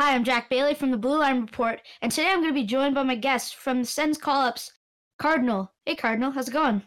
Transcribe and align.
Hi, 0.00 0.14
I'm 0.14 0.24
Jack 0.24 0.48
Bailey 0.48 0.72
from 0.72 0.90
the 0.90 0.96
Blue 0.96 1.18
Line 1.18 1.42
Report, 1.42 1.82
and 2.00 2.10
today 2.10 2.30
I'm 2.30 2.40
going 2.40 2.54
to 2.54 2.58
be 2.58 2.64
joined 2.64 2.94
by 2.94 3.02
my 3.02 3.16
guest 3.16 3.56
from 3.56 3.80
the 3.80 3.86
Sens 3.86 4.16
Call 4.16 4.40
Ups, 4.40 4.72
Kardinal. 5.18 5.72
Hey, 5.84 5.94
Kardinal, 5.94 6.30
how's 6.30 6.48
it 6.48 6.52
going? 6.52 6.82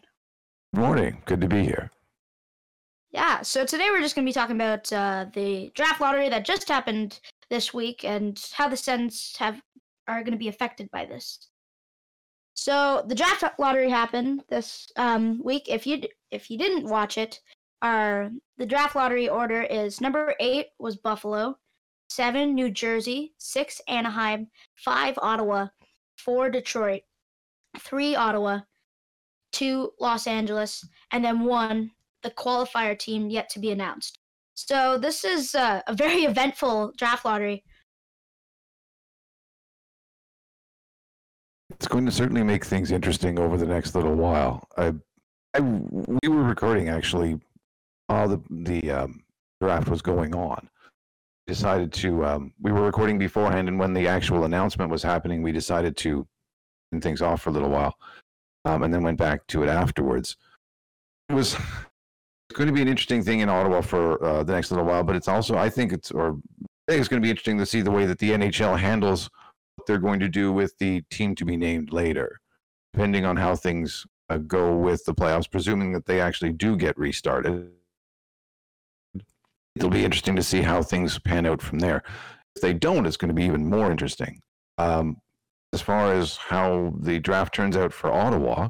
Morning. 0.75 1.22
Good 1.26 1.40
to 1.42 1.48
be 1.48 1.62
here. 1.64 1.92
Yeah, 3.12 3.44
so 3.44 3.68
today 3.68 3.90
we're 3.92 4.02
just 4.02 4.16
going 4.16 4.26
to 4.26 4.30
be 4.30 4.34
talking 4.34 4.56
about 4.56 4.92
uh, 4.92 5.28
the 5.32 5.72
draft 5.76 6.02
lottery 6.02 6.28
that 6.28 6.44
just 6.44 6.68
happened 6.68 7.20
this 7.52 7.72
week 7.72 8.04
and 8.04 8.44
how 8.52 8.68
the 8.68 8.76
Sens 8.76 9.36
have 9.38 9.61
are 10.07 10.23
going 10.23 10.32
to 10.32 10.39
be 10.39 10.48
affected 10.48 10.89
by 10.89 11.05
this. 11.05 11.50
So 12.55 13.05
the 13.07 13.14
draft 13.14 13.43
lottery 13.59 13.91
happened 13.91 14.41
this 14.50 14.88
um, 14.95 15.39
week. 15.43 15.66
If 15.68 15.86
you 15.86 16.02
if 16.32 16.50
you 16.50 16.57
didn't 16.57 16.89
watch 16.89 17.20
it, 17.20 17.41
our 17.84 18.32
the 18.57 18.66
draft 18.66 18.95
lottery 18.95 19.30
order 19.30 19.61
is 19.61 20.02
number 20.02 20.34
eight 20.39 20.70
was 20.80 20.98
Buffalo, 20.98 21.59
seven 22.09 22.54
New 22.54 22.70
Jersey, 22.70 23.33
six 23.38 23.81
Anaheim, 23.88 24.47
five 24.75 25.18
Ottawa, 25.21 25.68
four 26.18 26.50
Detroit, 26.50 27.01
three 27.79 28.15
Ottawa, 28.15 28.59
two 29.51 29.91
Los 30.00 30.28
Angeles, 30.28 30.87
and 31.11 31.23
then 31.23 31.42
one 31.42 31.92
the 32.23 32.31
qualifier 32.31 32.98
team 32.98 33.30
yet 33.30 33.50
to 33.50 33.59
be 33.59 33.72
announced. 33.72 34.20
So 34.55 34.98
this 34.98 35.23
is 35.23 35.55
uh, 35.55 35.81
a 35.88 35.94
very 35.94 36.23
eventful 36.26 36.94
draft 36.98 37.26
lottery. 37.26 37.64
It's 41.72 41.88
going 41.88 42.06
to 42.06 42.12
certainly 42.12 42.44
make 42.44 42.64
things 42.66 42.92
interesting 42.92 43.40
over 43.40 43.58
the 43.58 43.66
next 43.66 43.95
little 43.95 44.16
while. 44.16 44.67
I, 44.78 44.94
I 45.54 45.59
we 45.59 46.30
were 46.30 46.44
recording 46.44 46.90
actually 46.90 47.40
while 48.08 48.28
the 48.28 48.42
the 48.50 48.92
um, 48.92 49.23
draft 49.59 49.90
was 49.90 50.02
going 50.02 50.36
on. 50.36 50.70
Decided 51.46 51.92
to 51.94 52.26
um, 52.26 52.54
we 52.62 52.72
were 52.72 52.84
recording 52.84 53.18
beforehand, 53.18 53.68
and 53.68 53.78
when 53.78 53.94
the 53.94 54.08
actual 54.08 54.46
announcement 54.46 54.90
was 54.90 55.04
happening, 55.04 55.44
we 55.44 55.52
decided 55.52 55.98
to 55.98 56.26
turn 56.92 57.02
things 57.02 57.22
off 57.22 57.42
for 57.42 57.50
a 57.50 57.54
little 57.54 57.70
while, 57.70 57.95
um, 58.64 58.84
and 58.84 58.94
then 58.94 59.04
went 59.04 59.17
back 59.17 59.45
to 59.48 59.62
it 59.64 59.67
afterwards. 59.67 60.38
It 61.28 61.34
was 61.34 61.58
going 62.54 62.67
to 62.67 62.73
be 62.73 62.82
an 62.82 62.88
interesting 62.88 63.23
thing 63.23 63.42
in 63.42 63.50
Ottawa 63.50 63.82
for 63.82 64.23
uh, 64.23 64.44
the 64.44 64.54
next 64.54 64.72
little 64.72 64.86
while, 64.86 65.04
but 65.04 65.17
it's 65.17 65.28
also 65.28 65.58
I 65.58 65.70
think 65.70 65.92
it's 65.92 66.12
or 66.12 66.38
I 66.88 66.92
think 66.92 67.00
it's 67.02 67.09
going 67.09 67.22
to 67.22 67.26
be 67.26 67.30
interesting 67.30 67.58
to 67.58 67.66
see 67.66 67.82
the 67.82 67.92
way 67.92 68.06
that 68.06 68.20
the 68.20 68.32
NHL 68.32 68.80
handles 68.80 69.30
what 69.76 69.86
they're 69.86 69.98
going 69.98 70.20
to 70.22 70.30
do 70.30 70.52
with 70.54 70.78
the 70.78 71.02
team 71.10 71.36
to 71.36 71.45
be 71.45 71.58
named 71.58 71.92
later, 71.92 72.39
depending 72.94 73.26
on 73.26 73.38
how 73.38 73.56
things 73.56 74.06
uh, 74.30 74.38
go 74.38 74.76
with 74.76 75.04
the 75.06 75.14
playoffs, 75.14 75.50
presuming 75.50 75.92
that 75.94 76.06
they 76.06 76.22
actually 76.22 76.54
do 76.54 76.76
get 76.78 76.98
restarted. 76.98 77.70
It'll 79.76 79.90
be 79.90 80.06
interesting 80.06 80.36
to 80.36 80.44
see 80.44 80.62
how 80.62 80.84
things 80.84 81.18
pan 81.20 81.46
out 81.46 81.62
from 81.62 81.80
there. 81.80 82.04
If 82.56 82.62
they 82.62 82.74
don't, 82.74 83.06
it's 83.06 83.18
going 83.18 83.30
to 83.30 83.36
be 83.36 83.46
even 83.46 83.70
more 83.70 83.90
interesting. 83.90 84.40
Um, 84.78 85.18
as 85.74 85.82
far 85.82 86.14
as 86.14 86.38
how 86.38 86.94
the 87.00 87.20
draft 87.20 87.56
turns 87.56 87.76
out 87.76 87.92
for 87.92 88.12
Ottawa, 88.12 88.70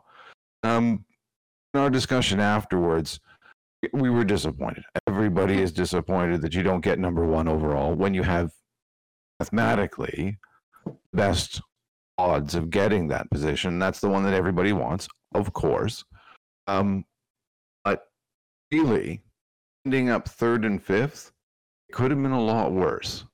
um, 0.63 1.05
in 1.73 1.79
our 1.79 1.89
discussion 1.89 2.39
afterwards, 2.39 3.19
we 3.91 4.09
were 4.09 4.23
disappointed. 4.23 4.83
Everybody 5.07 5.61
is 5.61 5.73
disappointed 5.73 6.41
that 6.41 6.53
you 6.53 6.63
don't 6.63 6.83
get 6.83 6.99
number 6.99 7.25
one 7.25 7.49
overall 7.49 7.93
when 7.93 8.13
you 8.13 8.23
have 8.23 8.51
mathematically 9.39 10.37
best 11.13 11.61
odds 12.17 12.55
of 12.55 12.69
getting 12.69 13.07
that 13.09 13.29
position. 13.29 13.79
That's 13.79 13.99
the 13.99 14.09
one 14.09 14.23
that 14.23 14.33
everybody 14.33 14.71
wants, 14.71 15.07
of 15.35 15.51
course. 15.51 16.05
Um, 16.67 17.03
but 17.83 18.03
really, 18.71 19.21
ending 19.85 20.09
up 20.09 20.27
third 20.27 20.65
and 20.65 20.81
fifth 20.81 21.31
could 21.91 22.11
have 22.11 22.21
been 22.21 22.31
a 22.31 22.41
lot 22.41 22.71
worse. 22.71 23.25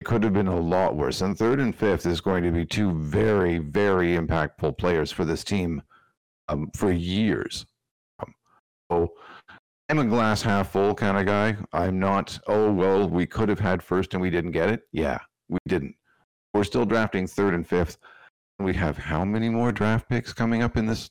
It 0.00 0.04
could 0.04 0.22
have 0.22 0.32
been 0.32 0.48
a 0.48 0.60
lot 0.60 0.96
worse. 0.96 1.20
And 1.20 1.36
third 1.36 1.60
and 1.60 1.74
fifth 1.74 2.06
is 2.06 2.20
going 2.20 2.44
to 2.44 2.52
be 2.52 2.66
two 2.66 2.92
very, 2.92 3.58
very 3.58 4.16
impactful 4.16 4.78
players 4.78 5.10
for 5.10 5.24
this 5.24 5.44
team 5.44 5.82
um, 6.48 6.70
for 6.76 6.92
years. 6.92 7.66
Um, 8.20 8.34
so 8.90 9.12
I'm 9.88 9.98
a 9.98 10.04
glass 10.04 10.42
half 10.42 10.72
full 10.72 10.94
kind 10.94 11.16
of 11.18 11.26
guy. 11.26 11.56
I'm 11.72 11.98
not, 11.98 12.38
oh, 12.46 12.72
well, 12.72 13.08
we 13.08 13.26
could 13.26 13.48
have 13.48 13.60
had 13.60 13.82
first 13.82 14.14
and 14.14 14.22
we 14.22 14.30
didn't 14.30 14.52
get 14.52 14.68
it. 14.68 14.82
Yeah, 14.92 15.18
we 15.48 15.58
didn't. 15.66 15.94
We're 16.52 16.64
still 16.64 16.84
drafting 16.84 17.26
third 17.26 17.54
and 17.54 17.66
fifth. 17.66 17.98
We 18.60 18.74
have 18.74 18.96
how 18.96 19.24
many 19.24 19.48
more 19.48 19.72
draft 19.72 20.08
picks 20.08 20.32
coming 20.32 20.62
up 20.62 20.76
in 20.76 20.86
this 20.86 21.10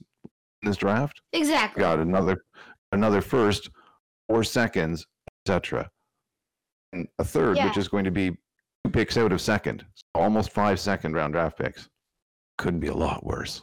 in 0.61 0.69
this 0.69 0.77
draft? 0.77 1.21
Exactly. 1.33 1.81
Got 1.81 1.99
another 1.99 2.45
another 2.93 3.21
first, 3.21 3.69
four 4.33 4.43
seconds, 4.43 5.05
etc. 5.45 5.87
And 6.91 7.07
a 7.19 7.23
third, 7.23 7.57
Yeah. 7.57 7.67
which 7.67 7.77
is 7.77 7.87
going 7.87 8.03
to 8.05 8.11
be 8.11 8.31
two 8.31 8.91
picks 8.91 9.15
out 9.15 9.31
of 9.31 9.39
second. 9.39 9.85
So 9.95 10.05
almost 10.15 10.51
five 10.51 10.79
second 10.79 11.13
round 11.13 11.33
draft 11.33 11.59
picks. 11.59 11.87
Couldn't 12.57 12.79
be 12.79 12.87
a 12.87 12.95
lot 12.95 13.23
worse. 13.23 13.61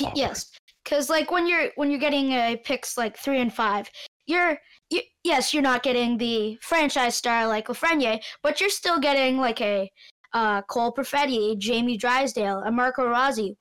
Lot 0.00 0.16
yes, 0.16 0.50
because 0.84 1.10
like 1.10 1.30
when 1.30 1.46
you're 1.46 1.70
when 1.76 1.90
you're 1.90 2.00
getting 2.00 2.32
uh, 2.34 2.56
picks 2.64 2.96
like 2.96 3.18
three 3.18 3.40
and 3.40 3.52
five, 3.52 3.90
you're 4.26 4.58
you, 4.90 5.02
yes 5.24 5.52
you're 5.52 5.62
not 5.62 5.82
getting 5.82 6.16
the 6.16 6.58
franchise 6.62 7.14
star 7.14 7.46
like 7.46 7.68
Lafreniere, 7.68 8.22
but 8.42 8.60
you're 8.60 8.70
still 8.70 8.98
getting 8.98 9.36
like 9.38 9.60
a 9.60 9.90
uh, 10.32 10.62
Cole 10.62 10.92
Perfetti, 10.92 11.52
a 11.52 11.56
Jamie 11.56 11.98
Drysdale, 11.98 12.62
a 12.66 12.70
Marco 12.70 13.06
Rossi, 13.06 13.56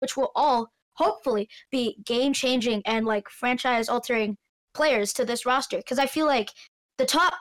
which 0.00 0.16
will 0.16 0.30
all 0.34 0.70
hopefully 0.94 1.48
be 1.70 1.98
game 2.04 2.32
changing 2.32 2.82
and 2.86 3.06
like 3.06 3.28
franchise 3.30 3.88
altering 3.88 4.36
players 4.74 5.12
to 5.14 5.24
this 5.24 5.46
roster. 5.46 5.78
Because 5.78 5.98
I 5.98 6.06
feel 6.06 6.26
like 6.26 6.50
the 6.98 7.06
top 7.06 7.34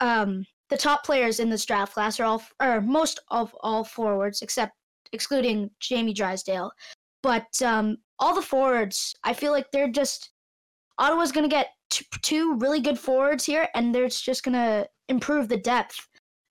um, 0.00 0.44
the 0.68 0.76
top 0.76 1.04
players 1.04 1.40
in 1.40 1.50
this 1.50 1.64
draft 1.64 1.94
class 1.94 2.20
are 2.20 2.24
all 2.24 2.42
or 2.62 2.80
most 2.80 3.20
of 3.30 3.54
all 3.60 3.84
forwards 3.84 4.42
except 4.42 4.72
excluding 5.12 5.70
Jamie 5.80 6.14
Drysdale. 6.14 6.70
But 7.22 7.60
um, 7.62 7.98
all 8.18 8.34
the 8.34 8.42
forwards, 8.42 9.14
I 9.24 9.32
feel 9.32 9.52
like 9.52 9.70
they're 9.72 9.90
just 9.90 10.30
Ottawa's 10.98 11.32
going 11.32 11.48
to 11.48 11.54
get 11.54 11.68
t- 11.90 12.04
two 12.22 12.56
really 12.56 12.80
good 12.80 12.98
forwards 12.98 13.44
here, 13.44 13.68
and 13.74 13.94
they're 13.94 14.08
just 14.08 14.44
going 14.44 14.54
to 14.54 14.86
improve 15.08 15.48
the 15.48 15.56
depth 15.56 15.96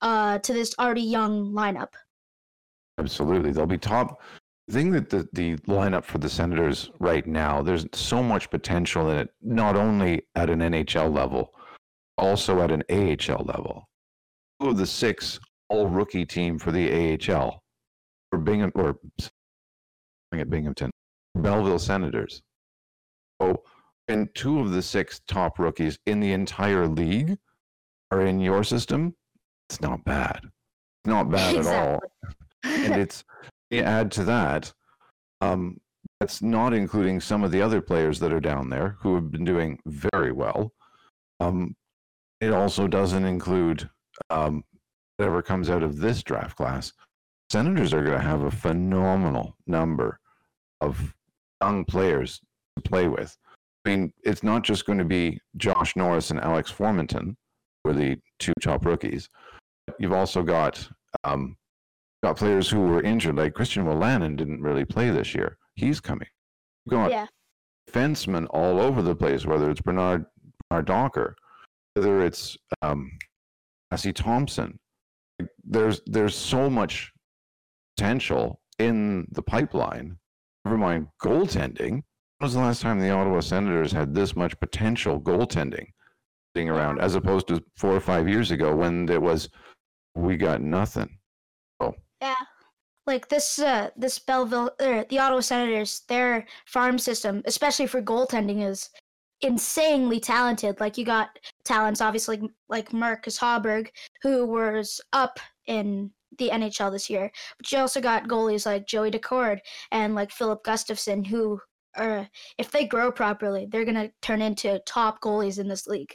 uh, 0.02 0.38
to 0.40 0.52
this 0.52 0.74
already 0.78 1.02
young 1.02 1.52
lineup. 1.52 1.92
Absolutely. 2.98 3.52
They'll 3.52 3.66
be 3.66 3.78
top. 3.78 4.20
The 4.70 4.78
thing 4.78 4.92
that 4.92 5.10
the, 5.10 5.28
the 5.32 5.56
lineup 5.66 6.04
for 6.04 6.18
the 6.18 6.28
Senators 6.28 6.92
right 7.00 7.26
now, 7.26 7.60
there's 7.60 7.86
so 7.92 8.22
much 8.22 8.50
potential 8.50 9.10
in 9.10 9.18
it, 9.18 9.30
not 9.42 9.74
only 9.74 10.22
at 10.36 10.48
an 10.48 10.60
NHL 10.60 11.12
level, 11.12 11.52
also 12.16 12.60
at 12.60 12.70
an 12.70 12.84
AHL 12.88 13.44
level. 13.46 13.88
Two 14.62 14.68
of 14.68 14.76
the 14.76 14.86
six 14.86 15.40
all 15.70 15.88
rookie 15.88 16.24
team 16.24 16.56
for 16.56 16.70
the 16.70 17.18
AHL 17.18 17.64
or 18.30 18.38
Bingham 18.38 18.70
or 18.76 18.96
at 20.32 20.48
Binghamton, 20.48 20.92
Belleville 21.34 21.80
Senators. 21.80 22.40
Oh, 23.40 23.56
and 24.06 24.32
two 24.36 24.60
of 24.60 24.70
the 24.70 24.82
six 24.82 25.20
top 25.26 25.58
rookies 25.58 25.98
in 26.06 26.20
the 26.20 26.30
entire 26.30 26.86
league 26.86 27.36
are 28.12 28.24
in 28.24 28.38
your 28.38 28.62
system. 28.62 29.16
It's 29.68 29.80
not 29.80 30.04
bad. 30.04 30.42
It's 30.44 31.08
not 31.08 31.28
bad 31.28 31.56
at 31.56 31.66
all 31.66 31.98
and 32.62 32.94
it's 32.94 33.24
add 33.78 34.10
to 34.12 34.24
that 34.24 34.72
um, 35.40 35.80
that's 36.18 36.42
not 36.42 36.74
including 36.74 37.20
some 37.20 37.44
of 37.44 37.50
the 37.50 37.62
other 37.62 37.80
players 37.80 38.18
that 38.20 38.32
are 38.32 38.40
down 38.40 38.68
there 38.68 38.96
who 39.00 39.14
have 39.14 39.30
been 39.30 39.44
doing 39.44 39.78
very 39.86 40.32
well. 40.32 40.72
Um, 41.38 41.76
it 42.40 42.52
also 42.52 42.88
doesn't 42.88 43.24
include 43.24 43.88
um, 44.28 44.64
whatever 45.16 45.42
comes 45.42 45.70
out 45.70 45.82
of 45.82 45.98
this 45.98 46.22
draft 46.22 46.56
class. 46.56 46.92
Senators 47.50 47.94
are 47.94 48.02
going 48.02 48.18
to 48.18 48.24
have 48.24 48.42
a 48.42 48.50
phenomenal 48.50 49.56
number 49.66 50.18
of 50.80 51.14
young 51.62 51.84
players 51.84 52.40
to 52.76 52.82
play 52.82 53.08
with. 53.08 53.36
I 53.84 53.90
mean 53.90 54.12
it's 54.24 54.42
not 54.42 54.62
just 54.62 54.84
going 54.84 54.98
to 54.98 55.04
be 55.04 55.40
josh 55.56 55.96
norris 55.96 56.30
and 56.30 56.40
alex 56.40 56.70
formenton 56.70 57.34
who 57.82 57.90
are 57.90 57.94
the 57.94 58.18
two 58.38 58.52
top 58.60 58.84
rookies 58.84 59.28
you've 59.98 60.12
also 60.12 60.42
got 60.42 60.86
um, 61.24 61.56
got 62.22 62.36
players 62.36 62.68
who 62.68 62.80
were 62.80 63.02
injured, 63.02 63.36
like 63.36 63.54
Christian 63.54 63.84
Wolanin 63.84 64.36
didn't 64.36 64.62
really 64.62 64.84
play 64.84 65.10
this 65.10 65.34
year. 65.34 65.56
He's 65.74 66.00
coming. 66.00 66.28
You've 66.84 66.92
got 66.92 67.10
Yeah. 67.10 67.26
defensemen 67.88 68.46
all 68.50 68.80
over 68.80 69.02
the 69.02 69.16
place, 69.16 69.46
whether 69.46 69.70
it's 69.70 69.80
Bernard, 69.80 70.26
Bernard 70.68 70.86
Docker, 70.86 71.36
whether 71.94 72.24
it's 72.24 72.56
um, 72.82 73.10
Lassi 73.92 74.14
Thomson. 74.14 74.78
There's 75.64 76.02
there's 76.06 76.34
so 76.36 76.68
much 76.68 77.12
potential 77.96 78.60
in 78.78 79.26
the 79.32 79.42
pipeline. 79.42 80.18
Never 80.64 80.76
mind 80.76 81.08
goaltending. 81.22 81.90
When 82.38 82.46
was 82.46 82.54
the 82.54 82.60
last 82.60 82.82
time 82.82 83.00
the 83.00 83.10
Ottawa 83.10 83.40
Senators 83.40 83.92
had 83.92 84.14
this 84.14 84.36
much 84.36 84.58
potential 84.60 85.20
goaltending 85.20 85.86
sitting 86.54 86.68
around, 86.68 87.00
as 87.00 87.14
opposed 87.14 87.48
to 87.48 87.62
four 87.76 87.94
or 87.94 88.00
five 88.00 88.28
years 88.28 88.50
ago 88.50 88.74
when 88.76 89.06
there 89.06 89.20
was 89.20 89.48
we 90.14 90.36
got 90.36 90.60
nothing. 90.60 91.18
Yeah. 92.20 92.34
Like 93.06 93.28
this, 93.28 93.58
uh, 93.58 93.90
this 93.96 94.18
Belleville, 94.18 94.70
er, 94.80 95.04
the 95.08 95.18
Ottawa 95.18 95.40
Senators, 95.40 96.02
their 96.08 96.46
farm 96.66 96.98
system, 96.98 97.42
especially 97.46 97.86
for 97.86 98.02
goaltending, 98.02 98.66
is 98.66 98.90
insanely 99.40 100.20
talented. 100.20 100.80
Like 100.80 100.98
you 100.98 101.04
got 101.04 101.38
talents, 101.64 102.00
obviously, 102.00 102.40
like 102.68 102.92
Marcus 102.92 103.38
Hogberg, 103.38 103.88
who 104.22 104.46
was 104.46 105.00
up 105.12 105.40
in 105.66 106.10
the 106.38 106.50
NHL 106.50 106.92
this 106.92 107.10
year. 107.10 107.30
But 107.58 107.70
you 107.72 107.78
also 107.78 108.00
got 108.00 108.28
goalies 108.28 108.66
like 108.66 108.86
Joey 108.86 109.10
Daccord 109.10 109.58
and 109.90 110.14
like 110.14 110.30
Filip 110.30 110.62
Gustavsson, 110.64 111.26
who 111.26 111.60
are, 111.96 112.28
if 112.58 112.70
they 112.70 112.86
grow 112.86 113.10
properly, 113.10 113.66
they're 113.66 113.84
gonna 113.84 114.10
turn 114.22 114.42
into 114.42 114.80
top 114.86 115.20
goalies 115.20 115.58
in 115.58 115.68
this 115.68 115.86
league. 115.86 116.14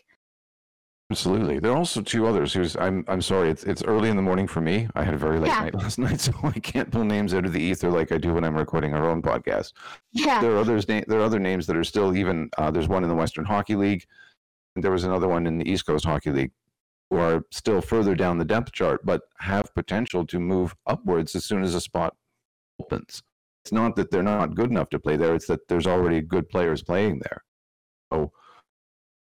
Absolutely. 1.11 1.59
There 1.59 1.71
are 1.71 1.77
also 1.77 2.01
two 2.01 2.25
others 2.25 2.51
who's 2.51 2.75
I'm 2.75 3.05
I'm 3.07 3.21
sorry, 3.21 3.49
it's 3.51 3.63
it's 3.63 3.83
early 3.83 4.09
in 4.09 4.15
the 4.15 4.23
morning 4.23 4.47
for 4.47 4.59
me. 4.61 4.87
I 4.95 5.03
had 5.03 5.13
a 5.13 5.17
very 5.17 5.39
late 5.39 5.49
Yeah. 5.49 5.59
night 5.61 5.75
last 5.83 5.99
night, 5.99 6.19
so 6.19 6.33
I 6.43 6.59
can't 6.59 6.89
pull 6.91 7.03
names 7.03 7.33
out 7.35 7.45
of 7.45 7.53
the 7.53 7.61
ether 7.61 7.91
like 7.91 8.11
I 8.11 8.17
do 8.17 8.33
when 8.33 8.43
I'm 8.43 8.55
recording 8.55 8.93
our 8.95 9.07
own 9.07 9.21
podcast. 9.21 9.73
Yeah. 10.13 10.41
There 10.41 10.53
are 10.53 10.57
others 10.57 10.87
na- 10.87 11.03
there 11.07 11.19
are 11.19 11.23
other 11.25 11.39
names 11.39 11.67
that 11.67 11.77
are 11.77 11.83
still 11.83 12.17
even 12.17 12.49
uh, 12.57 12.71
there's 12.71 12.87
one 12.87 13.03
in 13.03 13.09
the 13.09 13.15
Western 13.15 13.45
Hockey 13.45 13.75
League. 13.75 14.03
And 14.75 14.83
there 14.83 14.91
was 14.91 15.03
another 15.03 15.27
one 15.27 15.45
in 15.47 15.57
the 15.59 15.69
East 15.69 15.85
Coast 15.85 16.05
Hockey 16.05 16.31
League 16.31 16.51
who 17.11 17.17
are 17.17 17.45
still 17.51 17.81
further 17.81 18.15
down 18.15 18.39
the 18.39 18.43
depth 18.43 18.71
chart, 18.73 19.05
but 19.05 19.21
have 19.37 19.73
potential 19.75 20.25
to 20.25 20.39
move 20.39 20.75
upwards 20.87 21.35
as 21.35 21.45
soon 21.45 21.61
as 21.61 21.75
a 21.75 21.79
spot 21.79 22.15
opens. 22.81 23.21
It's 23.63 23.71
not 23.71 23.95
that 23.95 24.09
they're 24.11 24.23
not 24.23 24.55
good 24.55 24.71
enough 24.71 24.89
to 24.89 24.99
play 24.99 25.15
there, 25.17 25.35
it's 25.35 25.45
that 25.47 25.67
there's 25.67 25.87
already 25.87 26.19
good 26.21 26.49
players 26.49 26.81
playing 26.83 27.19
there. 27.19 27.43
So 28.11 28.31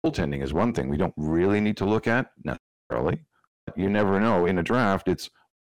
goaltending 0.05 0.43
is 0.43 0.53
one 0.53 0.73
thing 0.73 0.89
we 0.89 0.97
don't 0.97 1.15
really 1.17 1.61
need 1.61 1.77
to 1.79 1.85
look 1.85 2.07
at 2.07 2.31
necessarily. 2.45 3.21
You 3.77 3.89
never 3.89 4.21
know. 4.21 4.47
In 4.47 4.59
a 4.59 4.63
draft, 4.63 5.09
it's 5.09 5.31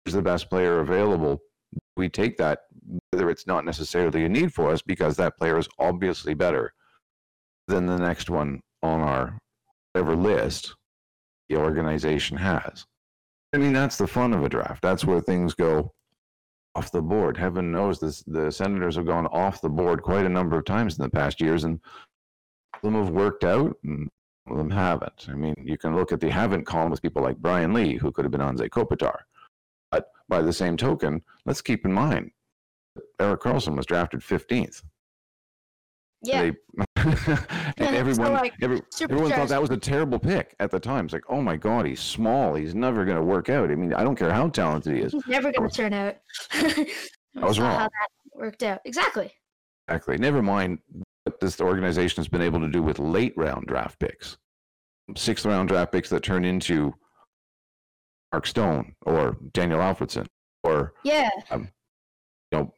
who's 0.04 0.14
the 0.14 0.22
best 0.22 0.50
player 0.50 0.80
available. 0.80 1.40
We 1.96 2.08
take 2.08 2.36
that, 2.38 2.60
whether 3.10 3.30
it's 3.30 3.46
not 3.46 3.64
necessarily 3.64 4.24
a 4.24 4.28
need 4.28 4.52
for 4.52 4.70
us, 4.70 4.82
because 4.82 5.16
that 5.16 5.36
player 5.36 5.58
is 5.58 5.68
obviously 5.78 6.34
better 6.34 6.72
than 7.68 7.86
the 7.86 7.98
next 7.98 8.30
one 8.30 8.60
on 8.82 9.00
our 9.00 9.38
whatever 9.92 10.16
list 10.16 10.74
the 11.48 11.56
organization 11.56 12.36
has. 12.36 12.84
I 13.54 13.58
mean, 13.58 13.72
that's 13.72 13.96
the 13.96 14.06
fun 14.06 14.32
of 14.32 14.44
a 14.44 14.48
draft. 14.48 14.82
That's 14.82 15.04
where 15.04 15.20
things 15.20 15.54
go 15.54 15.92
off 16.74 16.92
the 16.92 17.00
board. 17.00 17.36
Heaven 17.36 17.72
knows 17.72 17.98
this, 17.98 18.22
the 18.26 18.50
Senators 18.50 18.96
have 18.96 19.06
gone 19.06 19.26
off 19.28 19.60
the 19.60 19.68
board 19.68 20.02
quite 20.02 20.26
a 20.26 20.28
number 20.28 20.58
of 20.58 20.64
times 20.64 20.98
in 20.98 21.02
the 21.02 21.10
past 21.10 21.40
years, 21.40 21.64
and 21.64 21.80
some 22.84 22.94
have 22.94 23.10
worked 23.10 23.44
out 23.44 23.76
and 23.84 24.08
of 24.48 24.56
them 24.56 24.70
haven't. 24.70 25.26
I 25.28 25.34
mean, 25.34 25.54
you 25.62 25.76
can 25.76 25.96
look 25.96 26.12
at 26.12 26.20
the 26.20 26.30
haven't 26.30 26.64
column 26.64 26.90
with 26.90 27.02
people 27.02 27.22
like 27.22 27.36
Brian 27.38 27.72
Lee, 27.72 27.96
who 27.96 28.10
could 28.12 28.24
have 28.24 28.32
been 28.32 28.40
Anze 28.40 28.68
Kopitar. 28.68 29.18
But 29.90 30.10
by 30.28 30.42
the 30.42 30.52
same 30.52 30.76
token, 30.76 31.22
let's 31.44 31.60
keep 31.60 31.84
in 31.84 31.92
mind 31.92 32.30
that 32.94 33.04
Erik 33.20 33.40
Karlsson 33.40 33.76
was 33.76 33.86
drafted 33.86 34.20
15th. 34.20 34.82
yeah. 36.22 36.42
They, 36.42 36.52
and 36.96 37.38
So, 37.78 37.84
everyone, 37.84 38.32
like, 38.32 38.54
every, 38.62 38.82
everyone 39.00 39.30
thought 39.30 39.48
that 39.48 39.60
was 39.60 39.70
a 39.70 39.76
terrible 39.76 40.18
pick 40.18 40.54
at 40.60 40.70
the 40.70 40.80
time. 40.80 41.04
It's 41.04 41.14
like, 41.14 41.24
oh 41.28 41.40
my 41.40 41.56
God, 41.56 41.86
he's 41.86 42.00
small. 42.00 42.54
He's 42.54 42.74
never 42.74 43.04
going 43.04 43.16
to 43.16 43.22
work 43.22 43.48
out. 43.48 43.70
I 43.70 43.74
mean, 43.74 43.94
I 43.94 44.02
don't 44.02 44.16
care 44.16 44.32
how 44.32 44.48
talented 44.48 44.96
he 44.96 45.02
is. 45.02 45.12
He's 45.12 45.26
never 45.28 45.52
going 45.52 45.68
to 45.68 45.74
turn 45.76 45.92
out. 45.92 46.16
I 46.52 46.86
was 47.44 47.60
wrong. 47.60 47.78
How 47.78 47.84
that 47.84 48.08
worked 48.34 48.62
out. 48.62 48.80
Exactly. 48.84 49.32
Exactly. 49.88 50.18
Never 50.18 50.42
mind 50.42 50.78
this 51.40 51.60
organization 51.60 52.16
has 52.22 52.28
been 52.28 52.42
able 52.42 52.60
to 52.60 52.68
do 52.68 52.82
with 52.82 52.98
late 52.98 53.34
round 53.36 53.66
draft 53.66 53.98
picks, 53.98 54.36
sixth 55.16 55.44
round 55.46 55.68
draft 55.68 55.92
picks 55.92 56.08
that 56.10 56.22
turn 56.22 56.44
into 56.44 56.94
Mark 58.32 58.46
Stone 58.46 58.94
or 59.04 59.36
Daniel 59.52 59.80
Alfredsson 59.80 60.26
or 60.64 60.94
Yeah. 61.04 61.28
you 61.50 61.66
know, 62.52 62.72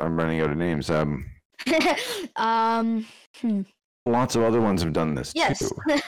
I'm 0.00 0.16
running 0.16 0.40
out 0.40 0.50
of 0.50 0.56
names. 0.56 0.90
Um, 0.90 1.26
um. 2.36 3.06
hmm. 3.40 3.62
lots 4.06 4.36
of 4.36 4.42
other 4.42 4.60
ones 4.60 4.82
have 4.82 4.92
done 4.92 5.14
this 5.14 5.32
Yes. 5.34 5.58
too. 5.58 5.70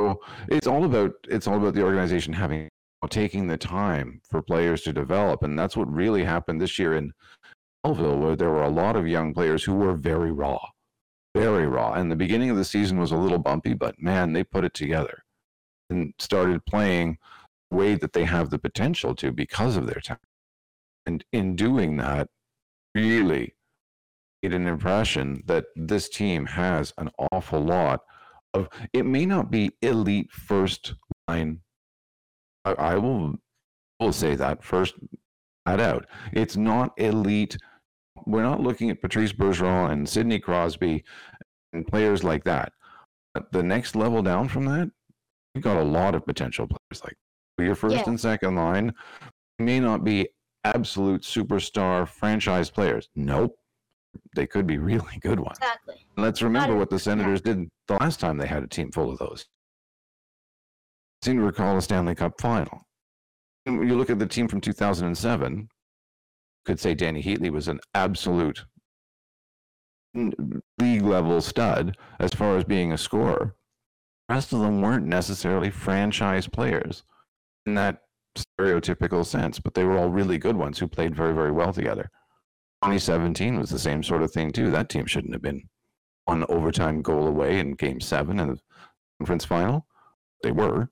So 0.00 0.20
it's 0.48 0.68
all 0.68 0.84
about 0.84 1.10
it's 1.28 1.48
all 1.48 1.56
about 1.56 1.74
the 1.74 1.82
organization 1.82 2.32
having 2.32 2.68
taking 3.10 3.48
the 3.48 3.56
time 3.56 4.20
for 4.30 4.40
players 4.40 4.82
to 4.82 4.92
develop, 4.92 5.42
and 5.42 5.58
that's 5.58 5.76
what 5.76 5.92
really 5.92 6.22
happened 6.22 6.60
this 6.60 6.78
year 6.78 6.94
in 6.94 7.12
Belleville, 7.82 8.18
where 8.18 8.36
there 8.36 8.50
were 8.50 8.62
a 8.62 8.68
lot 8.68 8.94
of 8.94 9.08
young 9.08 9.34
players 9.34 9.64
who 9.64 9.74
were 9.74 9.94
very 9.94 10.30
raw, 10.30 10.58
very 11.40 11.66
raw. 11.66 11.92
And 11.92 12.10
the 12.10 12.16
beginning 12.16 12.50
of 12.50 12.56
the 12.56 12.64
season 12.64 12.98
was 12.98 13.12
a 13.12 13.16
little 13.16 13.38
bumpy, 13.38 13.74
but 13.74 14.00
man, 14.00 14.32
they 14.32 14.44
put 14.44 14.64
it 14.64 14.74
together 14.74 15.24
and 15.90 16.14
started 16.18 16.66
playing 16.66 17.18
the 17.70 17.76
way 17.76 17.94
that 17.94 18.12
they 18.12 18.24
have 18.24 18.50
the 18.50 18.58
potential 18.58 19.14
to 19.16 19.32
because 19.32 19.76
of 19.76 19.86
their 19.86 20.00
talent. 20.00 20.22
And 21.06 21.24
in 21.32 21.56
doing 21.56 21.96
that, 21.96 22.28
really 22.94 23.54
made 24.42 24.52
an 24.52 24.66
impression 24.66 25.42
that 25.46 25.66
this 25.76 26.08
team 26.08 26.46
has 26.46 26.92
an 26.98 27.10
awful 27.32 27.60
lot 27.60 28.00
of 28.54 28.68
it 28.92 29.04
may 29.04 29.26
not 29.26 29.50
be 29.50 29.72
elite 29.82 30.30
first 30.30 30.94
line 31.26 31.60
i, 32.64 32.72
I 32.72 32.94
will 32.96 33.34
will 34.00 34.12
say 34.12 34.34
that 34.36 34.62
first 34.62 34.94
out 35.66 36.06
it's 36.32 36.56
not 36.56 36.94
elite 36.96 37.58
we're 38.26 38.42
not 38.42 38.60
looking 38.60 38.90
at 38.90 39.00
patrice 39.00 39.32
bergeron 39.32 39.90
and 39.92 40.08
sidney 40.08 40.38
crosby 40.38 41.04
and 41.72 41.86
players 41.86 42.22
like 42.24 42.44
that 42.44 42.72
but 43.34 43.50
the 43.52 43.62
next 43.62 43.94
level 43.96 44.22
down 44.22 44.48
from 44.48 44.64
that 44.64 44.90
you've 45.54 45.64
got 45.64 45.76
a 45.76 45.82
lot 45.82 46.14
of 46.14 46.24
potential 46.26 46.66
players 46.66 47.02
like 47.04 47.16
your 47.58 47.74
first 47.74 47.96
Yeah. 47.96 48.04
and 48.06 48.20
second 48.20 48.54
line 48.56 48.94
may 49.58 49.80
not 49.80 50.04
be 50.04 50.28
absolute 50.64 51.22
superstar 51.22 52.06
franchise 52.06 52.70
players 52.70 53.08
nope 53.16 53.54
they 54.34 54.46
could 54.46 54.66
be 54.66 54.78
really 54.78 55.18
good 55.20 55.40
ones 55.40 55.58
Exactly. 55.58 55.94
Let's 56.16 56.42
remember 56.42 56.74
what 56.76 56.90
the 56.90 56.98
Senators 56.98 57.40
did 57.40 57.68
the 57.86 57.94
last 57.94 58.18
time 58.18 58.38
they 58.38 58.46
had 58.48 58.64
a 58.64 58.66
team 58.66 58.90
full 58.90 59.08
of 59.10 59.18
those. 59.18 59.46
I 61.22 61.26
seem 61.26 61.36
to 61.36 61.42
recall 61.44 61.76
a 61.76 61.82
Stanley 61.82 62.16
Cup 62.16 62.40
final. 62.40 62.82
And 63.66 63.88
you 63.88 63.96
look 63.96 64.10
at 64.10 64.18
the 64.18 64.26
team 64.26 64.48
from 64.48 64.60
2007, 64.60 65.68
could 66.68 66.78
say 66.78 66.94
Dany 66.94 67.24
Heatley 67.24 67.48
was 67.50 67.66
an 67.66 67.80
absolute 67.94 68.66
league 70.14 71.02
level 71.02 71.40
stud 71.40 71.96
as 72.20 72.34
far 72.34 72.58
as 72.58 72.64
being 72.64 72.92
a 72.92 72.98
scorer. 72.98 73.54
The 74.28 74.34
rest 74.34 74.52
of 74.52 74.60
them 74.60 74.82
weren't 74.82 75.06
necessarily 75.06 75.70
franchise 75.70 76.46
players 76.46 77.04
in 77.64 77.74
that 77.76 78.02
stereotypical 78.36 79.24
sense, 79.24 79.58
but 79.58 79.72
they 79.72 79.82
were 79.82 79.96
all 79.96 80.10
really 80.10 80.36
good 80.36 80.56
ones 80.56 80.78
who 80.78 80.86
played 80.86 81.16
very, 81.16 81.32
very 81.32 81.52
well 81.52 81.72
together. 81.72 82.10
2017 82.82 83.58
was 83.58 83.70
the 83.70 83.78
same 83.78 84.02
sort 84.02 84.22
of 84.22 84.30
thing, 84.30 84.52
too. 84.52 84.70
That 84.70 84.90
team 84.90 85.06
shouldn't 85.06 85.32
have 85.32 85.42
been 85.42 85.70
one 86.26 86.44
overtime 86.50 87.00
goal 87.00 87.26
away 87.26 87.60
in 87.60 87.72
game 87.72 88.02
seven 88.02 88.38
in 88.38 88.48
the 88.48 88.58
conference 89.18 89.46
final. 89.46 89.86
They 90.42 90.52
were 90.52 90.90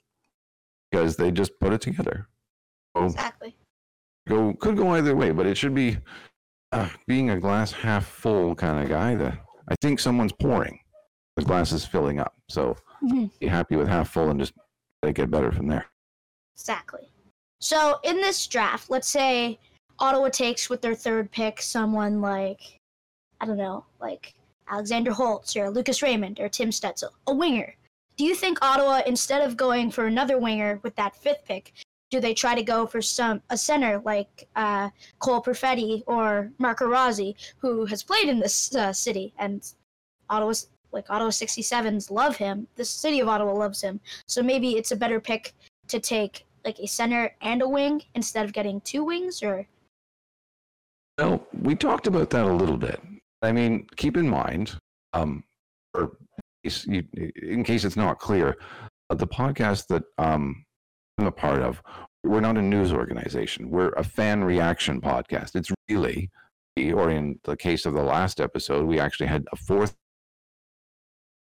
because 0.91 1.17
they 1.17 1.31
just 1.31 1.61
put 1.61 1.75
it 1.75 1.83
together. 1.83 2.29
So 2.97 3.05
Exactly. 3.05 3.57
Go 4.29 4.53
could 4.55 4.77
go 4.77 4.91
either 4.95 5.15
way, 5.15 5.31
but 5.31 5.47
it 5.47 5.57
should 5.57 5.75
be 5.75 5.99
uh, 6.73 6.89
being 7.07 7.31
a 7.31 7.39
glass 7.41 7.73
half 7.73 8.07
full 8.07 8.55
kind 8.55 8.83
of 8.83 8.89
guy. 8.89 9.15
That 9.15 9.39
I 9.69 9.75
think 9.81 10.01
someone's 10.01 10.33
pouring, 10.33 10.79
the 11.37 11.45
glass 11.45 11.73
is 11.73 11.85
filling 11.85 12.19
up. 12.19 12.35
So 12.49 12.77
Mhm. 13.03 13.31
be 13.39 13.47
happy 13.47 13.77
with 13.77 13.89
half 13.89 14.11
full 14.11 14.31
and 14.31 14.41
just 14.41 14.53
it 15.03 15.15
get 15.15 15.31
better 15.31 15.53
from 15.53 15.69
there. 15.69 15.87
Exactly. 16.57 17.09
So 17.61 17.99
in 18.03 18.17
this 18.17 18.47
draft, 18.47 18.91
let's 18.91 19.09
say 19.09 19.59
Ottawa 19.99 20.29
takes 20.29 20.69
with 20.69 20.83
their 20.83 20.95
third 20.95 21.31
pick 21.31 21.61
someone 21.63 22.21
like 22.21 22.61
I 23.41 23.45
don't 23.47 23.59
know, 23.59 23.85
like 24.01 24.35
Alexander 24.69 25.13
Holtz 25.13 25.57
or 25.57 25.71
Lucas 25.71 26.03
Raymond 26.03 26.41
or 26.41 26.49
Tim 26.49 26.71
Stützle, 26.71 27.11
a 27.27 27.35
winger. 27.35 27.75
Do 28.17 28.25
you 28.25 28.35
think 28.35 28.59
Ottawa, 28.63 29.03
instead 29.07 29.43
of 29.43 29.57
going 29.59 29.91
for 29.91 30.07
another 30.07 30.39
winger 30.39 30.81
with 30.83 30.97
that 30.97 31.15
fifth 31.15 31.45
pick, 31.45 31.75
do 32.11 32.21
they 32.21 32.35
try 32.35 32.55
to 32.55 32.63
go 32.63 32.87
for 32.87 33.03
some 33.03 33.43
a 33.51 33.57
center 33.57 34.01
like 34.05 34.49
uh, 34.57 34.89
Cole 35.19 35.43
Perfetti 35.43 36.03
or 36.07 36.53
Marco 36.59 36.87
Rossi, 36.87 37.37
who 37.59 37.85
has 37.87 38.03
played 38.03 38.29
in 38.29 38.39
this 38.39 38.75
uh, 38.75 38.93
city 38.93 39.33
and 39.39 39.73
Ottawa's 40.31 40.69
like 40.93 41.11
Ottawa 41.11 41.31
67s 41.31 42.11
love 42.11 42.37
him. 42.37 42.67
The 42.77 42.85
city 42.85 43.21
of 43.21 43.29
Ottawa 43.29 43.53
loves 43.53 43.83
him. 43.83 44.01
So 44.27 44.43
maybe 44.43 44.77
it's 44.77 44.93
a 44.93 44.97
better 44.97 45.21
pick 45.21 45.53
to 45.89 46.01
take 46.01 46.47
like 46.65 46.79
a 46.81 46.87
center 46.87 47.35
and 47.43 47.63
a 47.63 47.69
wing 47.69 48.03
instead 48.15 48.45
of 48.45 48.53
getting 48.53 48.81
two 48.81 49.05
wings 49.05 49.43
or 49.43 49.67
Well, 51.19 51.47
we 51.63 51.75
talked 51.75 52.07
about 52.07 52.31
that 52.31 52.45
a 52.45 52.53
little 52.53 52.77
bit. 52.77 53.01
I 53.43 53.53
mean, 53.53 53.87
keep 53.97 54.17
in 54.17 54.29
mind, 54.29 54.77
um, 55.13 55.45
or 55.95 56.17
in 56.65 57.63
case 57.63 57.85
it's 57.85 57.97
not 57.97 58.19
clear, 58.19 58.57
uh, 59.11 59.15
the 59.15 59.27
podcast 59.27 59.87
that 59.89 60.03
um, 60.19 60.65
a 61.25 61.31
part 61.33 61.63
of, 61.63 61.83
we're 62.25 62.41
not 62.41 62.59
a 62.59 62.63
news 62.63 62.93
organization. 62.93 63.71
We're 63.71 63.91
a 63.91 64.05
fan 64.05 64.45
reaction 64.45 65.01
podcast. 65.01 65.57
It's 65.57 65.73
really, 65.89 66.31
or 66.93 67.11
in 67.11 67.39
the 67.45 67.57
case 67.57 67.87
of 67.87 67.95
the 67.95 68.03
last 68.03 68.41
episode, 68.41 68.85
we 68.85 69.01
actually 69.01 69.29
had 69.29 69.47
a 69.53 69.57
fourth 69.57 69.97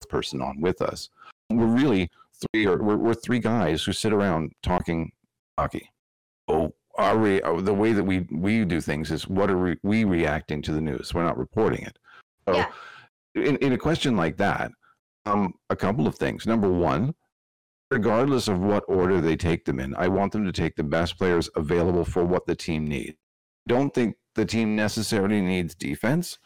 person 0.09 0.41
on 0.41 0.61
with 0.61 0.81
us. 0.81 1.11
We're 1.51 1.67
really 1.67 2.09
three, 2.53 2.67
or 2.67 2.79
we're, 2.79 2.97
we're 2.97 3.15
three 3.15 3.41
guys 3.41 3.83
who 3.83 3.93
sit 3.93 4.13
around 4.13 4.53
talking 4.63 5.13
hockey. 5.59 5.91
Oh, 6.47 6.73
are 6.97 7.19
we 7.19 7.43
uh, 7.43 7.61
the 7.61 7.75
way 7.75 7.93
that 7.93 8.03
we 8.03 8.27
we 8.33 8.65
do 8.65 8.81
things 8.81 9.11
is 9.11 9.29
what 9.29 9.51
are 9.51 9.59
we, 9.59 9.77
we 9.83 10.05
reacting 10.05 10.61
to 10.63 10.73
the 10.73 10.81
news 10.81 11.15
we're 11.15 11.23
not 11.23 11.39
reporting 11.39 11.83
it 11.83 11.97
so 12.49 12.57
Yeah. 12.57 12.67
in, 13.37 13.57
in 13.59 13.73
a 13.73 13.79
question 13.79 14.17
like 14.17 14.37
that 14.39 14.73
um, 15.27 15.55
a 15.71 15.77
couple 15.77 16.07
of 16.07 16.15
things. 16.17 16.47
Number 16.47 16.71
one, 16.71 17.15
regardless 17.91 18.49
of 18.49 18.61
what 18.61 18.85
order 18.89 19.21
they 19.21 19.37
take 19.37 19.65
them 19.65 19.81
in, 19.81 19.95
I 19.97 20.09
want 20.09 20.33
them 20.33 20.45
to 20.45 20.53
take 20.53 20.77
the 20.77 20.83
best 20.85 21.17
players 21.19 21.49
available 21.57 22.05
for 22.05 22.25
what 22.25 22.47
the 22.47 22.55
team 22.55 22.87
needs. 22.87 23.17
Don't 23.67 23.93
think 23.93 24.17
the 24.35 24.45
team 24.45 24.77
necessarily 24.77 25.41
needs 25.41 25.75
defense. 25.75 26.39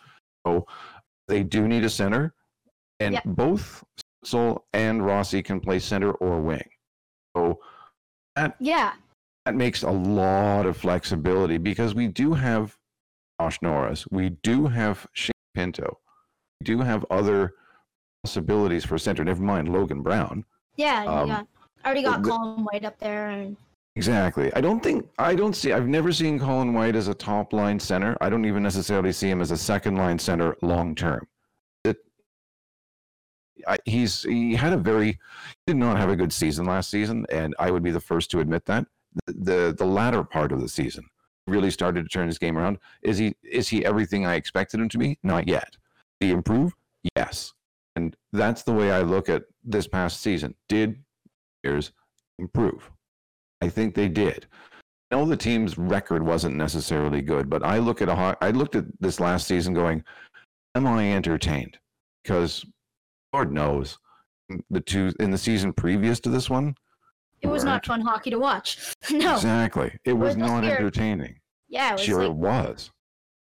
So 0.46 0.66
they 1.28 1.42
do 1.42 1.68
need 1.68 1.84
a 1.84 1.90
center, 1.90 2.34
and 3.00 3.20
both 3.24 3.84
Sol 4.24 4.66
and 4.72 5.04
Rossi 5.04 5.42
can 5.42 5.60
play 5.60 5.78
center 5.78 6.12
or 6.12 6.40
wing. 6.40 6.68
So 7.36 7.60
Yeah. 8.58 8.94
that 9.44 9.54
makes 9.54 9.82
a 9.82 9.90
lot 9.90 10.66
of 10.66 10.76
flexibility 10.76 11.58
because 11.58 11.94
we 11.94 12.08
do 12.08 12.34
have 12.34 12.76
Josh 13.40 13.60
Norris, 13.62 14.06
we 14.10 14.30
do 14.30 14.66
have 14.66 15.06
Shane 15.12 15.32
Pinto, 15.54 15.98
we 16.60 16.64
do 16.64 16.78
have 16.80 17.04
other 17.10 17.54
possibilities 18.24 18.84
for 18.84 18.98
center. 18.98 19.24
Never 19.24 19.42
mind 19.42 19.68
Logan 19.72 20.02
Brown. 20.02 20.44
Yeah. 20.76 21.04
Um, 21.04 21.28
got 21.28 21.46
already 21.84 22.02
got 22.02 22.22
the- 22.22 22.30
Colin 22.30 22.64
White 22.64 22.84
up 22.84 22.98
there, 22.98 23.28
and 23.30 23.56
Exactly. 23.94 24.50
I 24.54 24.62
don't 24.62 24.82
think 24.82 25.06
I 25.18 25.34
don't 25.34 25.54
see. 25.54 25.72
I've 25.72 25.86
never 25.86 26.12
seen 26.12 26.38
Colin 26.38 26.72
White 26.72 26.96
as 26.96 27.08
a 27.08 27.14
top 27.14 27.52
line 27.52 27.78
center. 27.78 28.16
I 28.22 28.30
don't 28.30 28.46
even 28.46 28.62
necessarily 28.62 29.12
see 29.12 29.28
him 29.28 29.42
as 29.42 29.50
a 29.50 29.56
second 29.56 29.96
line 29.96 30.18
center 30.18 30.56
long 30.62 30.94
term. 30.94 31.26
I, 33.68 33.78
he's 33.84 34.22
he 34.22 34.54
had 34.54 34.72
a 34.72 34.76
very 34.76 35.18
did 35.66 35.76
not 35.76 35.96
have 35.96 36.08
a 36.08 36.16
good 36.16 36.32
season 36.32 36.66
last 36.66 36.90
season, 36.90 37.26
and 37.30 37.54
I 37.58 37.70
would 37.70 37.82
be 37.82 37.90
the 37.90 38.00
first 38.00 38.30
to 38.32 38.40
admit 38.40 38.64
that. 38.66 38.86
The 39.26 39.32
the, 39.32 39.74
the 39.78 39.84
latter 39.84 40.24
part 40.24 40.52
of 40.52 40.60
the 40.60 40.68
season 40.68 41.04
really 41.46 41.70
started 41.70 42.02
to 42.02 42.08
turn 42.08 42.26
his 42.26 42.38
game 42.38 42.58
around. 42.58 42.78
Is 43.02 43.18
he 43.18 43.36
is 43.44 43.68
he 43.68 43.84
everything 43.84 44.26
I 44.26 44.34
expected 44.34 44.80
him 44.80 44.88
to 44.88 44.98
be? 44.98 45.18
Not 45.22 45.46
yet. 45.46 45.76
Did 46.20 46.26
he 46.28 46.32
improve? 46.32 46.74
Yes. 47.16 47.52
And 47.96 48.16
that's 48.32 48.62
the 48.62 48.72
way 48.72 48.90
I 48.90 49.02
look 49.02 49.28
at 49.28 49.44
this 49.64 49.86
past 49.86 50.20
season. 50.20 50.54
Did 50.68 51.02
players 51.62 51.92
improve? 52.38 52.90
I 53.60 53.68
think 53.68 53.94
they 53.94 54.08
did. 54.08 54.46
I 55.10 55.16
know 55.16 55.26
the 55.26 55.36
team's 55.36 55.76
record 55.76 56.22
wasn't 56.22 56.56
necessarily 56.56 57.20
good, 57.20 57.50
but 57.50 57.62
I 57.62 57.78
look 57.78 58.00
at 58.00 58.08
a 58.08 58.36
I 58.40 58.50
looked 58.50 58.76
at 58.76 58.86
this 59.00 59.20
last 59.20 59.46
season 59.46 59.74
going, 59.74 60.02
am 60.74 60.86
I 60.86 61.12
entertained? 61.12 61.78
Because 62.22 62.64
Lord 63.34 63.52
knows 63.52 63.98
the 64.70 64.80
two 64.80 65.12
in 65.20 65.30
the 65.30 65.38
season 65.38 65.72
previous 65.72 66.18
to 66.20 66.30
this 66.30 66.48
one. 66.48 66.74
it 67.42 67.46
was 67.46 67.62
not 67.64 67.84
fun 67.84 68.00
hockey 68.00 68.30
to 68.30 68.38
watch. 68.38 68.78
no. 69.10 69.34
Exactly. 69.34 69.98
It 70.04 70.14
was 70.14 70.36
not 70.36 70.64
entertaining. 70.64 71.36
Yeah. 71.68 71.90
It 71.90 71.92
was 71.92 72.02
Sure 72.02 72.18
like 72.20 72.30
it 72.30 72.36
was. 72.36 72.90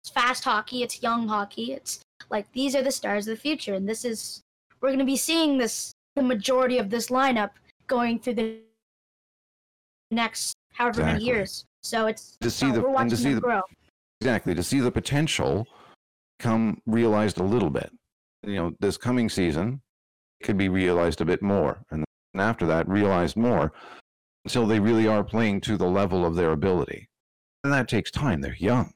it's 0.02 0.10
fast 0.10 0.44
hockey. 0.44 0.82
It's 0.84 1.02
young 1.02 1.26
hockey. 1.28 1.72
It's 1.72 2.00
like 2.30 2.50
these 2.52 2.74
are 2.74 2.82
the 2.82 2.90
stars 2.92 3.26
of 3.28 3.36
the 3.36 3.40
future, 3.40 3.74
and 3.74 3.88
this 3.88 4.04
is 4.04 4.42
we're 4.80 4.88
going 4.88 4.98
to 4.98 5.04
be 5.04 5.16
seeing 5.16 5.58
this 5.58 5.92
the 6.14 6.22
majority 6.22 6.78
of 6.78 6.90
this 6.90 7.08
lineup 7.08 7.50
going 7.86 8.18
through 8.18 8.34
the 8.34 8.58
next 10.10 10.54
however 10.72 11.02
many 11.04 11.24
years. 11.24 11.64
So 11.82 12.06
it's 12.06 12.36
To 12.40 12.50
see 12.50 12.66
uh, 12.66 12.72
the- 12.72 12.80
we're 12.80 12.86
and 12.86 12.94
watching 12.94 13.10
to 13.10 13.16
see 13.16 13.24
them 13.24 13.34
the- 13.36 13.40
grow. 13.40 13.62
Exactly. 14.20 14.54
To 14.54 14.62
see 14.62 14.80
the 14.80 14.90
potential 14.90 15.66
come 16.38 16.80
realized 16.86 17.38
a 17.38 17.42
little 17.42 17.70
bit. 17.70 17.90
You 18.42 18.54
know, 18.54 18.72
this 18.80 18.96
coming 18.96 19.28
season 19.28 19.80
could 20.42 20.56
be 20.56 20.68
realized 20.68 21.20
a 21.20 21.24
bit 21.24 21.42
more. 21.42 21.78
And 21.90 22.04
then 22.34 22.40
after 22.42 22.66
that, 22.66 22.88
realized 22.88 23.36
more 23.36 23.72
until 24.44 24.66
they 24.66 24.80
really 24.80 25.06
are 25.06 25.24
playing 25.24 25.60
to 25.62 25.76
the 25.76 25.86
level 25.86 26.24
of 26.24 26.34
their 26.34 26.52
ability. 26.52 27.08
And 27.64 27.72
that 27.72 27.88
takes 27.88 28.10
time. 28.10 28.40
They're 28.40 28.56
young. 28.56 28.94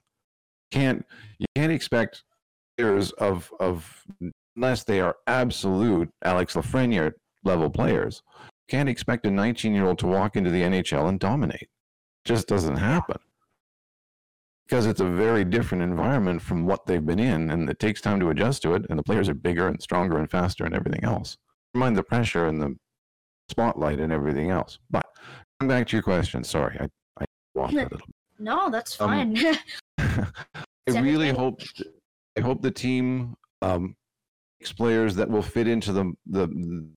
Can't 0.71 1.05
you 1.39 1.47
can't 1.57 1.73
expect 1.73 2.23
players 2.77 3.12
of 3.12 3.53
of 3.61 4.05
unless 4.57 4.85
they 4.85 5.00
are 5.00 5.17
absolute 5.27 6.11
Alex 6.25 6.55
Lafreniere 6.55 7.12
level 7.45 7.71
players. 7.71 8.23
Can't 8.69 8.89
expect 8.89 9.27
a 9.27 9.31
19 9.31 9.75
year 9.75 9.87
old 9.87 9.99
to 10.00 10.07
walk 10.07 10.37
into 10.37 10.50
the 10.50 10.62
NHL 10.62 11.09
and 11.09 11.19
dominate. 11.19 11.69
Just 12.25 12.47
doesn't 12.49 12.77
happen 12.77 13.17
because 14.69 14.87
it's 14.87 15.00
a 15.00 15.09
very 15.09 15.45
different 15.45 15.83
environment 15.83 16.41
from 16.41 16.65
what 16.65 16.87
they've 16.87 17.05
been 17.05 17.19
in, 17.19 17.50
and 17.50 17.69
it 17.69 17.79
takes 17.81 18.00
time 18.00 18.21
to 18.21 18.31
adjust 18.31 18.62
to 18.62 18.75
it. 18.75 18.85
And 18.89 18.99
the 18.99 19.03
players 19.03 19.29
are 19.29 19.35
bigger 19.35 19.67
and 19.69 19.83
stronger 19.83 20.19
and 20.19 20.31
faster 20.31 20.65
and 20.65 20.75
everything 20.75 21.03
else. 21.05 21.37
Mind 21.75 21.97
the 21.97 22.03
pressure 22.03 22.47
and 22.47 22.61
the 22.61 22.77
spotlight 23.49 23.99
and 23.99 24.12
everything 24.12 24.50
else. 24.50 24.79
But 24.91 25.07
coming 25.59 25.69
back 25.77 25.89
to 25.89 25.97
your 25.97 26.03
question, 26.03 26.45
sorry, 26.45 26.79
I 26.81 26.89
I 27.21 27.25
waffled 27.57 27.73
a 27.73 27.89
little. 27.95 28.09
No, 28.39 28.71
that's 28.71 29.00
Um, 29.00 29.35
fine. 29.35 29.57
I 29.99 31.00
really 31.00 31.31
hope 31.31 31.61
I 32.37 32.41
hope 32.41 32.63
the 32.63 32.71
team 32.71 33.35
um, 33.63 33.97
makes 34.61 34.73
players 34.73 35.15
that 35.17 35.29
will 35.29 35.43
fit 35.43 35.69
into 35.69 35.93
the 35.93 36.13
the 36.27 36.89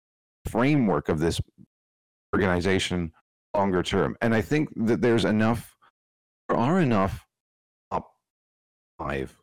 framework 0.50 1.10
of 1.10 1.20
this 1.20 1.42
organization 2.34 3.12
longer 3.56 3.84
term. 3.84 4.16
And 4.22 4.34
I 4.34 4.42
think 4.42 4.70
that 4.76 5.02
there's 5.02 5.26
enough 5.26 5.76
there 6.50 6.58
are 6.58 6.80
enough 6.80 7.26
top 7.92 8.12
five 8.98 9.36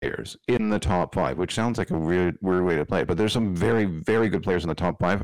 players 0.00 0.36
in 0.48 0.68
the 0.70 0.78
top 0.78 1.14
five, 1.14 1.38
which 1.38 1.54
sounds 1.54 1.78
like 1.78 1.90
a 1.90 1.98
weird 1.98 2.36
weird 2.40 2.64
way 2.64 2.76
to 2.76 2.84
play 2.84 3.00
it, 3.00 3.08
but 3.08 3.16
there's 3.16 3.32
some 3.32 3.54
very, 3.54 3.84
very 3.84 4.28
good 4.28 4.42
players 4.42 4.64
in 4.64 4.68
the 4.68 4.74
top 4.74 4.98
five. 5.00 5.22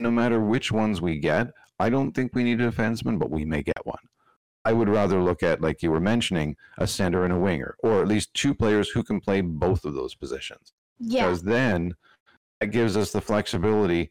No 0.00 0.10
matter 0.10 0.40
which 0.40 0.72
ones 0.72 1.00
we 1.00 1.18
get, 1.18 1.48
I 1.78 1.88
don't 1.88 2.12
think 2.12 2.34
we 2.34 2.44
need 2.44 2.60
a 2.60 2.70
defenseman, 2.70 3.18
but 3.18 3.30
we 3.30 3.44
may 3.44 3.62
get 3.62 3.84
one. 3.84 3.98
I 4.64 4.72
would 4.72 4.88
rather 4.88 5.20
look 5.22 5.42
at, 5.42 5.60
like 5.60 5.82
you 5.82 5.90
were 5.90 6.00
mentioning, 6.00 6.56
a 6.78 6.86
center 6.86 7.24
and 7.24 7.32
a 7.32 7.38
winger, 7.38 7.76
or 7.82 8.00
at 8.00 8.08
least 8.08 8.32
two 8.34 8.54
players 8.54 8.88
who 8.88 9.02
can 9.02 9.20
play 9.20 9.40
both 9.40 9.84
of 9.84 9.94
those 9.94 10.14
positions. 10.14 10.72
yeah. 10.98 11.26
Because 11.26 11.42
then 11.42 11.94
that 12.60 12.68
gives 12.68 12.96
us 12.96 13.12
the 13.12 13.20
flexibility. 13.20 14.10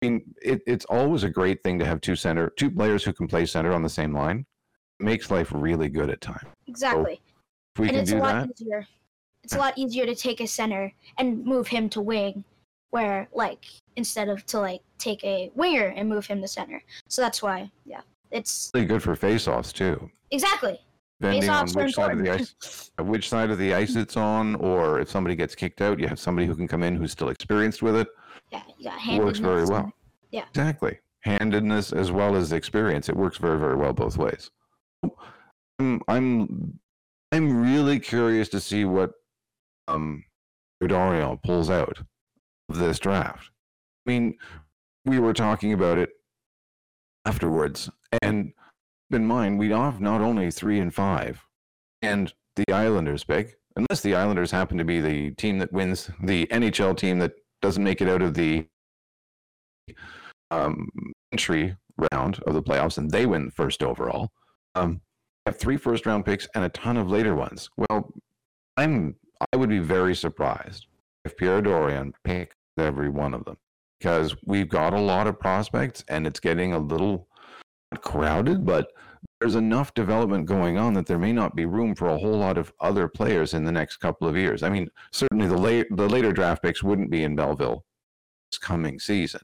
I 0.00 0.06
mean, 0.06 0.34
it, 0.40 0.62
it's 0.66 0.84
always 0.84 1.24
a 1.24 1.30
great 1.30 1.62
thing 1.64 1.78
to 1.80 1.84
have 1.84 2.00
two 2.00 2.14
center, 2.14 2.50
two 2.50 2.70
players 2.70 3.02
who 3.02 3.12
can 3.12 3.26
play 3.26 3.44
center 3.46 3.72
on 3.72 3.82
the 3.82 3.88
same 3.88 4.14
line. 4.14 4.46
It 5.00 5.04
makes 5.04 5.30
life 5.30 5.50
really 5.52 5.88
good 5.88 6.10
at 6.10 6.20
times. 6.20 6.46
Exactly. 6.66 7.20
We 7.76 7.88
and 7.88 7.96
it's 7.96 8.12
a 8.12 8.16
lot 8.16 8.46
that, 8.46 8.60
easier. 8.60 8.86
It's 9.42 9.54
a 9.54 9.58
lot 9.58 9.76
easier 9.76 10.04
to 10.06 10.14
take 10.14 10.40
a 10.40 10.46
center 10.46 10.92
and 11.16 11.44
move 11.44 11.68
him 11.68 11.88
to 11.90 12.00
wing, 12.00 12.44
where 12.90 13.28
like 13.32 13.64
instead 13.96 14.28
of 14.28 14.44
to 14.46 14.60
like 14.60 14.82
take 14.98 15.22
a 15.24 15.50
winger 15.54 15.86
and 15.96 16.08
move 16.08 16.26
him 16.26 16.40
to 16.40 16.48
center. 16.48 16.82
So 17.08 17.22
that's 17.22 17.42
why, 17.42 17.70
yeah, 17.84 18.00
it's 18.30 18.70
really 18.74 18.86
good 18.86 19.02
for 19.02 19.14
face-offs 19.16 19.72
too. 19.72 20.10
exactly. 20.30 20.78
Depending 21.20 21.50
on 21.50 21.68
which 21.70 21.94
side 21.94 22.12
of 22.12 22.18
the 22.18 22.30
ice, 22.30 22.90
which 23.00 23.28
side 23.28 23.50
of 23.50 23.58
the 23.58 23.74
ice 23.74 23.96
it's 23.96 24.16
on, 24.16 24.54
or 24.56 25.00
if 25.00 25.10
somebody 25.10 25.34
gets 25.34 25.54
kicked 25.56 25.80
out, 25.80 25.98
you 25.98 26.06
have 26.06 26.20
somebody 26.20 26.46
who 26.46 26.54
can 26.54 26.68
come 26.68 26.84
in 26.84 26.94
who's 26.94 27.10
still 27.10 27.30
experienced 27.30 27.82
with 27.82 27.96
it. 27.96 28.06
Yeah, 28.52 28.62
you 28.78 28.84
got 28.84 29.04
It 29.08 29.24
works 29.24 29.40
very 29.40 29.64
well. 29.64 29.92
Yeah. 30.30 30.44
Exactly. 30.50 31.00
Handedness 31.22 31.92
as 31.92 32.12
well 32.12 32.36
as 32.36 32.52
experience. 32.52 33.08
It 33.08 33.16
works 33.16 33.36
very, 33.36 33.58
very 33.58 33.74
well 33.74 33.92
both 33.92 34.16
ways. 34.16 34.50
I'm 35.80 36.00
I'm 36.06 36.78
I'm 37.32 37.62
really 37.62 37.98
curious 37.98 38.48
to 38.50 38.60
see 38.60 38.84
what 38.84 39.12
um 39.88 40.24
Dorion 40.80 41.42
pulls 41.42 41.68
out 41.68 41.98
of 42.68 42.78
this 42.78 43.00
draft. 43.00 43.50
I 44.06 44.10
mean, 44.10 44.38
we 45.04 45.18
were 45.18 45.32
talking 45.32 45.72
about 45.72 45.98
it 45.98 46.10
afterwards, 47.28 47.90
and 48.22 48.52
in 49.10 49.26
mind 49.26 49.58
we 49.58 49.68
have 49.68 50.00
not 50.00 50.22
only 50.22 50.50
three 50.50 50.78
and 50.80 50.94
five, 50.94 51.44
and 52.00 52.32
the 52.56 52.72
Islanders 52.72 53.22
pick, 53.22 53.58
unless 53.76 54.00
the 54.00 54.14
Islanders 54.14 54.50
happen 54.50 54.78
to 54.78 54.84
be 54.84 55.00
the 55.02 55.32
team 55.32 55.58
that 55.58 55.70
wins 55.70 56.10
the 56.22 56.46
NHL 56.46 56.96
team 56.96 57.18
that 57.18 57.32
doesn't 57.60 57.84
make 57.84 58.00
it 58.00 58.08
out 58.08 58.22
of 58.22 58.32
the 58.32 58.66
um, 60.50 60.88
entry 61.32 61.76
round 62.12 62.40
of 62.46 62.54
the 62.54 62.62
playoffs, 62.62 62.96
and 62.96 63.10
they 63.10 63.26
win 63.26 63.50
first 63.50 63.82
overall. 63.82 64.30
Um, 64.74 65.02
have 65.44 65.58
three 65.58 65.76
first 65.76 66.06
round 66.06 66.24
picks 66.24 66.48
and 66.54 66.64
a 66.64 66.70
ton 66.70 66.96
of 66.96 67.10
later 67.10 67.34
ones. 67.34 67.68
Well, 67.76 68.10
I'm 68.78 69.16
I 69.52 69.56
would 69.56 69.68
be 69.68 69.80
very 69.80 70.14
surprised 70.14 70.86
if 71.26 71.36
Pierre 71.36 71.60
Dorion 71.60 72.14
picked 72.24 72.54
every 72.78 73.10
one 73.10 73.34
of 73.34 73.44
them 73.44 73.58
because 73.98 74.36
we've 74.44 74.68
got 74.68 74.92
a 74.92 75.00
lot 75.00 75.26
of 75.26 75.38
prospects 75.40 76.04
and 76.08 76.26
it's 76.26 76.40
getting 76.40 76.72
a 76.72 76.78
little 76.78 77.28
crowded, 78.00 78.64
but 78.64 78.92
there's 79.40 79.54
enough 79.54 79.94
development 79.94 80.46
going 80.46 80.78
on 80.78 80.94
that 80.94 81.06
there 81.06 81.18
may 81.18 81.32
not 81.32 81.54
be 81.56 81.64
room 81.64 81.94
for 81.94 82.08
a 82.08 82.18
whole 82.18 82.36
lot 82.38 82.58
of 82.58 82.72
other 82.80 83.08
players 83.08 83.54
in 83.54 83.64
the 83.64 83.72
next 83.72 83.96
couple 83.98 84.28
of 84.28 84.36
years. 84.36 84.62
I 84.62 84.68
mean, 84.68 84.88
certainly 85.12 85.46
the 85.46 85.56
late 85.56 85.86
the 85.90 86.08
later 86.08 86.32
draft 86.32 86.62
picks 86.62 86.82
wouldn't 86.82 87.10
be 87.10 87.24
in 87.24 87.34
Belleville 87.36 87.84
this 88.50 88.58
coming 88.58 88.98
season, 88.98 89.40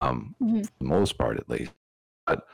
um, 0.00 0.34
Mhm. 0.40 0.66
for 0.66 0.72
the 0.78 0.84
most 0.84 1.18
part 1.18 1.38
at 1.38 1.48
least. 1.48 1.72
But 2.26 2.46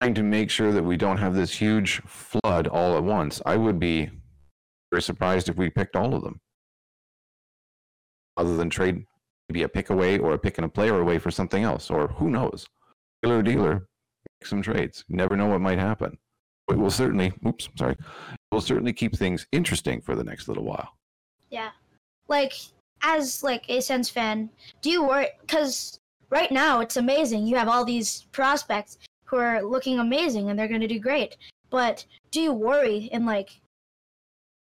trying 0.00 0.14
to 0.14 0.22
make 0.22 0.50
sure 0.50 0.72
that 0.72 0.82
we 0.82 0.96
don't 0.96 1.18
have 1.18 1.34
this 1.34 1.52
huge 1.58 2.00
flood 2.02 2.66
all 2.66 2.96
at 2.96 3.04
once, 3.04 3.40
I 3.44 3.56
would 3.56 3.78
be 3.78 4.10
very 4.90 5.02
surprised 5.02 5.48
if 5.48 5.56
we 5.56 5.70
picked 5.70 5.96
all 5.96 6.14
of 6.14 6.22
them, 6.22 6.40
other 8.36 8.56
than 8.56 8.70
trade 8.70 9.06
maybe 9.48 9.62
a 9.62 9.68
pick 9.68 9.90
away 9.90 10.18
or 10.18 10.32
a 10.32 10.38
pick 10.38 10.58
and 10.58 10.64
a 10.64 10.68
player 10.68 11.00
away 11.00 11.18
for 11.18 11.30
something 11.30 11.64
else, 11.64 11.90
or 11.90 12.08
who 12.08 12.30
knows, 12.30 12.66
dealer 13.22 13.42
dealer, 13.42 13.86
make 14.40 14.46
some 14.46 14.62
trades. 14.62 15.04
Never 15.08 15.36
know 15.36 15.46
what 15.46 15.60
might 15.60 15.78
happen. 15.78 16.16
It 16.70 16.78
will 16.78 16.90
certainly, 16.90 17.32
oops, 17.46 17.68
sorry, 17.76 17.92
it 17.92 18.38
will 18.50 18.60
certainly 18.60 18.92
keep 18.92 19.14
things 19.16 19.46
interesting 19.52 20.00
for 20.00 20.14
the 20.14 20.24
next 20.24 20.48
little 20.48 20.64
while. 20.64 20.96
Yeah. 21.50 21.70
Like 22.28 22.54
as 23.02 23.42
like 23.42 23.64
a 23.68 23.80
Sens 23.80 24.08
fan, 24.08 24.48
do 24.80 24.90
you 24.90 25.04
worry? 25.04 25.28
Because 25.42 26.00
right 26.30 26.50
now 26.50 26.80
it's 26.80 26.96
amazing. 26.96 27.46
You 27.46 27.56
have 27.56 27.68
all 27.68 27.84
these 27.84 28.26
prospects 28.32 28.98
who 29.24 29.36
are 29.36 29.62
looking 29.62 29.98
amazing 29.98 30.48
and 30.48 30.58
they're 30.58 30.68
going 30.68 30.80
to 30.80 30.88
do 30.88 30.98
great. 30.98 31.36
But 31.70 32.06
do 32.30 32.40
you 32.40 32.52
worry 32.52 33.10
in 33.12 33.26
like 33.26 33.60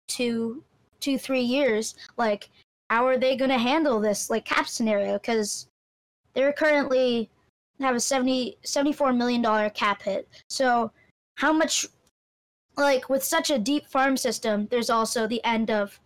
two, 0.07 0.63
two, 0.99 1.17
three 1.17 1.41
years, 1.41 1.95
like 2.17 2.49
how 2.93 3.07
are 3.07 3.17
they 3.17 3.35
going 3.35 3.49
to 3.49 3.57
handle 3.57 3.99
this 3.99 4.29
like 4.29 4.45
cap 4.45 4.67
scenario? 4.67 5.13
Because 5.13 5.67
they're 6.35 6.53
currently 6.53 7.27
have 7.79 7.95
a 7.95 7.99
70, 7.99 8.55
74 8.63 9.13
million 9.13 9.41
dollar 9.41 9.71
cap 9.71 10.03
hit. 10.03 10.29
So 10.47 10.91
how 11.33 11.51
much 11.51 11.87
like 12.77 13.09
with 13.09 13.23
such 13.23 13.49
a 13.49 13.57
deep 13.57 13.87
farm 13.87 14.15
system, 14.15 14.67
there's 14.69 14.91
also 14.91 15.25
the 15.25 15.43
end 15.43 15.71
of 15.71 15.99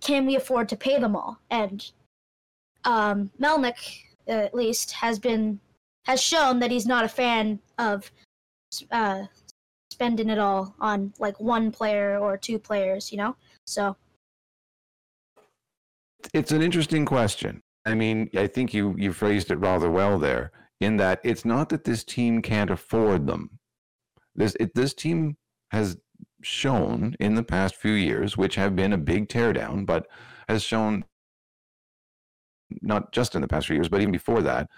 can 0.00 0.24
we 0.24 0.34
afford 0.34 0.70
to 0.70 0.76
pay 0.76 0.98
them 0.98 1.14
all? 1.14 1.40
And 1.50 1.90
um, 2.86 3.30
Melnyk, 3.38 4.04
uh, 4.26 4.32
at 4.32 4.54
least, 4.54 4.92
has 4.92 5.18
been 5.18 5.60
has 6.06 6.22
shown 6.22 6.58
that 6.60 6.70
he's 6.70 6.86
not 6.86 7.04
a 7.04 7.08
fan 7.08 7.58
of 7.76 8.10
uh, 8.90 9.24
spending 9.90 10.30
it 10.30 10.38
all 10.38 10.74
on 10.80 11.12
like 11.18 11.38
one 11.38 11.70
player 11.70 12.18
or 12.18 12.38
two 12.38 12.58
players. 12.58 13.12
You 13.12 13.18
know, 13.18 13.36
so 13.66 13.94
it's 16.34 16.52
an 16.52 16.62
interesting 16.62 17.04
question. 17.04 17.62
I 17.84 17.94
mean, 17.94 18.30
I 18.36 18.46
think 18.46 18.74
you 18.74 18.94
you 18.98 19.12
phrased 19.12 19.50
it 19.50 19.56
rather 19.56 19.90
well 19.90 20.18
there. 20.18 20.52
In 20.80 20.96
that 20.98 21.20
it's 21.24 21.44
not 21.44 21.70
that 21.70 21.84
this 21.84 22.04
team 22.04 22.40
can't 22.42 22.70
afford 22.70 23.26
them. 23.26 23.58
This 24.34 24.56
it, 24.60 24.74
this 24.74 24.94
team 24.94 25.36
has 25.70 25.96
shown 26.42 27.16
in 27.18 27.34
the 27.34 27.42
past 27.42 27.74
few 27.74 27.92
years, 27.92 28.36
which 28.36 28.54
have 28.54 28.76
been 28.76 28.92
a 28.92 28.98
big 28.98 29.28
teardown, 29.28 29.84
but 29.84 30.06
has 30.48 30.62
shown 30.62 31.04
not 32.82 33.12
just 33.12 33.34
in 33.34 33.40
the 33.40 33.48
past 33.48 33.66
few 33.66 33.76
years, 33.76 33.88
but 33.88 34.00
even 34.00 34.12
before 34.12 34.42
that, 34.42 34.68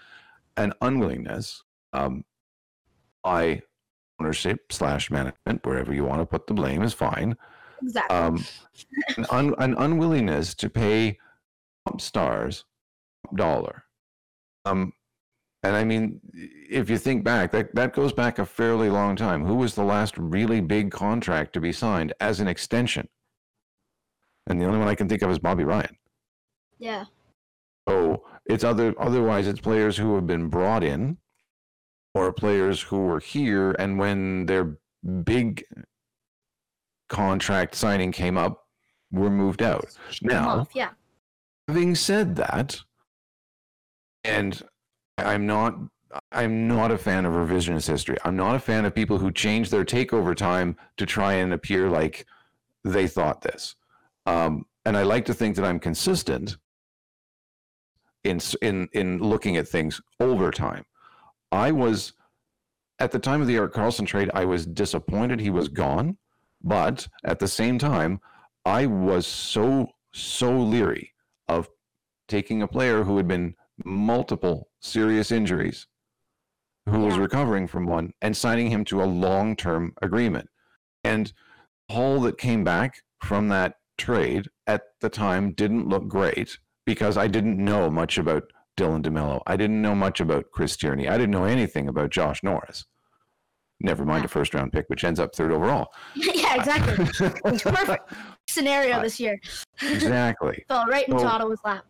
an 0.57 0.73
unwillingness 0.81 1.63
um, 1.93 2.23
by 3.23 3.61
ownership 4.19 4.71
slash 4.71 5.11
management, 5.11 5.65
wherever 5.65 5.93
you 5.93 6.05
want 6.05 6.21
to 6.21 6.25
put 6.25 6.47
the 6.47 6.53
blame, 6.53 6.81
is 6.83 6.93
fine. 6.93 7.35
Exactly. 7.81 8.15
Um, 8.15 8.45
an, 9.17 9.25
un, 9.29 9.55
an, 9.57 9.75
unwillingness 9.77 10.53
to 10.55 10.69
pay 10.69 11.17
stars 11.99 12.65
dollar. 13.35 13.83
Um, 14.65 14.93
and 15.63 15.75
I 15.75 15.83
mean, 15.83 16.19
if 16.33 16.89
you 16.89 16.97
think 16.97 17.23
back, 17.23 17.51
that, 17.51 17.75
that 17.75 17.93
goes 17.93 18.13
back 18.13 18.39
a 18.39 18.45
fairly 18.45 18.89
long 18.89 19.15
time. 19.15 19.45
Who 19.45 19.55
was 19.55 19.75
the 19.75 19.83
last 19.83 20.17
really 20.17 20.59
big 20.59 20.91
contract 20.91 21.53
to 21.53 21.61
be 21.61 21.71
signed 21.71 22.13
as 22.19 22.39
an 22.39 22.47
extension? 22.47 23.07
And 24.47 24.59
the 24.59 24.65
only 24.65 24.79
one 24.79 24.87
I 24.87 24.95
can 24.95 25.07
think 25.07 25.21
of 25.21 25.29
is 25.29 25.37
Bobby 25.37 25.63
Ryan. 25.63 25.95
Yeah. 26.79 27.05
So 27.87 28.23
it's 28.45 28.63
other 28.63 28.95
otherwise 28.99 29.47
it's 29.47 29.59
players 29.59 29.97
who 29.97 30.15
have 30.15 30.25
been 30.25 30.47
brought 30.49 30.83
in 30.83 31.17
or 32.15 32.33
players 32.33 32.81
who 32.81 33.05
were 33.05 33.19
here 33.19 33.75
and 33.77 33.99
when 33.99 34.47
their 34.47 34.79
big 35.23 35.63
contract 37.09 37.75
signing 37.75 38.11
came 38.11 38.37
up 38.37 38.65
were 39.11 39.29
moved 39.29 39.61
out. 39.61 39.95
Now, 40.23 40.61
off, 40.61 40.69
yeah. 40.73 40.89
Having 41.71 41.95
said 41.95 42.35
that, 42.35 42.81
and 44.25 44.61
I'm 45.17 45.47
not 45.47 45.79
I'm 46.29 46.67
not 46.67 46.91
a 46.91 46.97
fan 46.97 47.25
of 47.25 47.31
revisionist 47.31 47.87
history. 47.87 48.17
I'm 48.25 48.35
not 48.35 48.55
a 48.55 48.59
fan 48.59 48.83
of 48.83 48.93
people 48.93 49.17
who 49.17 49.31
change 49.31 49.69
their 49.69 49.85
takeover 49.85 50.35
time 50.35 50.75
to 50.97 51.05
try 51.05 51.35
and 51.35 51.53
appear 51.53 51.89
like 51.89 52.25
they 52.83 53.07
thought 53.07 53.39
this. 53.39 53.77
Um, 54.25 54.65
and 54.83 54.97
I 54.97 55.03
like 55.03 55.23
to 55.27 55.33
think 55.33 55.55
that 55.55 55.63
I'm 55.63 55.79
consistent 55.79 56.57
in 58.25 58.41
in 58.61 58.89
in 58.91 59.19
looking 59.19 59.55
at 59.55 59.65
things 59.65 60.01
over 60.19 60.51
time. 60.51 60.83
I 61.53 61.71
was 61.71 62.11
at 62.99 63.11
the 63.13 63.19
time 63.19 63.39
of 63.39 63.47
the 63.47 63.55
Erik 63.55 63.71
Karlsson 63.71 64.05
trade, 64.05 64.29
I 64.33 64.43
was 64.43 64.65
disappointed 64.65 65.39
he 65.39 65.51
was 65.51 65.69
gone, 65.69 66.17
but 66.61 67.07
at 67.23 67.39
the 67.39 67.47
same 67.47 67.79
time, 67.79 68.19
I 68.65 68.87
was 68.87 69.25
so 69.25 69.87
so 70.11 70.51
leery 70.59 71.13
of 71.47 71.69
taking 72.27 72.61
a 72.61 72.67
player 72.67 73.03
who 73.03 73.17
had 73.17 73.27
been 73.27 73.55
multiple 73.83 74.69
serious 74.79 75.31
injuries, 75.31 75.87
who 76.87 76.99
yeah. 76.99 77.05
was 77.05 77.17
recovering 77.17 77.67
from 77.67 77.85
one, 77.85 78.13
and 78.21 78.35
signing 78.35 78.69
him 78.69 78.85
to 78.85 79.01
a 79.01 79.05
long 79.05 79.55
term 79.55 79.93
agreement. 80.01 80.49
And 81.03 81.31
all 81.89 82.21
that 82.21 82.37
came 82.37 82.63
back 82.63 83.01
from 83.23 83.49
that 83.49 83.75
trade 83.97 84.47
at 84.67 84.81
the 85.01 85.09
time 85.09 85.51
didn't 85.53 85.87
look 85.87 86.07
great 86.07 86.57
because 86.85 87.17
I 87.17 87.27
didn't 87.27 87.63
know 87.63 87.89
much 87.89 88.17
about 88.17 88.43
Dylan 88.77 89.03
DeMelo. 89.03 89.41
I 89.45 89.57
didn't 89.57 89.81
know 89.81 89.95
much 89.95 90.19
about 90.19 90.51
Chris 90.51 90.75
Tierney. 90.75 91.07
I 91.07 91.17
didn't 91.17 91.31
know 91.31 91.45
anything 91.45 91.87
about 91.87 92.09
Josh 92.09 92.41
Norris. 92.43 92.85
Never 93.83 94.05
mind 94.05 94.25
a 94.25 94.27
first 94.27 94.53
round 94.53 94.71
pick, 94.71 94.85
which 94.87 95.03
ends 95.03 95.19
up 95.19 95.35
third 95.35 95.51
overall. 95.51 95.91
yeah, 96.15 96.55
exactly. 96.55 97.05
it's 97.45 97.63
perfect 97.63 98.13
scenario 98.49 99.01
this 99.01 99.19
year. 99.19 99.39
exactly. 99.81 100.63
Fell 100.69 100.85
right 100.85 101.07
into 101.07 101.21
so, 101.21 101.27
Ottawa's 101.27 101.59
lap 101.65 101.85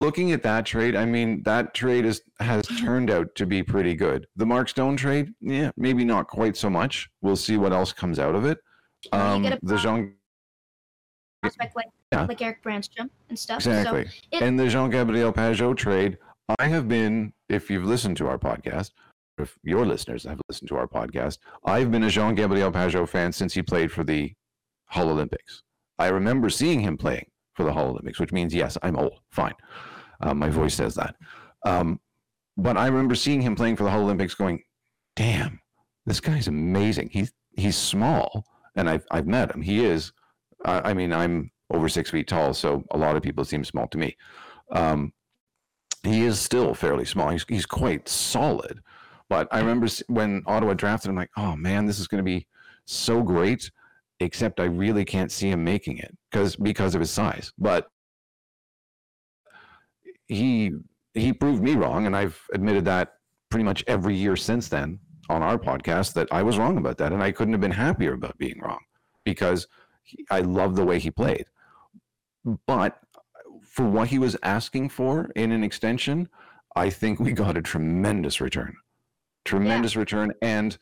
looking 0.00 0.32
at 0.32 0.42
that 0.42 0.66
trade, 0.66 0.96
I 0.96 1.04
mean, 1.04 1.42
that 1.42 1.74
trade 1.74 2.04
is 2.04 2.22
has 2.40 2.66
turned 2.80 3.10
out 3.10 3.34
to 3.36 3.46
be 3.46 3.62
pretty 3.62 3.94
good. 3.94 4.26
The 4.36 4.46
Mark 4.46 4.68
Stone 4.68 4.96
trade, 4.96 5.32
yeah, 5.40 5.70
maybe 5.76 6.04
not 6.04 6.28
quite 6.28 6.56
so 6.56 6.70
much. 6.70 7.08
We'll 7.20 7.36
see 7.36 7.56
what 7.56 7.72
else 7.72 7.92
comes 7.92 8.18
out 8.18 8.34
of 8.34 8.44
it. 8.44 8.58
Um, 9.12 9.42
the 9.62 9.76
Jean 9.76 10.14
aspect 11.42 11.76
like 11.76 11.86
yeah. 12.12 12.24
like 12.24 12.42
Erik 12.42 12.62
Brannstrom 12.62 13.10
and 13.28 13.38
stuff. 13.38 13.58
Exactly. 13.58 14.06
So 14.06 14.10
it, 14.32 14.42
and 14.42 14.58
the 14.58 14.68
Jean 14.68 14.90
Gabriel 14.90 15.32
Pageau 15.32 15.76
trade, 15.76 16.18
I 16.58 16.66
have 16.68 16.88
been, 16.88 17.32
if 17.48 17.70
you've 17.70 17.84
listened 17.84 18.16
to 18.18 18.28
our 18.28 18.38
podcast, 18.38 18.92
if 19.40 19.58
your 19.62 19.86
listeners 19.86 20.24
have 20.24 20.40
listened 20.48 20.68
to 20.68 20.76
our 20.76 20.86
podcast, 20.86 21.38
I've 21.64 21.90
been 21.90 22.04
a 22.04 22.10
Jean 22.10 22.34
Gabriel 22.34 22.72
Pageau 22.72 23.08
fan 23.08 23.32
since 23.32 23.54
he 23.54 23.62
played 23.62 23.90
for 23.92 24.04
the 24.04 24.32
Hull 24.86 25.10
Olympics. 25.10 25.62
I 25.98 26.08
remember 26.08 26.48
seeing 26.50 26.80
him 26.80 26.96
playing 26.96 27.26
for 27.54 27.64
the 27.64 27.72
Hull 27.72 27.88
Olympics, 27.88 28.20
which 28.20 28.32
means 28.32 28.54
yes, 28.54 28.78
I'm 28.82 28.96
old. 28.96 29.20
Fine, 29.30 29.54
um, 30.20 30.38
my 30.38 30.48
voice 30.48 30.74
says 30.74 30.94
that. 30.94 31.16
Um, 31.64 32.00
but 32.56 32.76
I 32.76 32.86
remember 32.86 33.14
seeing 33.14 33.40
him 33.40 33.54
playing 33.54 33.76
for 33.76 33.84
the 33.84 33.90
Hull 33.90 34.02
Olympics, 34.02 34.34
going, 34.34 34.62
"Damn, 35.16 35.60
this 36.06 36.20
guy's 36.20 36.48
amazing. 36.48 37.10
He's 37.12 37.32
he's 37.52 37.76
small, 37.76 38.44
and 38.76 38.88
I've 38.88 39.06
I've 39.10 39.26
met 39.26 39.54
him. 39.54 39.62
He 39.62 39.84
is. 39.84 40.12
I, 40.64 40.90
I 40.90 40.94
mean, 40.94 41.12
I'm 41.12 41.50
over 41.70 41.88
six 41.88 42.10
feet 42.10 42.28
tall, 42.28 42.54
so 42.54 42.84
a 42.90 42.98
lot 42.98 43.16
of 43.16 43.22
people 43.22 43.44
seem 43.44 43.64
small 43.64 43.86
to 43.88 43.98
me. 43.98 44.16
Um, 44.72 45.12
he 46.02 46.22
is 46.24 46.40
still 46.40 46.74
fairly 46.74 47.04
small. 47.04 47.30
He's 47.30 47.44
he's 47.48 47.66
quite 47.66 48.08
solid. 48.08 48.80
But 49.28 49.48
I 49.52 49.58
remember 49.58 49.88
when 50.06 50.42
Ottawa 50.46 50.74
drafted 50.74 51.10
him, 51.10 51.16
like, 51.16 51.30
oh 51.36 51.54
man, 51.56 51.86
this 51.86 51.98
is 51.98 52.08
going 52.08 52.18
to 52.18 52.24
be 52.24 52.46
so 52.86 53.22
great 53.22 53.70
except 54.20 54.58
I 54.58 54.64
really 54.64 55.04
can't 55.04 55.30
see 55.30 55.48
him 55.50 55.62
making 55.62 55.98
it 55.98 56.16
because 56.30 56.56
because 56.56 56.94
of 56.94 57.00
his 57.00 57.10
size. 57.10 57.52
But 57.58 57.88
he 60.26 60.72
he 61.14 61.32
proved 61.32 61.62
me 61.62 61.74
wrong, 61.74 62.06
and 62.06 62.16
I've 62.16 62.40
admitted 62.52 62.84
that 62.86 63.14
pretty 63.50 63.64
much 63.64 63.84
every 63.86 64.14
year 64.14 64.36
since 64.36 64.68
then 64.68 64.98
on 65.30 65.42
our 65.42 65.58
podcast 65.58 66.14
that 66.14 66.28
I 66.30 66.42
was 66.42 66.58
wrong 66.58 66.78
about 66.78 66.98
that, 66.98 67.12
and 67.12 67.22
I 67.22 67.32
couldn't 67.32 67.54
have 67.54 67.60
been 67.60 67.70
happier 67.70 68.14
about 68.14 68.38
being 68.38 68.60
wrong 68.60 68.80
because 69.24 69.66
he, 70.02 70.24
I 70.30 70.40
love 70.40 70.74
the 70.76 70.84
way 70.84 70.98
he 70.98 71.10
played. 71.10 71.46
But 72.66 72.98
for 73.62 73.84
what 73.84 74.08
he 74.08 74.18
was 74.18 74.36
asking 74.42 74.88
for 74.88 75.30
in 75.36 75.52
an 75.52 75.62
extension, 75.62 76.28
I 76.76 76.90
think 76.90 77.20
we 77.20 77.32
got 77.32 77.56
a 77.56 77.62
tremendous 77.62 78.40
return, 78.40 78.74
tremendous 79.44 79.94
yeah. 79.94 80.00
return, 80.00 80.32
and 80.42 80.78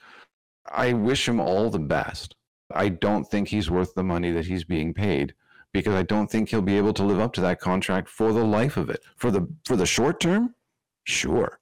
I 0.71 0.92
wish 0.92 1.29
him 1.29 1.40
all 1.40 1.71
the 1.71 1.79
best. 1.79 2.35
I 2.75 2.88
don't 2.88 3.25
think 3.25 3.49
he's 3.49 3.71
worth 3.71 3.95
the 3.95 4.03
money 4.03 4.33
that 4.33 4.47
he's 4.47 4.64
being 4.64 4.92
paid 4.92 5.35
because 5.73 5.95
I 5.95 6.03
don't 6.03 6.31
think 6.31 6.49
he'll 6.49 6.62
be 6.62 6.79
able 6.79 6.95
to 6.95 7.05
live 7.05 7.21
up 7.21 7.33
to 7.35 7.40
that 7.42 7.61
contract 7.61 8.09
for 8.09 8.33
the 8.33 8.45
life 8.45 8.77
of 8.77 8.90
it. 8.90 9.05
For 9.16 9.31
the 9.31 9.47
for 9.64 9.77
the 9.77 9.87
short 9.87 10.21
term, 10.21 10.55
sure. 11.05 11.61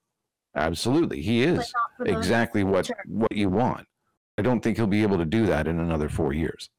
Absolutely. 0.57 1.21
He 1.21 1.43
is 1.43 1.73
exactly 2.07 2.63
what 2.65 2.87
term. 2.87 2.97
what 3.07 3.35
you 3.35 3.49
want. 3.49 3.87
I 4.39 4.43
don't 4.43 4.61
think 4.61 4.77
he'll 4.77 4.87
be 4.87 5.03
able 5.03 5.19
to 5.19 5.25
do 5.25 5.47
that 5.47 5.67
in 5.67 5.79
another 5.81 6.09
4 6.09 6.33
years. 6.33 6.71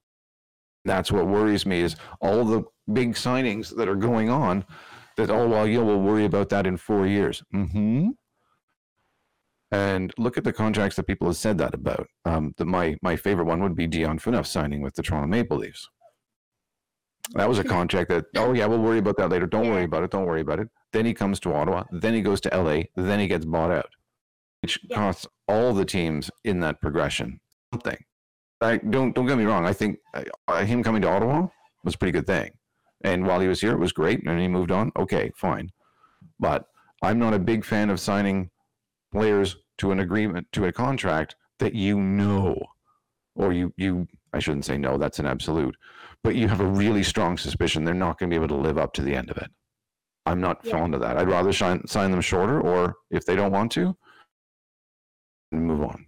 That's 0.86 1.12
what 1.12 1.28
worries 1.28 1.66
me 1.66 1.82
is 1.82 1.96
all 2.22 2.46
the 2.46 2.64
big 2.92 3.16
signings 3.16 3.76
that 3.76 3.90
are 3.90 3.96
going 3.96 4.30
on 4.30 4.66
that 5.18 5.30
oh 5.30 5.48
well 5.48 5.68
you 5.68 5.84
will 5.84 6.02
worry 6.02 6.26
about 6.26 6.50
that 6.50 6.66
in 6.66 6.78
4 6.78 7.06
years. 7.06 7.44
Mhm. 7.54 8.16
And 9.72 10.14
look 10.18 10.38
at 10.38 10.44
the 10.44 10.54
contracts 10.54 10.96
that 10.96 11.08
people 11.08 11.28
have 11.28 11.38
said 11.38 11.58
that 11.58 11.74
about. 11.74 12.08
Um, 12.24 12.54
the, 12.58 12.66
my 12.66 12.96
my 13.02 13.16
favorite 13.16 13.46
one 13.46 13.62
would 13.64 13.76
be 13.76 13.88
Dion 13.88 14.20
Phaneuf 14.20 14.46
signing 14.46 14.82
with 14.82 14.96
the 14.96 15.02
Toronto 15.02 15.28
Maple 15.28 15.58
Leafs. 15.58 15.88
That 17.34 17.50
was 17.50 17.58
a 17.58 17.64
contract 17.64 18.10
that 18.10 18.26
oh 18.36 18.54
yeah 18.54 18.68
we'll 18.68 18.82
worry 18.82 19.00
about 19.00 19.18
that 19.18 19.30
later. 19.30 19.48
Don't 19.48 19.70
worry 19.70 19.86
about 19.86 20.04
it. 20.04 20.12
Don't 20.12 20.26
worry 20.26 20.42
about 20.42 20.60
it. 20.60 20.70
Then 20.94 21.06
he 21.06 21.14
comes 21.14 21.40
to 21.42 21.54
Ottawa. 21.54 21.84
Then 21.92 22.14
he 22.14 22.22
goes 22.22 22.40
to 22.42 22.50
LA. 22.56 22.84
Then 22.96 23.20
he 23.20 23.28
gets 23.28 23.46
bought 23.46 23.72
out, 23.72 23.90
which 24.62 24.80
yeah. 24.84 24.96
costs 24.96 25.28
all 25.48 25.74
the 25.74 25.86
teams 25.86 26.30
in 26.44 26.60
that 26.60 26.80
progression 26.80 27.40
something. 27.76 27.98
I 28.62 28.78
don't 28.78 29.14
don't 29.14 29.26
get 29.26 29.38
me 29.38 29.46
wrong. 29.46 29.66
I 29.66 29.74
think 29.74 29.98
uh, 30.48 30.66
him 30.66 30.84
coming 30.84 31.02
to 31.02 31.10
Ottawa 31.10 31.48
was 31.84 31.96
a 31.96 31.98
pretty 31.98 32.12
good 32.12 32.26
thing 32.26 32.52
And 33.04 33.28
while 33.28 33.40
he 33.40 33.48
was 33.48 33.62
here, 33.62 33.72
it 33.72 33.80
was 33.80 33.92
great, 33.92 34.26
and 34.26 34.40
he 34.40 34.48
moved 34.48 34.72
on. 34.72 34.92
Okay, 34.98 35.32
fine. 35.36 35.70
But 36.40 36.66
I'm 37.04 37.20
not 37.20 37.34
a 37.34 37.40
big 37.40 37.64
fan 37.66 37.90
of 37.90 38.00
signing 38.00 38.50
players 39.20 39.56
to 39.78 39.92
an 39.92 40.00
agreement 40.02 40.46
to 40.52 40.66
a 40.66 40.72
contract 40.72 41.36
that 41.60 41.74
you 41.74 42.00
know, 42.00 42.62
or 43.36 43.54
you 43.54 43.74
you 43.78 44.08
I 44.34 44.40
shouldn't 44.40 44.66
say 44.66 44.78
no, 44.78 44.98
that's 44.98 45.20
an 45.20 45.26
absolute, 45.26 45.76
but 46.24 46.36
you 46.36 46.48
have 46.50 46.60
a 46.60 46.66
really 46.66 47.04
strong 47.04 47.38
suspicion 47.38 47.86
they're 47.86 47.94
not 47.94 48.20
going 48.20 48.30
to 48.30 48.34
be 48.38 48.44
able 48.44 48.54
to 48.56 48.62
live 48.62 48.78
up 48.78 48.94
to 48.94 49.02
the 49.02 49.16
end 49.16 49.30
of 49.32 49.38
it. 49.38 49.50
I'm 50.26 50.42
not 50.42 50.60
Yeah. 50.64 50.72
fond 50.74 50.94
of 50.96 51.02
that. 51.02 51.18
I'd 51.18 51.30
rather 51.30 51.54
sign 51.54 51.88
sign 51.88 52.12
them 52.12 52.22
shorter, 52.22 52.60
or 52.60 52.96
if 53.10 53.26
they 53.26 53.36
don't 53.36 53.52
want 53.54 53.72
to, 53.74 53.96
move 55.52 55.82
on. 55.84 56.06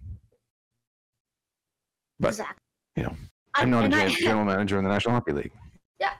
But, 2.20 2.28
exactly. 2.28 2.62
you 2.96 3.02
know, 3.04 3.16
I- 3.54 3.62
I'm 3.62 3.70
not 3.70 3.82
a 3.82 3.84
and 3.86 3.94
I- 3.94 4.08
gen- 4.08 4.20
general 4.28 4.44
manager 4.44 4.76
in 4.78 4.84
the 4.84 4.90
National 4.90 5.14
Hockey 5.14 5.32
League. 5.32 5.52
Yeah, 6.00 6.12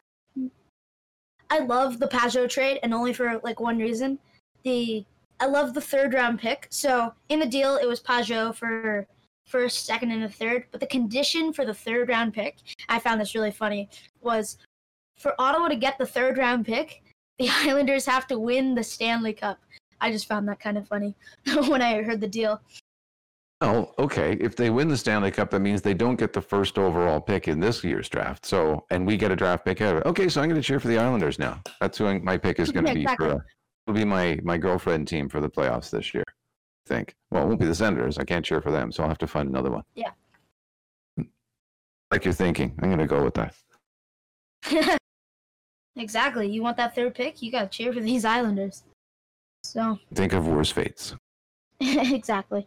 I 1.51 1.59
love 1.59 1.98
the 1.98 2.07
Pageau 2.09 2.48
trade, 2.48 2.79
and 2.83 2.94
only 2.94 3.12
for 3.12 3.38
like 3.44 3.61
one 3.61 3.79
reason. 3.79 4.18
The 4.64 5.05
I 5.40 5.46
love 5.46 5.74
the 5.74 5.81
third 5.81 6.14
round 6.14 6.38
pick. 6.40 6.66
So 6.70 7.12
in 7.29 7.38
the 7.38 7.46
deal, 7.46 7.77
it 7.77 7.87
was 7.87 8.01
Pageau 8.01 8.55
for 8.55 9.07
first, 9.46 9.87
second, 9.87 10.11
and 10.11 10.24
a 10.24 10.29
third. 10.29 10.64
But 10.70 10.81
the 10.81 10.87
condition 10.87 11.53
for 11.53 11.64
the 11.64 11.74
third 11.74 12.09
round 12.09 12.35
pick, 12.35 12.57
I 12.88 12.98
found 12.98 13.20
this 13.20 13.35
really 13.35 13.51
funny, 13.51 13.88
was 14.20 14.59
for 15.16 15.35
Ottawa 15.40 15.68
to 15.68 15.77
get 15.77 15.98
the 15.98 16.07
third 16.07 16.38
round 16.38 16.66
pick, 16.66 17.03
the 17.38 17.48
Islanders 17.53 18.07
have 18.07 18.27
to 18.29 18.38
win 18.38 18.74
the 18.74 18.85
Stanley 18.85 19.33
Cup. 19.33 19.61
I 20.01 20.12
just 20.12 20.27
found 20.27 20.46
that 20.48 20.61
kind 20.61 20.79
of 20.79 20.87
funny 20.87 21.14
when 21.68 21.83
I 21.83 22.03
heard 22.03 22.20
the 22.20 22.29
deal. 22.29 22.61
Oh, 23.61 23.92
okay. 23.98 24.35
If 24.35 24.55
they 24.55 24.70
win 24.70 24.87
the 24.87 24.96
Stanley 24.96 25.33
Cup, 25.33 25.51
that 25.51 25.59
means 25.59 25.83
they 25.83 25.94
don't 25.94 26.14
get 26.14 26.33
the 26.33 26.40
first 26.40 26.79
overall 26.79 27.20
pick 27.20 27.48
in 27.48 27.59
this 27.59 27.83
year's 27.83 28.09
draft. 28.09 28.46
So, 28.46 28.85
and 28.90 29.05
we 29.05 29.16
get 29.16 29.33
a 29.33 29.37
draft 29.37 29.64
pick 29.64 29.81
out 29.81 29.96
of 29.96 30.03
it. 30.03 30.07
Okay, 30.07 30.29
so 30.29 30.40
I'm 30.40 30.48
going 30.48 30.61
to 30.61 30.64
cheer 30.64 30.79
for 30.79 30.87
the 30.87 30.98
Islanders 30.98 31.40
now. 31.40 31.61
That's 31.81 31.98
who 31.98 32.20
my 32.20 32.37
pick 32.37 32.61
is 32.61 32.70
going 32.70 32.85
to 32.85 32.90
Yeah, 32.90 32.94
be 32.94 33.03
exactly. 33.03 33.31
for. 33.31 33.46
It'll 33.88 33.96
be 33.96 34.05
my 34.05 34.38
my 34.42 34.59
girlfriend 34.59 35.09
team 35.09 35.31
for 35.31 35.40
the 35.40 35.48
playoffs 35.48 35.88
this 35.88 36.12
year. 36.12 36.22
I 36.29 36.88
think. 36.88 37.14
Well, 37.31 37.44
it 37.44 37.46
won't 37.46 37.59
be 37.59 37.64
the 37.64 37.74
Senators. 37.74 38.18
I 38.18 38.24
can't 38.24 38.44
cheer 38.44 38.61
for 38.61 38.70
them, 38.70 38.92
so 38.92 39.03
I'll 39.03 39.09
have 39.09 39.16
to 39.16 39.27
find 39.27 39.48
another 39.48 39.70
one. 39.70 39.83
Yeah. 39.94 40.11
Like 42.11 42.27
you're 42.27 42.35
thinking, 42.35 42.79
I'm 42.83 42.98
to 42.98 43.07
go 43.07 43.24
with 43.24 43.33
that. 43.35 44.98
exactly. 45.96 46.51
You 46.51 46.62
want 46.62 46.77
that 46.77 46.94
third 46.94 47.14
pick? 47.14 47.40
You 47.40 47.51
got 47.51 47.72
to 47.72 47.77
cheer 47.79 47.90
for 47.94 48.01
these 48.01 48.27
Islanders. 48.27 48.83
So. 49.64 49.98
Think 50.14 50.35
of 50.35 50.46
worse 50.46 50.70
fates. 50.70 51.14
exactly. 51.81 52.66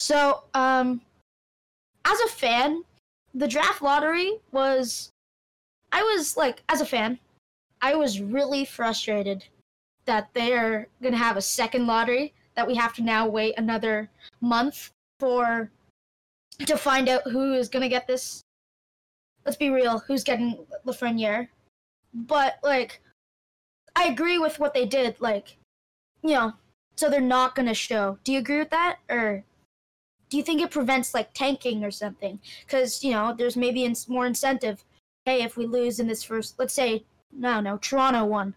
So, 0.00 0.44
um, 0.52 1.00
as 2.04 2.20
a 2.20 2.28
fan, 2.28 2.82
the 3.34 3.48
draft 3.48 3.80
lottery 3.80 4.32
was. 4.50 5.08
I 5.92 6.02
was 6.02 6.36
like, 6.36 6.62
as 6.68 6.82
a 6.82 6.86
fan, 6.86 7.18
I 7.80 7.94
was 7.94 8.20
really 8.20 8.66
frustrated 8.66 9.44
that 10.04 10.28
they're 10.34 10.88
gonna 11.02 11.16
have 11.16 11.36
a 11.36 11.42
second 11.42 11.86
lottery 11.86 12.34
that 12.54 12.66
we 12.66 12.74
have 12.74 12.94
to 12.94 13.02
now 13.02 13.26
wait 13.26 13.54
another 13.56 14.10
month 14.40 14.90
for 15.20 15.70
to 16.66 16.76
find 16.76 17.08
out 17.08 17.22
who 17.30 17.54
is 17.54 17.68
gonna 17.68 17.88
get 17.88 18.06
this. 18.06 18.42
Let's 19.44 19.56
be 19.56 19.70
real, 19.70 19.98
who's 20.00 20.24
getting 20.24 20.64
Lafreniere? 20.86 21.48
But 22.14 22.58
like, 22.62 23.00
I 23.96 24.04
agree 24.04 24.38
with 24.38 24.58
what 24.58 24.74
they 24.74 24.86
did. 24.86 25.16
Like, 25.20 25.56
you 26.22 26.34
know, 26.34 26.52
so 26.96 27.10
they're 27.10 27.20
not 27.20 27.54
going 27.54 27.68
to 27.68 27.74
show. 27.74 28.18
Do 28.24 28.32
you 28.32 28.38
agree 28.38 28.58
with 28.58 28.70
that, 28.70 28.98
or 29.08 29.44
do 30.28 30.36
you 30.36 30.42
think 30.42 30.60
it 30.60 30.70
prevents 30.70 31.14
like 31.14 31.32
tanking 31.34 31.84
or 31.84 31.90
something? 31.90 32.38
Because 32.64 33.02
you 33.02 33.12
know, 33.12 33.34
there's 33.36 33.56
maybe 33.56 33.92
more 34.08 34.26
incentive. 34.26 34.84
Hey, 35.24 35.42
if 35.42 35.56
we 35.56 35.66
lose 35.66 36.00
in 36.00 36.06
this 36.06 36.22
first, 36.22 36.58
let's 36.58 36.74
say, 36.74 37.04
no, 37.32 37.60
no, 37.60 37.78
Toronto 37.78 38.24
won 38.24 38.54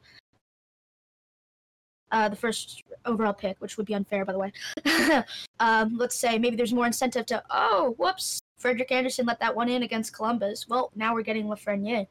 uh, 2.11 2.29
the 2.29 2.35
first 2.35 2.83
overall 3.05 3.33
pick, 3.33 3.57
which 3.59 3.77
would 3.77 3.85
be 3.85 3.95
unfair, 3.95 4.25
by 4.25 4.33
the 4.33 4.39
way. 4.39 4.51
um, 5.59 5.97
let's 5.97 6.15
say 6.15 6.37
maybe 6.37 6.55
there's 6.55 6.73
more 6.73 6.85
incentive 6.85 7.25
to, 7.27 7.43
oh, 7.49 7.95
whoops, 7.97 8.39
Frederik 8.57 8.91
Andersen 8.91 9.25
let 9.25 9.39
that 9.39 9.55
one 9.55 9.69
in 9.69 9.83
against 9.83 10.13
Columbus. 10.13 10.67
Well, 10.67 10.91
now 10.95 11.13
we're 11.13 11.23
getting 11.23 11.45
Lafreniere. 11.45 12.07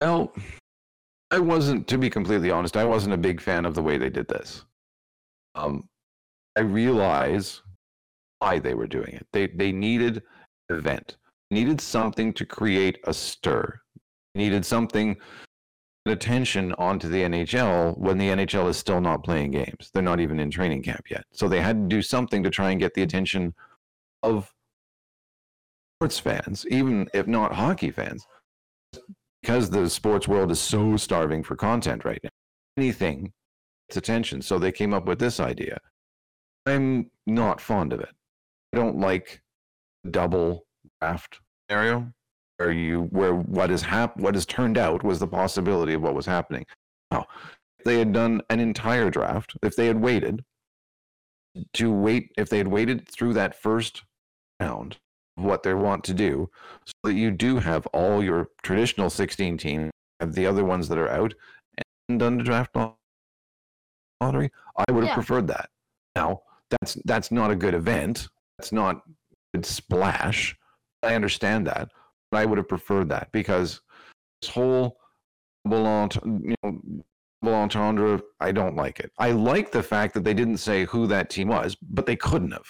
Well, 0.00 0.32
I 1.30 1.38
wasn't, 1.38 1.86
to 1.88 1.98
be 1.98 2.10
completely 2.10 2.50
honest, 2.50 2.76
I 2.76 2.84
wasn't 2.84 3.14
a 3.14 3.18
big 3.18 3.40
fan 3.40 3.64
of 3.64 3.74
the 3.74 3.82
way 3.82 3.96
they 3.98 4.10
did 4.10 4.28
this. 4.28 4.64
Um, 5.54 5.88
I 6.56 6.60
realize 6.60 7.62
why 8.38 8.58
they 8.58 8.74
were 8.74 8.86
doing 8.86 9.14
it. 9.14 9.26
They 9.32 9.46
they 9.48 9.72
needed 9.72 10.22
an 10.68 10.76
event, 10.76 11.16
needed 11.50 11.80
something 11.80 12.32
to 12.34 12.46
create 12.46 12.98
a 13.04 13.14
stir, 13.14 13.80
needed 14.34 14.64
something 14.64 15.16
attention 16.12 16.72
onto 16.74 17.08
the 17.08 17.22
NHL 17.22 17.98
when 17.98 18.18
the 18.18 18.28
NHL 18.28 18.68
is 18.68 18.76
still 18.76 19.00
not 19.00 19.24
playing 19.24 19.50
games. 19.50 19.90
They're 19.92 20.02
not 20.02 20.20
even 20.20 20.40
in 20.40 20.50
training 20.50 20.82
camp 20.82 21.10
yet. 21.10 21.24
So 21.32 21.48
they 21.48 21.60
had 21.60 21.76
to 21.76 21.88
do 21.88 22.02
something 22.02 22.42
to 22.42 22.50
try 22.50 22.70
and 22.70 22.80
get 22.80 22.94
the 22.94 23.02
attention 23.02 23.54
of 24.22 24.52
sports 25.98 26.18
fans, 26.18 26.66
even 26.70 27.08
if 27.14 27.26
not 27.26 27.54
hockey 27.54 27.90
fans 27.90 28.26
because 29.46 29.70
the 29.70 29.88
sports 29.88 30.26
world 30.26 30.50
is 30.50 30.60
so 30.60 30.96
starving 30.96 31.40
for 31.40 31.54
content 31.54 32.04
right 32.04 32.18
now, 32.24 32.30
anything 32.76 33.32
gets 33.88 33.96
attention. 33.96 34.42
So 34.42 34.58
they 34.58 34.72
came 34.72 34.92
up 34.92 35.06
with 35.06 35.20
this 35.20 35.38
idea. 35.38 35.78
I'm 36.66 37.12
not 37.28 37.60
fond 37.60 37.92
of 37.92 38.00
it. 38.00 38.08
I 38.72 38.76
don't 38.76 38.98
like 38.98 39.40
double 40.10 40.66
draft 41.00 41.38
scenario 41.70 42.12
where 42.56 42.72
you 42.72 43.02
where 43.10 43.34
what 43.34 43.70
is 43.70 43.82
hap- 43.82 44.16
what 44.16 44.34
has 44.34 44.46
turned 44.46 44.78
out 44.78 45.02
was 45.02 45.18
the 45.18 45.26
possibility 45.26 45.92
of 45.94 46.02
what 46.02 46.14
was 46.14 46.26
happening. 46.26 46.64
Now, 47.10 47.26
if 47.78 47.84
they 47.84 47.98
had 47.98 48.12
done 48.12 48.42
an 48.50 48.60
entire 48.60 49.10
draft, 49.10 49.56
if 49.62 49.76
they 49.76 49.86
had 49.86 50.00
waited 50.00 50.44
to 51.74 51.92
wait, 51.92 52.32
if 52.36 52.48
they 52.48 52.58
had 52.58 52.68
waited 52.68 53.08
through 53.08 53.34
that 53.34 53.60
first 53.60 54.02
round, 54.60 54.98
of 55.36 55.44
what 55.44 55.62
they 55.62 55.74
want 55.74 56.04
to 56.04 56.14
do, 56.14 56.50
so 56.86 56.92
that 57.04 57.14
you 57.14 57.30
do 57.30 57.58
have 57.58 57.86
all 57.88 58.22
your 58.22 58.48
traditional 58.62 59.10
16 59.10 59.58
teams, 59.58 59.90
have 60.20 60.34
the 60.34 60.46
other 60.46 60.64
ones 60.64 60.88
that 60.88 60.98
are 60.98 61.10
out, 61.10 61.34
and 62.08 62.18
done 62.18 62.38
the 62.38 62.44
draft 62.44 62.74
lottery. 64.20 64.50
I 64.76 64.92
would 64.92 65.04
have 65.04 65.10
Yeah. 65.10 65.14
preferred 65.14 65.46
that. 65.48 65.70
Now, 66.14 66.42
that's 66.70 66.94
that's 67.04 67.30
not 67.30 67.50
a 67.50 67.56
good 67.56 67.74
event. 67.74 68.28
That's 68.58 68.72
not 68.72 68.96
a 68.96 69.56
good 69.58 69.66
splash. 69.66 70.56
I 71.02 71.14
understand 71.14 71.66
that, 71.66 71.90
I 72.32 72.44
would 72.44 72.58
have 72.58 72.68
preferred 72.68 73.08
that 73.10 73.30
because 73.32 73.80
this 74.42 74.50
whole 74.50 74.98
you 75.64 76.54
know, 76.62 76.80
entendre, 77.44 78.20
I 78.40 78.52
don't 78.52 78.76
like 78.76 79.00
it. 79.00 79.10
I 79.18 79.32
like 79.32 79.70
the 79.72 79.82
fact 79.82 80.14
that 80.14 80.24
they 80.24 80.34
didn't 80.34 80.58
say 80.58 80.84
who 80.84 81.06
that 81.08 81.30
team 81.30 81.48
was, 81.48 81.76
but 81.80 82.06
they 82.06 82.16
couldn't 82.16 82.52
have. 82.52 82.66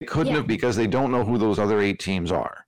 They 0.00 0.06
couldn't 0.06 0.32
Yeah. 0.32 0.38
have 0.38 0.46
because 0.46 0.76
they 0.76 0.86
don't 0.86 1.10
know 1.10 1.24
who 1.24 1.38
those 1.38 1.58
other 1.58 1.80
eight 1.80 1.98
teams 1.98 2.30
are. 2.32 2.66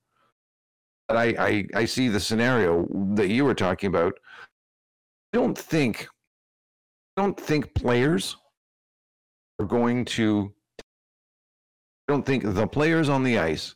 But 1.08 1.16
I, 1.16 1.24
I, 1.38 1.66
I 1.74 1.84
see 1.84 2.08
the 2.08 2.20
scenario 2.20 2.86
that 3.14 3.28
you 3.28 3.44
were 3.44 3.54
talking 3.54 3.88
about. 3.88 4.14
I 5.32 5.38
don't 5.38 5.56
think 5.56 6.08
I 7.16 7.22
don't 7.22 7.38
think 7.38 7.74
players 7.74 8.36
are 9.58 9.66
going 9.66 10.04
to 10.04 10.52
I 12.08 12.12
don't 12.12 12.24
think 12.24 12.44
the 12.54 12.66
players 12.66 13.08
on 13.08 13.24
the 13.24 13.38
ice 13.38 13.74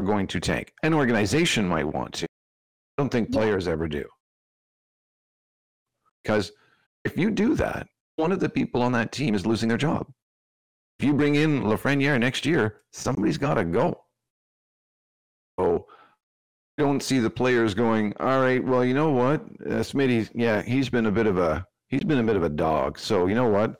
are 0.00 0.04
going 0.04 0.26
to 0.28 0.40
tank. 0.40 0.72
An 0.82 0.94
organization 0.94 1.68
might 1.68 1.84
want 1.84 2.14
to. 2.14 2.26
I 2.26 3.02
don't 3.02 3.10
think 3.10 3.32
players 3.32 3.68
ever 3.68 3.88
do. 3.88 4.04
Because 6.22 6.52
if 7.04 7.16
you 7.16 7.30
do 7.30 7.54
that, 7.56 7.86
one 8.16 8.32
of 8.32 8.40
the 8.40 8.48
people 8.48 8.82
on 8.82 8.92
that 8.92 9.12
team 9.12 9.34
is 9.34 9.46
losing 9.46 9.68
their 9.68 9.78
job. 9.78 10.06
If 10.98 11.06
you 11.06 11.14
bring 11.14 11.36
in 11.36 11.62
Lafreniere 11.62 12.20
next 12.20 12.44
year, 12.44 12.82
somebody's 12.92 13.38
got 13.38 13.54
to 13.54 13.64
go. 13.64 14.04
So 15.58 15.86
don't 16.76 17.02
see 17.02 17.18
the 17.18 17.30
players 17.30 17.74
going, 17.74 18.12
all 18.20 18.40
right, 18.40 18.62
well, 18.62 18.84
you 18.84 18.94
know 18.94 19.10
what? 19.10 19.40
Uh, 19.64 19.80
Smitty, 19.80 20.30
yeah, 20.34 20.62
he's 20.62 20.90
been 20.90 21.06
a 21.06 21.10
bit 21.10 21.26
of 21.26 21.38
a 21.38 21.66
he's 21.88 22.04
been 22.04 22.18
a 22.18 22.24
bit 22.24 22.36
of 22.36 22.42
a 22.42 22.48
dog. 22.48 22.98
So 22.98 23.26
you 23.26 23.34
know 23.34 23.48
what? 23.48 23.76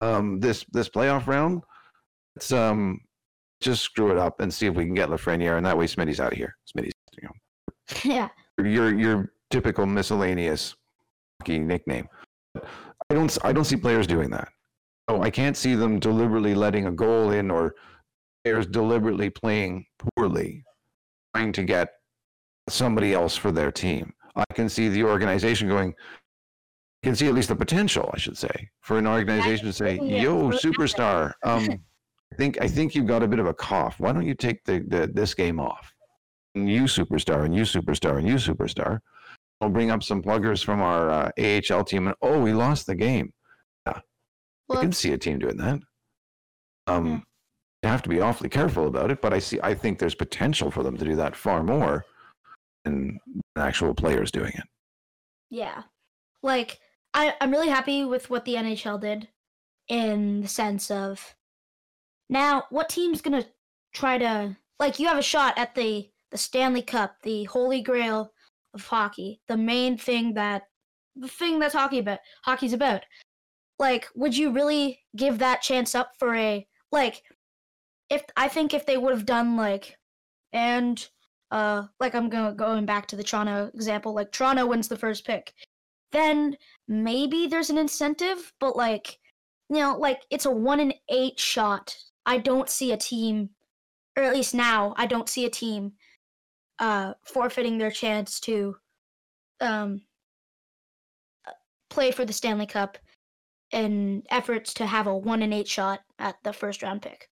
Um, 0.00 0.40
this 0.40 0.64
this 0.72 0.88
playoff 0.88 1.26
round, 1.26 1.62
let's 2.34 2.52
um 2.52 3.00
just 3.60 3.82
screw 3.82 4.10
it 4.10 4.18
up 4.18 4.40
and 4.40 4.52
see 4.52 4.66
if 4.66 4.74
we 4.74 4.84
can 4.84 4.94
get 4.94 5.08
Lafreniere, 5.08 5.56
and 5.56 5.66
that 5.66 5.76
way 5.76 5.86
Smitty's 5.86 6.20
out 6.20 6.32
of 6.32 6.38
here. 6.38 6.56
Smitty's, 6.66 6.92
you 7.20 7.28
know, 7.28 7.34
yeah. 8.04 8.28
your 8.58 8.94
your 8.94 9.32
typical 9.50 9.86
miscellaneous 9.86 10.74
nickname. 11.46 12.08
I 12.56 13.14
don't 13.14 13.38
I 13.44 13.52
don't 13.52 13.64
see 13.64 13.76
players 13.76 14.06
doing 14.06 14.30
that. 14.30 14.48
Oh, 15.08 15.22
I 15.22 15.30
can't 15.30 15.56
see 15.56 15.74
them 15.74 16.00
deliberately 16.00 16.54
letting 16.54 16.86
a 16.86 16.90
goal 16.90 17.30
in 17.30 17.50
or 17.50 17.74
players 18.44 18.66
deliberately 18.66 19.30
playing 19.30 19.86
poorly, 19.98 20.64
trying 21.34 21.52
to 21.52 21.62
get 21.62 21.90
somebody 22.68 23.14
else 23.14 23.36
for 23.36 23.52
their 23.52 23.70
team. 23.70 24.12
I 24.34 24.44
can 24.54 24.68
see 24.68 24.88
the 24.88 25.04
organization 25.04 25.68
going. 25.68 25.94
I 27.02 27.06
can 27.06 27.16
see 27.16 27.28
at 27.28 27.34
least 27.34 27.48
the 27.48 27.56
potential, 27.56 28.10
I 28.12 28.18
should 28.18 28.36
say, 28.36 28.68
for 28.80 28.98
an 28.98 29.06
organization 29.06 29.66
to 29.66 29.72
say, 29.72 29.96
"Yo, 29.96 30.50
superstar, 30.50 31.32
um, 31.44 31.68
I 32.32 32.36
think 32.36 32.60
I 32.60 32.68
think 32.68 32.94
you've 32.94 33.06
got 33.06 33.22
a 33.22 33.28
bit 33.28 33.38
of 33.38 33.46
a 33.46 33.54
cough. 33.54 34.00
Why 34.00 34.12
don't 34.12 34.26
you 34.26 34.34
take 34.34 34.64
the, 34.64 34.80
the 34.80 35.10
this 35.12 35.34
game 35.34 35.60
off?" 35.60 35.92
And 36.54 36.68
you 36.70 36.82
superstar, 36.84 37.44
and 37.44 37.54
you 37.54 37.62
superstar, 37.62 38.18
and 38.18 38.26
you 38.26 38.34
superstar. 38.36 39.00
I'll 39.60 39.70
bring 39.70 39.90
up 39.90 40.02
some 40.02 40.22
pluggers 40.22 40.62
from 40.62 40.80
our 40.82 41.10
uh, 41.10 41.30
AHL 41.38 41.84
team, 41.84 42.08
and 42.08 42.16
oh, 42.22 42.40
we 42.42 42.52
lost 42.52 42.86
the 42.86 42.94
game. 42.94 43.32
Yeah, 43.86 44.00
I 44.70 44.80
can 44.80 44.92
see 44.92 45.12
a 45.12 45.18
team 45.18 45.38
doing 45.38 45.56
that. 45.58 45.80
Um, 46.86 47.06
Yeah. 47.06 47.20
you 47.84 47.88
have 47.90 48.02
to 48.02 48.08
be 48.08 48.20
awfully 48.20 48.48
careful 48.48 48.86
about 48.86 49.10
it, 49.10 49.22
but 49.22 49.32
I 49.32 49.38
see. 49.38 49.58
I 49.62 49.74
think 49.74 49.98
there's 49.98 50.14
potential 50.14 50.70
for 50.70 50.82
them 50.82 50.96
to 50.98 51.04
do 51.04 51.16
that 51.16 51.36
far 51.36 51.62
more 51.62 52.04
than 52.84 53.18
actual 53.56 53.94
players 53.94 54.30
doing 54.30 54.52
it. 54.54 54.64
Yeah. 55.50 55.84
Like 56.42 56.78
I, 57.14 57.34
I'm 57.40 57.50
really 57.50 57.68
happy 57.68 58.04
with 58.04 58.30
what 58.30 58.44
the 58.44 58.54
NHL 58.54 59.00
did 59.00 59.28
in 59.88 60.42
the 60.42 60.48
sense 60.48 60.90
of 60.90 61.34
now 62.28 62.64
what 62.70 62.88
team's 62.88 63.20
gonna 63.20 63.44
try 63.92 64.18
to 64.18 64.56
like 64.78 64.98
you 64.98 65.06
have 65.08 65.18
a 65.18 65.22
shot 65.22 65.56
at 65.56 65.74
the 65.74 66.10
the 66.30 66.38
Stanley 66.38 66.82
Cup, 66.82 67.16
the 67.22 67.44
holy 67.44 67.80
grail 67.80 68.32
of 68.74 68.86
hockey, 68.86 69.40
the 69.48 69.56
main 69.56 69.96
thing 69.96 70.34
that 70.34 70.64
the 71.14 71.28
thing 71.28 71.58
that's 71.58 71.74
hockey 71.74 71.98
about 71.98 72.18
hockey's 72.44 72.72
about. 72.72 73.02
Like, 73.78 74.06
would 74.14 74.36
you 74.36 74.50
really 74.50 75.00
give 75.16 75.38
that 75.38 75.62
chance 75.62 75.94
up 75.94 76.12
for 76.18 76.34
a 76.34 76.66
like 76.92 77.22
if 78.10 78.22
I 78.36 78.48
think 78.48 78.74
if 78.74 78.86
they 78.86 78.96
would 78.96 79.12
have 79.12 79.26
done 79.26 79.56
like 79.56 79.96
and 80.52 81.06
uh 81.50 81.84
like 82.00 82.14
I'm 82.14 82.28
going 82.28 82.56
going 82.56 82.86
back 82.86 83.06
to 83.08 83.16
the 83.16 83.24
Toronto 83.24 83.70
example, 83.74 84.14
like 84.14 84.32
Toronto 84.32 84.66
wins 84.66 84.88
the 84.88 84.96
first 84.98 85.26
pick, 85.26 85.52
then 86.12 86.56
maybe 86.88 87.46
there's 87.46 87.70
an 87.70 87.78
incentive, 87.78 88.52
but 88.60 88.76
like 88.76 89.18
you 89.68 89.78
know, 89.78 89.96
like 89.98 90.22
it's 90.30 90.46
a 90.46 90.50
one 90.50 90.80
in 90.80 90.94
eight 91.08 91.38
shot. 91.38 91.96
I 92.26 92.38
don't 92.38 92.68
see 92.68 92.92
a 92.92 92.96
team, 92.96 93.50
or 94.16 94.24
at 94.24 94.34
least 94.34 94.54
now, 94.54 94.94
I 94.98 95.06
don't 95.06 95.28
see 95.28 95.46
a 95.46 95.50
team 95.50 95.92
uh 96.78 97.14
forfeiting 97.24 97.78
their 97.78 97.90
chance 97.90 98.38
to 98.40 98.76
um 99.62 100.02
play 101.88 102.10
for 102.10 102.26
the 102.26 102.32
Stanley 102.34 102.66
Cup 102.66 102.98
in 103.72 104.22
efforts 104.30 104.74
to 104.74 104.86
have 104.86 105.06
a 105.06 105.16
one 105.16 105.42
in 105.42 105.52
eight 105.52 105.68
shot 105.68 106.00
at 106.18 106.36
the 106.44 106.52
first 106.52 106.82
round 106.82 107.02
pick. 107.02 107.28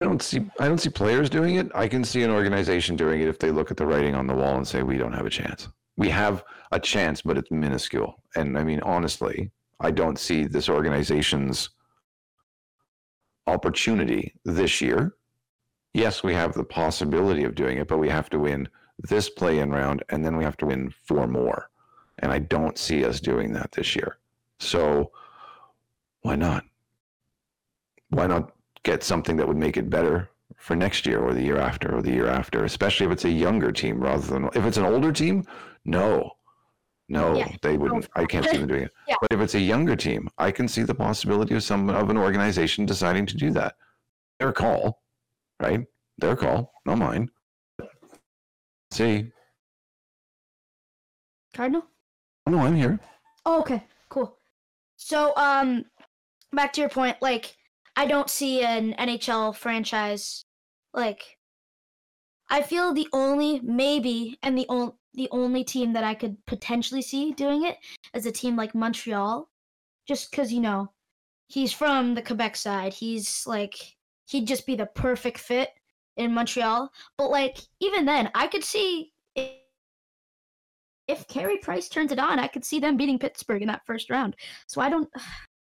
I 0.00 0.06
don't 0.06 0.22
see. 0.22 0.50
I 0.58 0.68
don't 0.68 0.78
see 0.78 0.90
players 0.90 1.30
doing 1.30 1.54
it. 1.54 1.70
I 1.74 1.88
can 1.88 2.04
see 2.04 2.22
an 2.22 2.30
organization 2.30 2.96
doing 2.96 3.20
it 3.22 3.28
if 3.28 3.38
they 3.38 3.50
look 3.50 3.70
at 3.70 3.76
the 3.76 3.86
writing 3.86 4.14
on 4.14 4.26
the 4.26 4.34
wall 4.34 4.56
and 4.56 4.66
say 4.66 4.82
we 4.82 4.98
don't 4.98 5.12
have 5.12 5.26
a 5.26 5.30
chance. 5.30 5.68
We 5.96 6.10
have 6.10 6.44
a 6.72 6.80
chance, 6.80 7.22
but 7.22 7.38
it's 7.38 7.50
minuscule. 7.50 8.14
And 8.34 8.58
I 8.58 8.64
mean, 8.64 8.80
honestly, 8.80 9.50
I 9.80 9.92
don't 9.92 10.18
see 10.18 10.44
this 10.44 10.68
organization's 10.68 11.70
opportunity 13.46 14.34
this 14.44 14.80
year. 14.80 15.14
Yes, 15.92 16.22
we 16.22 16.34
have 16.34 16.54
the 16.54 16.64
possibility 16.64 17.44
of 17.44 17.54
doing 17.54 17.78
it, 17.78 17.88
but 17.88 17.98
we 17.98 18.08
have 18.08 18.28
to 18.30 18.38
win 18.38 18.68
this 18.98 19.28
play-in 19.28 19.70
round, 19.70 20.02
and 20.08 20.24
then 20.24 20.36
we 20.36 20.44
have 20.44 20.56
to 20.58 20.66
win 20.66 20.90
four 20.90 21.26
more. 21.26 21.70
And 22.18 22.32
I 22.32 22.38
don't 22.38 22.78
see 22.78 23.04
us 23.04 23.20
doing 23.20 23.52
that 23.52 23.72
this 23.72 23.94
year. 23.96 24.18
So 24.58 25.10
why 26.22 26.36
not? 26.36 26.64
Why 28.10 28.26
not 28.26 28.52
get 28.82 29.02
something 29.02 29.36
that 29.36 29.48
would 29.48 29.56
make 29.56 29.76
it 29.76 29.90
better 29.90 30.30
for 30.56 30.76
next 30.76 31.06
year 31.06 31.20
or 31.20 31.34
the 31.34 31.42
year 31.42 31.58
after 31.58 31.96
or 31.96 32.02
the 32.02 32.12
year 32.12 32.28
after, 32.28 32.64
especially 32.64 33.06
if 33.06 33.12
it's 33.12 33.24
a 33.24 33.30
younger 33.30 33.72
team 33.72 34.00
rather 34.00 34.26
than 34.26 34.44
if 34.54 34.64
it's 34.64 34.76
an 34.76 34.84
older 34.84 35.12
team. 35.12 35.44
No, 35.84 36.32
no, 37.08 37.36
Yeah, 37.36 37.48
they 37.62 37.76
wouldn't. 37.76 38.08
I 38.14 38.24
can't 38.24 38.46
see 38.46 38.56
them 38.56 38.68
doing 38.68 38.84
it. 38.84 38.92
Yeah. 39.06 39.16
But 39.20 39.32
if 39.32 39.40
it's 39.40 39.54
a 39.54 39.60
younger 39.60 39.96
team, 39.96 40.28
I 40.38 40.50
can 40.50 40.68
see 40.68 40.82
the 40.82 40.94
possibility 40.94 41.54
of 41.54 41.62
some 41.62 41.90
of 41.90 42.08
an 42.10 42.16
organization 42.16 42.86
deciding 42.86 43.26
to 43.26 43.36
do 43.36 43.50
that. 43.52 43.76
Their 44.38 44.52
call, 44.52 45.02
right? 45.60 45.86
Their 46.18 46.36
call, 46.36 46.72
not 46.86 46.98
mine. 46.98 47.30
See, 48.90 49.32
Kardinal? 51.54 51.84
oh, 52.46 52.50
no, 52.50 52.58
I'm 52.60 52.74
here. 52.76 52.98
Oh, 53.44 53.60
okay, 53.60 53.82
cool. 54.08 54.36
So, 54.96 55.34
um, 55.36 55.84
back 56.52 56.72
to 56.74 56.80
your 56.80 56.90
point, 56.90 57.16
like, 57.20 57.56
I 57.96 58.06
don't 58.06 58.30
see 58.30 58.62
an 58.62 58.94
NHL 58.98 59.54
franchise, 59.54 60.44
like, 60.92 61.38
I 62.50 62.62
feel 62.62 62.92
the 62.92 63.08
only, 63.12 63.60
maybe, 63.60 64.38
and 64.42 64.56
the 64.56 64.66
only, 64.68 64.92
the 65.14 65.28
only 65.30 65.64
team 65.64 65.92
that 65.92 66.04
I 66.04 66.14
could 66.14 66.36
potentially 66.46 67.02
see 67.02 67.32
doing 67.32 67.64
it 67.64 67.78
is 68.14 68.26
a 68.26 68.32
team 68.32 68.56
like 68.56 68.74
Montreal, 68.74 69.48
just 70.06 70.30
because 70.30 70.52
you 70.52 70.60
know, 70.60 70.90
he's 71.48 71.72
from 71.72 72.14
the 72.14 72.22
Quebec 72.22 72.56
side. 72.56 72.92
He's 72.92 73.46
like, 73.46 73.76
he'd 74.26 74.46
just 74.46 74.66
be 74.66 74.74
the 74.74 74.86
perfect 74.86 75.38
fit 75.38 75.70
in 76.16 76.34
Montreal. 76.34 76.90
But 77.16 77.30
like, 77.30 77.58
even 77.80 78.04
then, 78.04 78.30
I 78.34 78.46
could 78.46 78.64
see. 78.64 79.12
If, 79.34 79.50
if 81.06 81.28
Carey 81.28 81.58
Price 81.58 81.88
turns 81.88 82.12
it 82.12 82.18
on, 82.18 82.38
I 82.38 82.48
could 82.48 82.64
see 82.64 82.80
them 82.80 82.96
beating 82.96 83.18
Pittsburgh 83.18 83.62
in 83.62 83.68
that 83.68 83.86
first 83.86 84.10
round. 84.10 84.36
So 84.66 84.80
I 84.80 84.88
don't. 84.88 85.08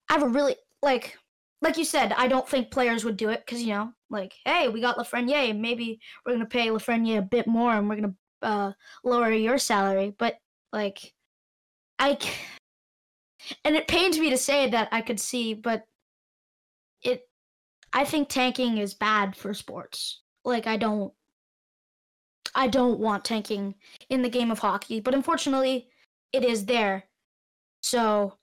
I 0.09 0.15
have 0.15 0.25
a 0.25 0.29
really 0.29 0.57
like, 0.83 1.17
like 1.63 1.79
you 1.79 1.87
said, 1.87 2.13
I 2.13 2.29
don't 2.29 2.47
think 2.47 2.71
players 2.71 3.03
would 3.03 3.17
do 3.17 3.31
it 3.31 3.43
because 3.47 3.63
you 3.63 3.73
know, 3.73 3.93
like, 4.11 4.35
hey, 4.45 4.69
we 4.69 4.81
got 4.81 4.99
Lafreniere, 4.99 5.59
maybe 5.59 6.01
we're 6.25 6.33
gonna 6.33 6.45
pay 6.45 6.69
Lafreniere 6.69 7.19
a 7.19 7.23
bit 7.23 7.47
more, 7.47 7.73
and 7.73 7.89
we're 7.89 7.97
gonna 7.97 8.15
uh, 8.43 8.73
lower 9.05 9.31
your 9.31 9.59
salary. 9.59 10.15
But 10.17 10.37
like, 10.73 11.15
I, 11.99 12.19
c- 12.21 13.57
and 13.65 13.77
it 13.77 13.89
pains 13.89 14.19
me 14.19 14.31
to 14.31 14.39
say 14.39 14.69
that 14.71 14.89
I 14.93 15.01
could 15.01 15.21
see, 15.21 15.55
but 15.55 15.85
it, 17.03 17.29
I 17.93 18.05
think 18.05 18.29
tanking 18.29 18.79
is 18.79 18.95
bad 18.95 19.37
for 19.37 19.55
sports. 19.55 20.23
Like, 20.45 20.67
I 20.67 20.77
don't. 20.77 21.13
I 22.55 22.67
don't 22.69 23.01
want 23.01 23.25
tanking 23.25 23.77
in 24.11 24.21
the 24.21 24.29
game 24.29 24.51
of 24.51 24.59
hockey, 24.59 25.01
but 25.01 25.15
unfortunately, 25.15 25.89
it 26.35 26.45
is 26.45 26.67
there. 26.67 27.05
So 27.83 28.35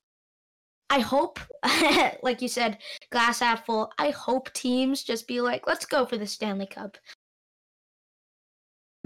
I 0.89 0.99
hope, 0.99 1.39
like 2.23 2.41
you 2.41 2.47
said, 2.47 2.79
glass 3.11 3.39
half 3.39 3.65
full. 3.65 3.91
I 3.99 4.09
hope 4.09 4.51
teams 4.53 5.03
just 5.03 5.27
be 5.27 5.41
like, 5.41 5.67
let's 5.67 5.85
go 5.85 6.05
for 6.05 6.17
the 6.17 6.25
Stanley 6.25 6.65
Cup 6.65 6.97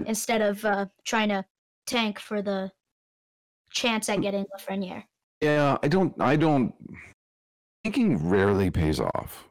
instead 0.06 0.42
of 0.42 0.64
uh, 0.64 0.86
trying 1.04 1.28
to 1.28 1.44
tank 1.86 2.18
for 2.18 2.42
the 2.42 2.70
chance 3.70 4.08
at 4.08 4.20
getting 4.20 4.46
Lafreniere. 4.56 5.04
Yeah, 5.40 5.76
I 5.82 5.88
don't. 5.88 6.14
I 6.20 6.36
don't. 6.36 6.72
Thinking 7.82 8.28
rarely 8.28 8.70
pays 8.70 9.00
off. 9.00 9.48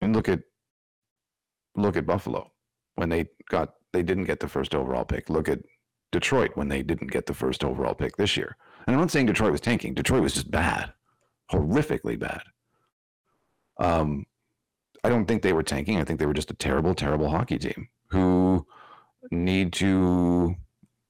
And 0.00 0.14
look 0.14 0.28
at 0.28 0.40
look 1.74 1.96
at 1.96 2.06
Buffalo 2.06 2.52
when 2.94 3.08
they 3.08 3.26
got 3.48 3.74
they 3.92 4.02
didn't 4.02 4.24
get 4.24 4.40
the 4.40 4.48
first 4.48 4.74
overall 4.74 5.04
pick. 5.04 5.30
Look 5.30 5.48
at 5.48 5.60
Detroit 6.12 6.52
when 6.54 6.68
they 6.68 6.82
didn't 6.82 7.10
get 7.10 7.26
the 7.26 7.34
first 7.34 7.64
overall 7.64 7.94
pick 7.94 8.16
this 8.16 8.36
year. 8.36 8.56
And 8.86 8.94
I'm 8.94 9.00
not 9.00 9.10
saying 9.10 9.26
Detroit 9.26 9.52
was 9.52 9.60
tanking. 9.60 9.94
Detroit 9.94 10.22
was 10.22 10.34
just 10.34 10.50
bad, 10.50 10.92
horrifically 11.50 12.18
bad. 12.18 12.42
Um, 13.78 14.26
I 15.02 15.08
don't 15.08 15.26
think 15.26 15.42
they 15.42 15.52
were 15.52 15.62
tanking. 15.62 15.98
I 15.98 16.04
think 16.04 16.18
they 16.20 16.26
were 16.26 16.34
just 16.34 16.50
a 16.50 16.54
terrible, 16.54 16.94
terrible 16.94 17.28
hockey 17.28 17.58
team 17.58 17.88
who 18.10 18.66
need 19.30 19.72
to 19.74 20.56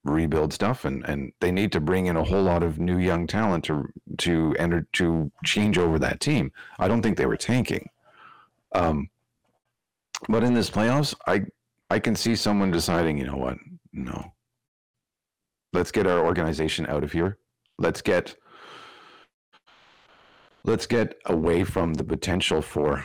rebuild 0.07 0.53
stuff 0.53 0.85
and, 0.85 1.05
and 1.07 1.33
they 1.41 1.51
need 1.51 1.73
to 1.73 1.81
bring 1.81 2.07
in 2.07 2.17
a 2.17 2.25
whole 2.25 2.43
lot 2.43 2.63
of 2.63 2.79
new 2.79 2.99
young 2.99 3.27
talent 3.27 3.65
to 3.65 3.89
to 4.19 4.55
enter 4.59 4.87
to 4.93 5.31
change 5.45 5.79
over 5.79 5.99
that 5.99 6.21
team. 6.21 6.53
I 6.79 6.89
don't 6.89 7.03
think 7.03 7.17
they 7.17 7.27
were 7.27 7.37
tanking. 7.37 7.89
Um, 8.75 9.09
but 10.29 10.45
in 10.45 10.55
this 10.55 10.71
playoffs, 10.71 11.15
I 11.27 11.43
I 11.91 11.99
can 11.99 12.17
see 12.17 12.37
someone 12.37 12.71
deciding, 12.71 13.19
you 13.19 13.27
know 13.27 13.37
what? 13.37 13.57
No. 13.93 14.33
Let's 15.73 15.93
get 15.93 16.07
our 16.07 16.25
organization 16.25 16.87
out 16.87 17.05
of 17.05 17.13
here. 17.13 17.39
Let's 17.79 18.01
get 18.01 18.37
let's 20.65 20.87
get 20.87 21.17
away 21.27 21.65
from 21.65 21.95
the 21.95 22.05
potential 22.05 22.63
for 22.63 23.05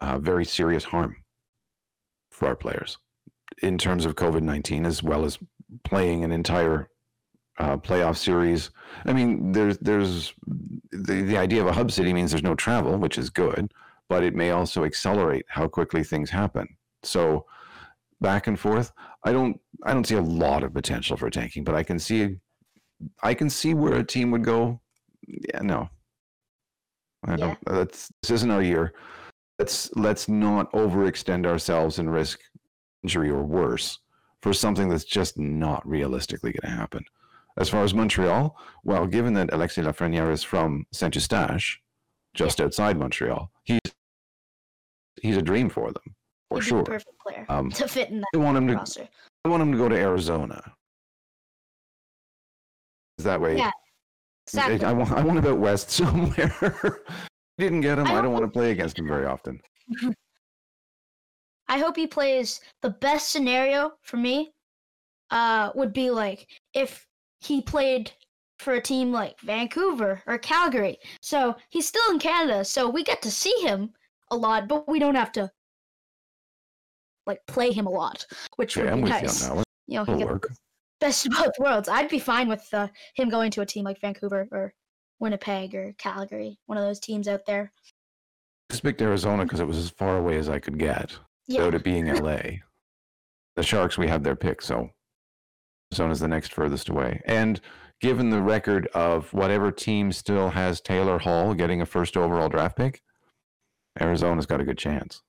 uh, 0.00 0.18
very 0.18 0.44
serious 0.44 0.84
harm 0.84 1.16
for 2.30 2.48
our 2.48 2.56
players 2.56 2.98
in 3.62 3.78
terms 3.78 4.06
of 4.06 4.14
COVID 4.14 4.42
nineteen, 4.42 4.86
as 4.86 5.02
well 5.02 5.24
as 5.24 5.38
playing 5.84 6.24
an 6.24 6.32
entire 6.32 6.90
uh, 7.58 7.76
playoff 7.76 8.16
series. 8.16 8.70
I 9.04 9.12
mean, 9.12 9.52
there's 9.52 9.78
there's 9.78 10.34
the 10.90 11.22
the 11.22 11.36
idea 11.36 11.60
of 11.60 11.66
a 11.66 11.72
hub 11.72 11.90
city 11.90 12.12
means 12.12 12.30
there's 12.30 12.42
no 12.42 12.54
travel, 12.54 12.96
which 12.98 13.18
is 13.18 13.30
good, 13.30 13.72
but 14.08 14.22
it 14.22 14.34
may 14.34 14.50
also 14.50 14.84
accelerate 14.84 15.44
how 15.48 15.68
quickly 15.68 16.04
things 16.04 16.30
happen. 16.30 16.68
So 17.02 17.46
back 18.20 18.46
and 18.46 18.58
forth, 18.58 18.92
I 19.24 19.32
don't 19.32 19.60
I 19.84 19.92
don't 19.92 20.06
see 20.06 20.16
a 20.16 20.22
lot 20.22 20.62
of 20.62 20.72
potential 20.72 21.16
for 21.16 21.30
tanking, 21.30 21.64
but 21.64 21.74
I 21.74 21.82
can 21.82 21.98
see 21.98 22.36
I 23.22 23.34
can 23.34 23.50
see 23.50 23.74
where 23.74 23.94
a 23.94 24.04
team 24.04 24.30
would 24.30 24.44
go. 24.44 24.80
Yeah, 25.26 25.60
no, 25.62 25.88
I 27.26 27.36
don't. 27.36 27.58
That's 27.66 28.10
this 28.22 28.30
isn't 28.30 28.50
our 28.50 28.62
year. 28.62 28.94
Let's 29.58 29.90
let's 29.96 30.28
not 30.28 30.72
overextend 30.72 31.44
ourselves 31.44 31.98
and 31.98 32.12
risk 32.12 32.40
injury 33.02 33.30
or 33.30 33.42
worse 33.42 33.98
for 34.42 34.52
something 34.52 34.88
that's 34.88 35.04
just 35.04 35.38
not 35.38 35.86
realistically 35.88 36.52
going 36.52 36.70
to 36.72 36.76
happen. 36.78 37.04
As 37.56 37.68
far 37.68 37.82
as 37.82 37.92
Montreal, 37.92 38.56
well, 38.84 39.06
given 39.06 39.34
that 39.34 39.52
Alexis 39.52 39.84
Lafreniere 39.84 40.30
is 40.32 40.44
from 40.44 40.86
Saint 40.92 41.14
Eustache, 41.16 41.80
just 42.34 42.60
outside 42.60 42.96
Montreal, 42.98 43.50
he's 43.64 43.80
he's 45.20 45.36
a 45.36 45.42
dream 45.42 45.68
for 45.68 45.90
them, 45.90 46.14
for 46.48 46.60
sure. 46.60 46.84
perfect 46.84 47.18
player 47.18 47.44
Um, 47.48 47.70
to 47.72 47.88
fit 47.88 48.10
in 48.10 48.20
that 48.20 48.26
I 48.34 48.36
want 48.38 48.56
him 48.56 48.68
to 48.68 48.74
roster. 48.74 49.08
I 49.44 49.48
want 49.48 49.62
him 49.62 49.72
to 49.72 49.78
go 49.78 49.88
to 49.88 49.96
Arizona 49.96 50.72
That 53.18 53.40
way, 53.40 53.56
Yeah, 53.56 53.72
exactly. 54.46 54.84
I, 54.84 54.90
I 54.90 54.92
want 54.92 55.10
I 55.10 55.22
want 55.22 55.36
to 55.36 55.42
bet 55.42 55.56
West 55.58 55.90
somewhere. 56.00 57.02
Didn't 57.58 57.80
get 57.80 57.98
him. 57.98 58.06
I 58.06 58.18
I, 58.18 58.22
don't 58.22 58.32
want 58.32 58.44
to 58.44 58.50
play 58.50 58.70
against 58.70 58.96
him 59.00 59.08
very 59.08 59.26
often. 59.26 59.60
I 61.68 61.78
hope 61.78 61.96
he 61.96 62.06
plays 62.06 62.60
the 62.82 62.90
best 62.90 63.30
scenario 63.30 63.92
for 64.02 64.16
me 64.16 64.52
uh 65.30 65.70
would 65.74 65.92
be 65.92 66.10
like 66.10 66.46
if 66.74 67.06
he 67.40 67.60
played 67.60 68.10
for 68.58 68.74
a 68.74 68.80
team 68.80 69.12
like 69.12 69.38
Vancouver 69.40 70.22
or 70.26 70.38
Calgary. 70.38 70.98
So 71.22 71.54
he's 71.70 71.86
still 71.86 72.10
in 72.10 72.18
Canada, 72.18 72.64
so 72.64 72.88
we 72.88 73.04
get 73.04 73.22
to 73.22 73.30
see 73.30 73.54
him 73.60 73.92
a 74.30 74.36
lot, 74.36 74.66
but 74.68 74.88
we 74.88 74.98
don't 74.98 75.14
have 75.14 75.30
to 75.32 75.50
like 77.26 77.40
play 77.46 77.70
him 77.72 77.86
a 77.86 77.90
lot, 77.90 78.26
which 78.56 78.76
Yeah, 78.76 78.84
would 78.84 78.92
I'm 78.92 78.98
be 78.98 79.02
with 79.04 79.10
nice. 79.12 79.46
you 79.46 79.52
on. 79.52 79.64
You 79.86 79.98
know, 79.98 80.04
he 80.04 80.12
It'll 80.12 80.18
gets 80.18 80.30
work. 80.30 80.52
best 81.00 81.26
of 81.26 81.32
both 81.32 81.58
worlds. 81.58 81.88
I'd 81.88 82.08
be 82.08 82.18
fine 82.18 82.48
with 82.48 82.66
uh, 82.72 82.88
him 83.14 83.28
going 83.28 83.50
to 83.52 83.60
a 83.60 83.66
team 83.66 83.84
like 83.84 84.00
Vancouver 84.00 84.48
or 84.50 84.72
Winnipeg 85.20 85.74
or 85.74 85.94
Calgary, 85.98 86.58
one 86.66 86.78
of 86.78 86.84
those 86.84 87.00
teams 87.00 87.28
out 87.28 87.44
there. 87.46 87.72
Just 88.70 88.82
picked 88.82 89.00
Arizona 89.02 89.44
because 89.44 89.60
it 89.60 89.66
was 89.66 89.78
as 89.78 89.90
far 89.90 90.16
away 90.18 90.36
as 90.36 90.48
I 90.48 90.58
could 90.58 90.78
get. 90.78 91.16
Yeah. 91.48 91.60
So 91.60 91.70
to 91.70 91.80
being 91.80 92.06
LA, 92.06 92.60
the 93.56 93.62
Sharks 93.62 93.98
we 93.98 94.06
have 94.06 94.22
their 94.22 94.36
pick, 94.36 94.62
so 94.62 94.90
Arizona's 95.90 96.20
the 96.20 96.28
next 96.28 96.52
furthest 96.52 96.90
away. 96.90 97.22
And 97.24 97.60
given 98.00 98.30
the 98.30 98.42
record 98.42 98.86
of 98.88 99.32
whatever 99.32 99.72
team 99.72 100.12
still 100.12 100.50
has 100.50 100.80
Taylor 100.80 101.18
Hall 101.18 101.54
getting 101.54 101.80
a 101.80 101.86
first 101.86 102.16
overall 102.16 102.48
draft 102.48 102.76
pick, 102.76 103.02
Arizona's 104.00 104.46
got 104.46 104.60
a 104.60 104.64
good 104.64 104.78
chance. 104.78 105.22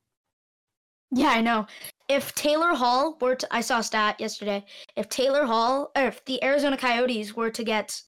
Yeah, 1.12 1.30
I 1.30 1.42
know. 1.42 1.66
If 2.08 2.36
Taylor 2.36 2.76
Hall 2.76 3.18
were 3.20 3.36
to, 3.36 3.48
I 3.52 3.62
saw 3.62 3.80
a 3.80 3.84
stat 3.84 4.20
yesterday. 4.20 4.64
If 4.96 5.10
Taylor 5.10 5.46
Hall, 5.46 5.92
or 5.96 6.04
if 6.04 6.24
the 6.26 6.44
Arizona 6.44 6.78
Coyotes 6.78 7.36
were 7.36 7.50
to 7.50 7.64
get, 7.64 8.00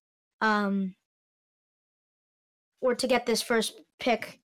um, 0.42 0.94
were 2.82 2.96
to 2.96 3.08
get 3.08 3.26
this 3.26 3.42
first 3.42 3.82
pick 4.00 4.40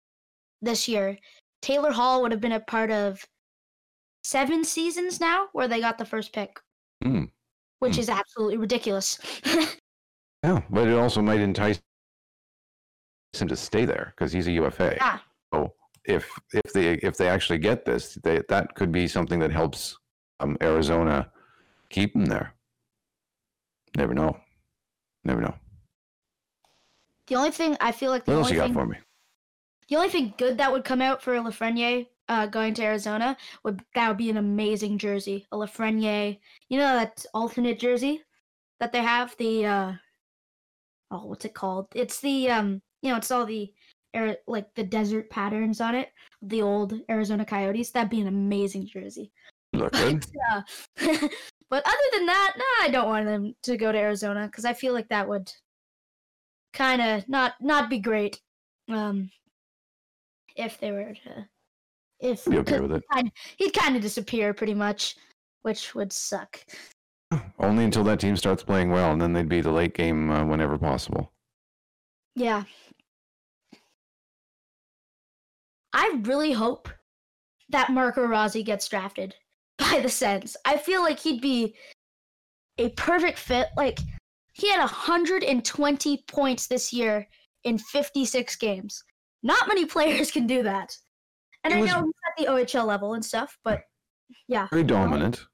this 0.60 0.86
year, 0.86 1.16
Taylor 1.62 1.92
Hall 1.92 2.22
would 2.22 2.32
have 2.32 2.40
been 2.40 2.52
a 2.52 2.60
part 2.60 2.90
of 2.90 3.24
seven 4.22 4.64
seasons 4.64 5.20
now 5.20 5.48
where 5.52 5.68
they 5.68 5.80
got 5.80 5.98
the 5.98 6.04
first 6.04 6.32
pick, 6.32 6.58
Hmm. 7.02 7.24
which 7.80 7.94
Hmm. 7.96 8.00
is 8.00 8.08
absolutely 8.08 8.56
ridiculous. 8.56 9.18
Yeah, 10.44 10.60
but 10.70 10.88
it 10.88 10.98
also 10.98 11.22
might 11.22 11.38
entice 11.38 11.80
him 13.34 13.46
to 13.46 13.54
stay 13.56 13.84
there 13.84 14.12
because 14.16 14.32
he's 14.32 14.48
a 14.48 14.50
UFA. 14.52 14.96
yeah, 14.96 15.18
So 15.54 15.72
if 16.04 16.28
if 16.52 16.72
they 16.72 16.94
if 16.94 17.16
they 17.16 17.28
actually 17.28 17.58
get 17.58 17.84
this, 17.84 18.18
they, 18.24 18.42
that 18.48 18.74
could 18.74 18.90
be 18.90 19.06
something 19.06 19.38
that 19.38 19.52
helps 19.52 19.96
um, 20.40 20.56
Arizona 20.60 21.30
keep 21.90 22.16
him 22.16 22.24
there. 22.24 22.54
Never 23.96 24.14
know. 24.14 24.36
Never 25.22 25.40
know. 25.40 25.54
the 27.28 27.36
only 27.36 27.52
thing 27.52 27.76
I 27.80 27.92
feel 27.92 28.10
like 28.10 28.24
the 28.24 28.32
What 28.32 28.38
else 28.38 28.46
only 28.48 28.56
you 28.56 28.60
got 28.62 28.66
thing 28.66 28.74
for 28.74 28.86
me? 28.86 28.96
The 29.88 29.94
only 29.96 30.08
thing 30.08 30.34
good 30.38 30.58
that 30.58 30.72
would 30.72 30.84
come 30.84 31.00
out 31.00 31.22
for 31.22 31.34
Lafreniere 31.36 32.08
uh, 32.32 32.46
going 32.46 32.72
to 32.74 32.82
Arizona 32.82 33.36
would 33.62 33.82
that 33.94 34.08
would 34.08 34.16
be 34.16 34.30
an 34.30 34.38
amazing 34.38 34.96
jersey, 34.96 35.46
a 35.52 35.56
Lafreniere. 35.56 36.38
You 36.70 36.78
know 36.78 36.94
that 36.96 37.24
alternate 37.34 37.78
jersey 37.78 38.22
that 38.80 38.90
they 38.92 39.02
have. 39.02 39.36
The 39.36 39.66
uh, 39.66 39.92
oh, 41.10 41.26
what's 41.26 41.44
it 41.44 41.54
called? 41.54 41.88
It's 41.94 42.20
the 42.20 42.50
um, 42.50 42.80
you 43.02 43.10
know, 43.10 43.18
it's 43.18 43.30
all 43.30 43.44
the 43.44 43.70
air 44.14 44.36
like 44.46 44.74
the 44.74 44.82
desert 44.82 45.28
patterns 45.28 45.80
on 45.80 45.94
it. 45.94 46.08
The 46.40 46.62
old 46.62 46.94
Arizona 47.10 47.44
Coyotes. 47.44 47.90
That'd 47.90 48.10
be 48.10 48.22
an 48.22 48.28
amazing 48.28 48.86
jersey. 48.86 49.30
Look 49.74 49.92
good. 49.92 50.24
But, 50.96 51.10
uh, 51.12 51.28
but 51.68 51.86
other 51.86 52.08
than 52.14 52.26
that, 52.26 52.54
nah, 52.56 52.86
I 52.86 52.88
don't 52.90 53.08
want 53.08 53.26
them 53.26 53.54
to 53.64 53.76
go 53.76 53.92
to 53.92 53.98
Arizona 53.98 54.46
because 54.46 54.64
I 54.64 54.72
feel 54.72 54.94
like 54.94 55.08
that 55.08 55.28
would 55.28 55.52
kind 56.72 57.02
of 57.02 57.28
not 57.28 57.54
not 57.60 57.90
be 57.90 57.98
great. 57.98 58.40
Um, 58.88 59.30
if 60.56 60.78
they 60.80 60.92
were 60.92 61.14
to, 61.24 61.46
if 62.22 62.44
Be 62.46 62.58
okay 62.58 62.80
with 62.80 62.92
it. 62.92 63.02
I'd- 63.10 63.32
he'd 63.58 63.74
kind 63.74 63.96
of 63.96 64.02
disappear 64.02 64.54
pretty 64.54 64.74
much, 64.74 65.16
which 65.62 65.94
would 65.94 66.12
suck. 66.12 66.64
Only 67.58 67.84
until 67.84 68.04
that 68.04 68.20
team 68.20 68.36
starts 68.36 68.62
playing 68.62 68.90
well, 68.90 69.12
and 69.12 69.20
then 69.20 69.32
they'd 69.32 69.48
be 69.48 69.60
the 69.60 69.70
late 69.72 69.94
game 69.94 70.30
uh, 70.30 70.44
whenever 70.44 70.78
possible. 70.78 71.32
Yeah. 72.34 72.64
I 75.92 76.18
really 76.22 76.52
hope 76.52 76.88
that 77.68 77.90
Marco 77.90 78.24
Rossi 78.24 78.62
gets 78.62 78.88
drafted 78.88 79.34
by 79.78 80.00
the 80.00 80.08
Sens. 80.08 80.56
I 80.64 80.76
feel 80.78 81.02
like 81.02 81.18
he'd 81.18 81.40
be 81.42 81.74
a 82.78 82.88
perfect 82.90 83.38
fit. 83.38 83.68
Like, 83.76 83.98
he 84.54 84.70
had 84.70 84.80
120 84.80 86.24
points 86.28 86.66
this 86.66 86.92
year 86.92 87.26
in 87.64 87.78
56 87.78 88.56
games. 88.56 89.02
Not 89.42 89.68
many 89.68 89.84
players 89.94 90.30
can 90.30 90.46
do 90.46 90.62
that. 90.62 90.96
And 91.64 91.74
I 91.74 91.80
was- 91.80 91.90
know 91.90 92.02
he's 92.04 92.12
at 92.28 92.36
the 92.36 92.50
OHL 92.50 92.86
level 92.86 93.14
and 93.14 93.24
stuff, 93.24 93.58
but 93.64 93.84
yeah. 94.48 94.68
Very 94.70 94.84
dominant. 94.84 95.46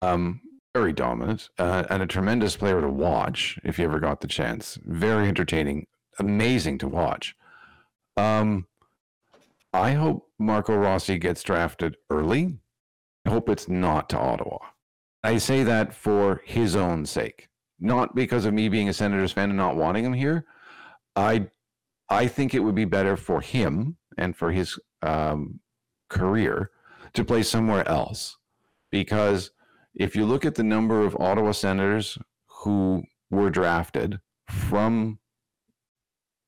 Um, 0.00 0.40
very 0.74 0.92
dominant, 0.92 1.50
uh, 1.58 1.84
and 1.90 2.02
a 2.02 2.06
tremendous 2.06 2.56
player 2.56 2.80
to 2.80 2.88
watch 2.88 3.58
if 3.62 3.78
you 3.78 3.84
ever 3.84 4.00
got 4.00 4.20
the 4.20 4.26
chance. 4.26 4.78
Very 4.84 5.28
entertaining, 5.28 5.86
amazing 6.18 6.78
to 6.78 6.88
watch. 6.88 7.36
Um, 8.16 8.66
I 9.72 9.92
hope 9.92 10.28
Marco 10.38 10.74
Rossi 10.74 11.18
gets 11.18 11.42
drafted 11.42 11.96
early. 12.10 12.58
I 13.24 13.30
hope 13.30 13.48
it's 13.48 13.68
not 13.68 14.08
to 14.10 14.18
Ottawa. 14.18 14.58
I 15.22 15.38
say 15.38 15.62
that 15.62 15.94
for 15.94 16.42
his 16.44 16.74
own 16.74 17.06
sake, 17.06 17.48
not 17.78 18.14
because 18.14 18.44
of 18.44 18.52
me 18.54 18.68
being 18.68 18.88
a 18.88 18.92
Senators 18.92 19.32
fan 19.32 19.50
and 19.50 19.56
not 19.56 19.76
wanting 19.76 20.04
him 20.04 20.12
here. 20.14 20.46
I, 21.14 21.48
I 22.08 22.26
think 22.26 22.54
it 22.54 22.60
would 22.60 22.74
be 22.74 22.84
better 22.86 23.16
for 23.16 23.40
him 23.40 23.96
and 24.18 24.36
for 24.36 24.50
his 24.50 24.78
um, 25.02 25.60
career 26.08 26.70
to 27.14 27.24
play 27.24 27.42
somewhere 27.42 27.86
else 27.88 28.36
because 28.90 29.50
if 29.94 30.16
you 30.16 30.24
look 30.24 30.44
at 30.44 30.54
the 30.54 30.62
number 30.62 31.04
of 31.04 31.16
Ottawa 31.20 31.52
Senators 31.52 32.18
who 32.46 33.02
were 33.30 33.50
drafted 33.50 34.20
from 34.48 35.18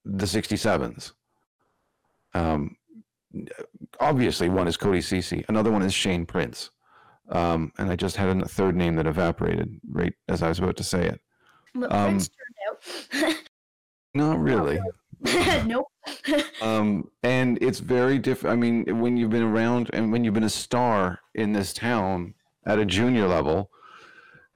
the 0.05 0.27
67s, 0.27 1.13
um, 2.35 2.77
obviously 4.01 4.49
one 4.49 4.69
is 4.69 4.77
Cody 4.77 5.01
Ceci, 5.01 5.45
another 5.49 5.71
one 5.71 5.83
is 5.83 5.93
Shane 5.95 6.27
Prince. 6.27 6.71
Um, 7.31 7.73
and 7.79 7.91
I 7.91 7.97
just 7.97 8.17
had 8.17 8.37
a 8.37 8.47
third 8.47 8.77
name 8.77 8.97
that 8.97 9.07
evaporated 9.07 9.81
right 9.91 10.13
as 10.29 10.43
I 10.43 10.49
was 10.49 10.59
about 10.59 10.77
to 10.77 10.85
say 10.85 11.07
it. 11.07 11.21
But 11.75 11.91
Um, 11.91 12.05
Prince 12.11 12.29
turned 12.29 13.25
out. 13.25 13.37
Not 14.15 14.39
really. 14.39 14.79
nope. 15.67 15.87
Um, 16.61 17.11
and 17.23 17.59
it's 17.63 17.79
very 17.79 18.19
different. 18.19 18.53
I 18.53 18.57
mean, 18.57 19.01
when 19.01 19.17
you've 19.17 19.31
been 19.31 19.43
around 19.43 19.91
and 19.93 20.13
when 20.13 20.25
you've 20.25 20.35
been 20.35 20.45
a 20.45 20.51
star 20.51 21.21
in 21.35 21.53
this 21.53 21.73
town 21.73 22.35
at 22.67 22.79
a 22.79 22.85
junior 22.85 23.27
level, 23.27 23.71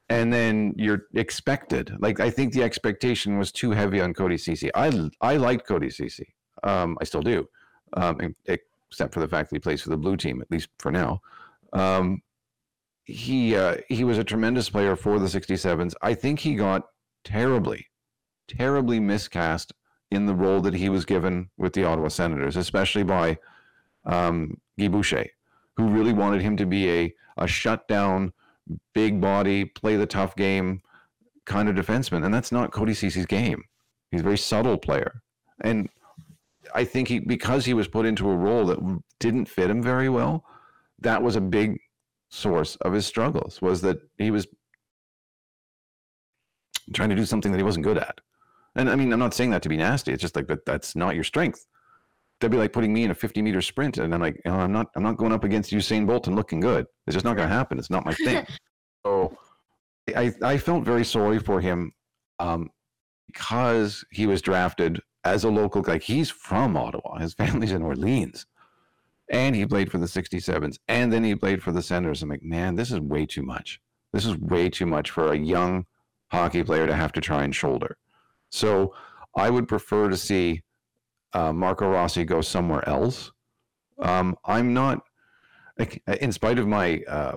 and 0.09 0.33
then 0.33 0.75
you're 0.77 1.07
expected. 1.15 1.93
Like 1.99 2.21
I 2.21 2.31
think 2.31 2.53
the 2.53 2.63
expectation 2.63 3.39
was 3.39 3.53
too 3.53 3.73
heavy 3.73 4.01
on 4.01 4.15
Cody 4.15 4.39
Ceci. 4.39 4.71
I 4.75 5.11
I 5.21 5.37
liked 5.37 5.67
Cody 5.67 5.91
Ceci. 5.91 6.35
Um, 6.63 6.97
I 7.01 7.05
still 7.05 7.23
do, 7.23 7.49
um, 7.95 8.35
except 8.47 9.15
for 9.15 9.21
the 9.21 9.29
fact 9.29 9.51
that 9.51 9.57
he 9.57 9.61
plays 9.61 9.83
for 9.83 9.91
the 9.91 9.97
blue 9.97 10.17
team 10.17 10.41
at 10.41 10.51
least 10.51 10.69
for 10.79 10.91
now. 10.91 11.21
Um, 11.73 12.23
he 13.05 13.57
uh, 13.57 13.77
he 13.89 14.05
was 14.05 14.19
a 14.19 14.25
tremendous 14.25 14.71
player 14.71 14.97
for 14.97 15.19
the 15.19 15.27
67s. 15.27 15.95
I 16.03 16.15
think 16.15 16.41
he 16.41 16.55
got 16.55 16.89
terribly, 17.25 17.87
terribly 18.47 19.01
miscast 19.01 19.73
in 20.11 20.27
the 20.27 20.35
role 20.35 20.61
that 20.61 20.75
he 20.75 20.89
was 20.89 21.05
given 21.05 21.51
with 21.57 21.73
the 21.73 21.85
Ottawa 21.85 22.09
Senators, 22.09 22.57
especially 22.57 23.03
by 23.03 23.39
um, 24.07 24.59
Guy 24.79 24.89
Boucher, 24.89 25.27
who 25.77 25.89
really 25.89 26.13
wanted 26.13 26.41
him 26.43 26.57
to 26.57 26.67
be 26.67 26.91
a, 26.91 27.15
a 27.37 27.47
shutdown, 27.47 28.33
big 28.95 29.21
body, 29.21 29.65
play 29.65 29.97
the 29.97 30.07
tough 30.07 30.35
game 30.37 30.81
kind 31.45 31.69
of 31.69 31.77
defenseman. 31.77 32.25
And 32.25 32.33
that's 32.33 32.53
not 32.53 32.73
Cody 32.73 32.95
Ceci's 32.95 33.27
game. 33.27 33.65
He's 34.11 34.21
a 34.21 34.25
very 34.25 34.39
subtle 34.39 34.79
player. 34.79 35.23
And 35.63 35.89
I 36.75 36.85
think 36.85 37.09
he, 37.09 37.19
because 37.19 37.65
he 37.65 37.75
was 37.75 37.89
put 37.89 38.07
into 38.07 38.29
a 38.29 38.37
role 38.37 38.67
that 38.67 39.03
didn't 39.21 39.47
fit 39.47 39.71
him 39.71 39.83
very 39.83 40.09
well, 40.09 40.45
that 41.01 41.23
was 41.23 41.37
a 41.37 41.41
big 41.41 41.79
source 42.31 42.77
of 42.77 42.93
his 42.93 43.07
struggles, 43.07 43.61
was 43.63 43.81
that 43.83 43.99
he 44.19 44.31
was 44.31 44.47
trying 46.95 47.11
to 47.11 47.15
do 47.15 47.25
something 47.25 47.53
that 47.53 47.59
he 47.59 47.65
wasn't 47.65 47.85
good 47.85 47.99
at. 47.99 48.21
And 48.79 48.89
I 48.89 48.95
mean, 48.95 49.13
I'm 49.13 49.19
not 49.19 49.35
saying 49.35 49.51
that 49.51 49.63
to 49.63 49.69
be 49.69 49.77
nasty. 49.77 50.13
It's 50.13 50.23
just 50.23 50.37
like 50.37 50.47
that. 50.47 50.65
That's 50.65 50.95
not 50.95 51.17
your 51.17 51.25
strength. 51.25 51.67
That'd 52.41 52.53
be 52.53 52.59
like 52.59 52.73
putting 52.73 52.93
me 52.93 53.03
in 53.03 53.11
a 53.11 53.15
50 53.15 53.43
meter 53.43 53.61
sprint, 53.61 53.99
and 53.99 54.15
I'm 54.15 54.21
like, 54.21 54.41
you 54.45 54.53
know, 54.53 54.59
I'm 54.59 54.71
not. 54.71 54.87
I'm 54.95 55.03
not 55.03 55.17
going 55.17 55.33
up 55.33 55.43
against 55.43 55.73
Usain 55.73 56.07
Bolt 56.07 56.29
and 56.29 56.37
looking 56.37 56.61
good. 56.61 56.87
It's 57.07 57.15
just 57.15 57.25
not 57.25 57.37
going 57.37 57.49
to 57.49 57.55
happen. 57.55 57.81
It's 57.81 57.91
not 57.91 58.07
my 58.07 58.15
thing. 58.15 58.47
so, 59.05 59.37
I 60.17 60.33
I 60.43 60.59
felt 60.59 60.85
very 60.85 61.05
sorry 61.05 61.41
for 61.41 61.61
him, 61.61 61.91
um, 62.39 62.71
because 63.27 64.05
he 64.13 64.27
was 64.27 64.41
drafted 64.41 65.01
as 65.25 65.43
a 65.43 65.51
local. 65.51 65.83
Like 65.85 66.03
he's 66.03 66.31
from 66.31 66.77
Ottawa. 66.77 67.19
His 67.19 67.35
family's 67.43 67.73
in 67.73 67.83
Orleans, 67.83 68.47
and 69.29 69.57
he 69.57 69.67
played 69.67 69.91
for 69.91 69.99
the 69.99 70.07
67s, 70.07 70.79
and 70.87 71.13
then 71.13 71.25
he 71.25 71.35
played 71.35 71.65
for 71.65 71.73
the 71.73 71.83
Senators. 71.83 72.23
I'm 72.23 72.29
like, 72.29 72.45
man, 72.45 72.77
this 72.77 72.93
is 72.93 73.01
way 73.01 73.27
too 73.27 73.43
much. 73.43 73.81
This 74.13 74.25
is 74.25 74.37
way 74.39 74.71
too 74.71 74.87
much 74.87 75.11
for 75.11 75.33
a 75.33 75.37
young 75.37 75.85
hockey 76.31 76.63
player 76.63 76.87
to 76.87 76.95
have 76.95 77.11
to 77.13 77.21
try 77.21 77.43
and 77.43 77.53
shoulder. 77.53 77.97
So 78.51 78.95
I 79.37 79.51
would 79.51 79.69
prefer 79.69 80.09
to 80.09 80.17
see 80.17 80.63
uh, 81.33 81.53
Marco 81.53 81.89
Rossi 81.89 82.25
go 82.25 82.41
somewhere 82.41 82.87
else. 82.89 83.31
Um, 83.99 84.37
I'm 84.45 84.73
not, 84.73 85.01
in 86.21 86.33
spite 86.33 86.59
of 86.59 86.67
my, 86.67 87.03
uh, 87.09 87.37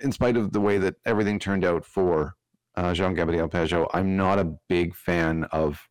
in 0.00 0.12
spite 0.12 0.36
of 0.36 0.52
the 0.52 0.60
way 0.60 0.78
that 0.78 0.96
everything 1.04 1.38
turned 1.38 1.64
out 1.64 1.84
for 1.84 2.34
uh, 2.76 2.94
Jean 2.94 3.14
Gabriel 3.14 3.48
Pageau, 3.48 3.88
I'm 3.92 4.16
not 4.16 4.38
a 4.38 4.52
big 4.68 4.94
fan 4.94 5.44
of 5.52 5.88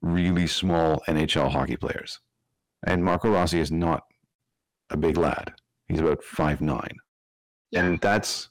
really 0.00 0.46
small 0.46 1.02
NHL 1.08 1.50
hockey 1.50 1.76
players. 1.76 2.20
And 2.86 3.04
Marco 3.04 3.30
Rossi 3.30 3.58
is 3.60 3.72
not 3.72 4.04
a 4.90 4.96
big 4.96 5.16
lad. 5.16 5.52
He's 5.88 6.00
about 6.00 6.22
five 6.22 6.60
nine, 6.60 6.96
yeah. 7.70 7.84
and 7.84 8.00
that's 8.00 8.50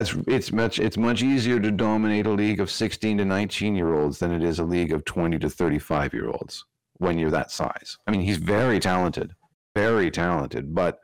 it's, 0.00 0.14
it's 0.26 0.52
much 0.52 0.78
it's 0.78 0.96
much 0.96 1.22
easier 1.22 1.58
to 1.58 1.70
dominate 1.70 2.26
a 2.26 2.30
league 2.30 2.60
of 2.60 2.70
16 2.70 3.18
to 3.18 3.24
19 3.24 3.74
year 3.74 3.94
olds 3.94 4.18
than 4.18 4.32
it 4.32 4.42
is 4.42 4.58
a 4.58 4.64
league 4.64 4.92
of 4.92 5.04
20 5.04 5.38
to 5.38 5.48
35 5.48 6.12
year 6.12 6.28
olds 6.28 6.64
when 6.98 7.18
you're 7.18 7.30
that 7.30 7.50
size. 7.50 7.98
I 8.06 8.10
mean, 8.10 8.20
he's 8.20 8.38
very 8.38 8.80
talented, 8.80 9.32
very 9.74 10.10
talented, 10.10 10.74
but 10.74 10.98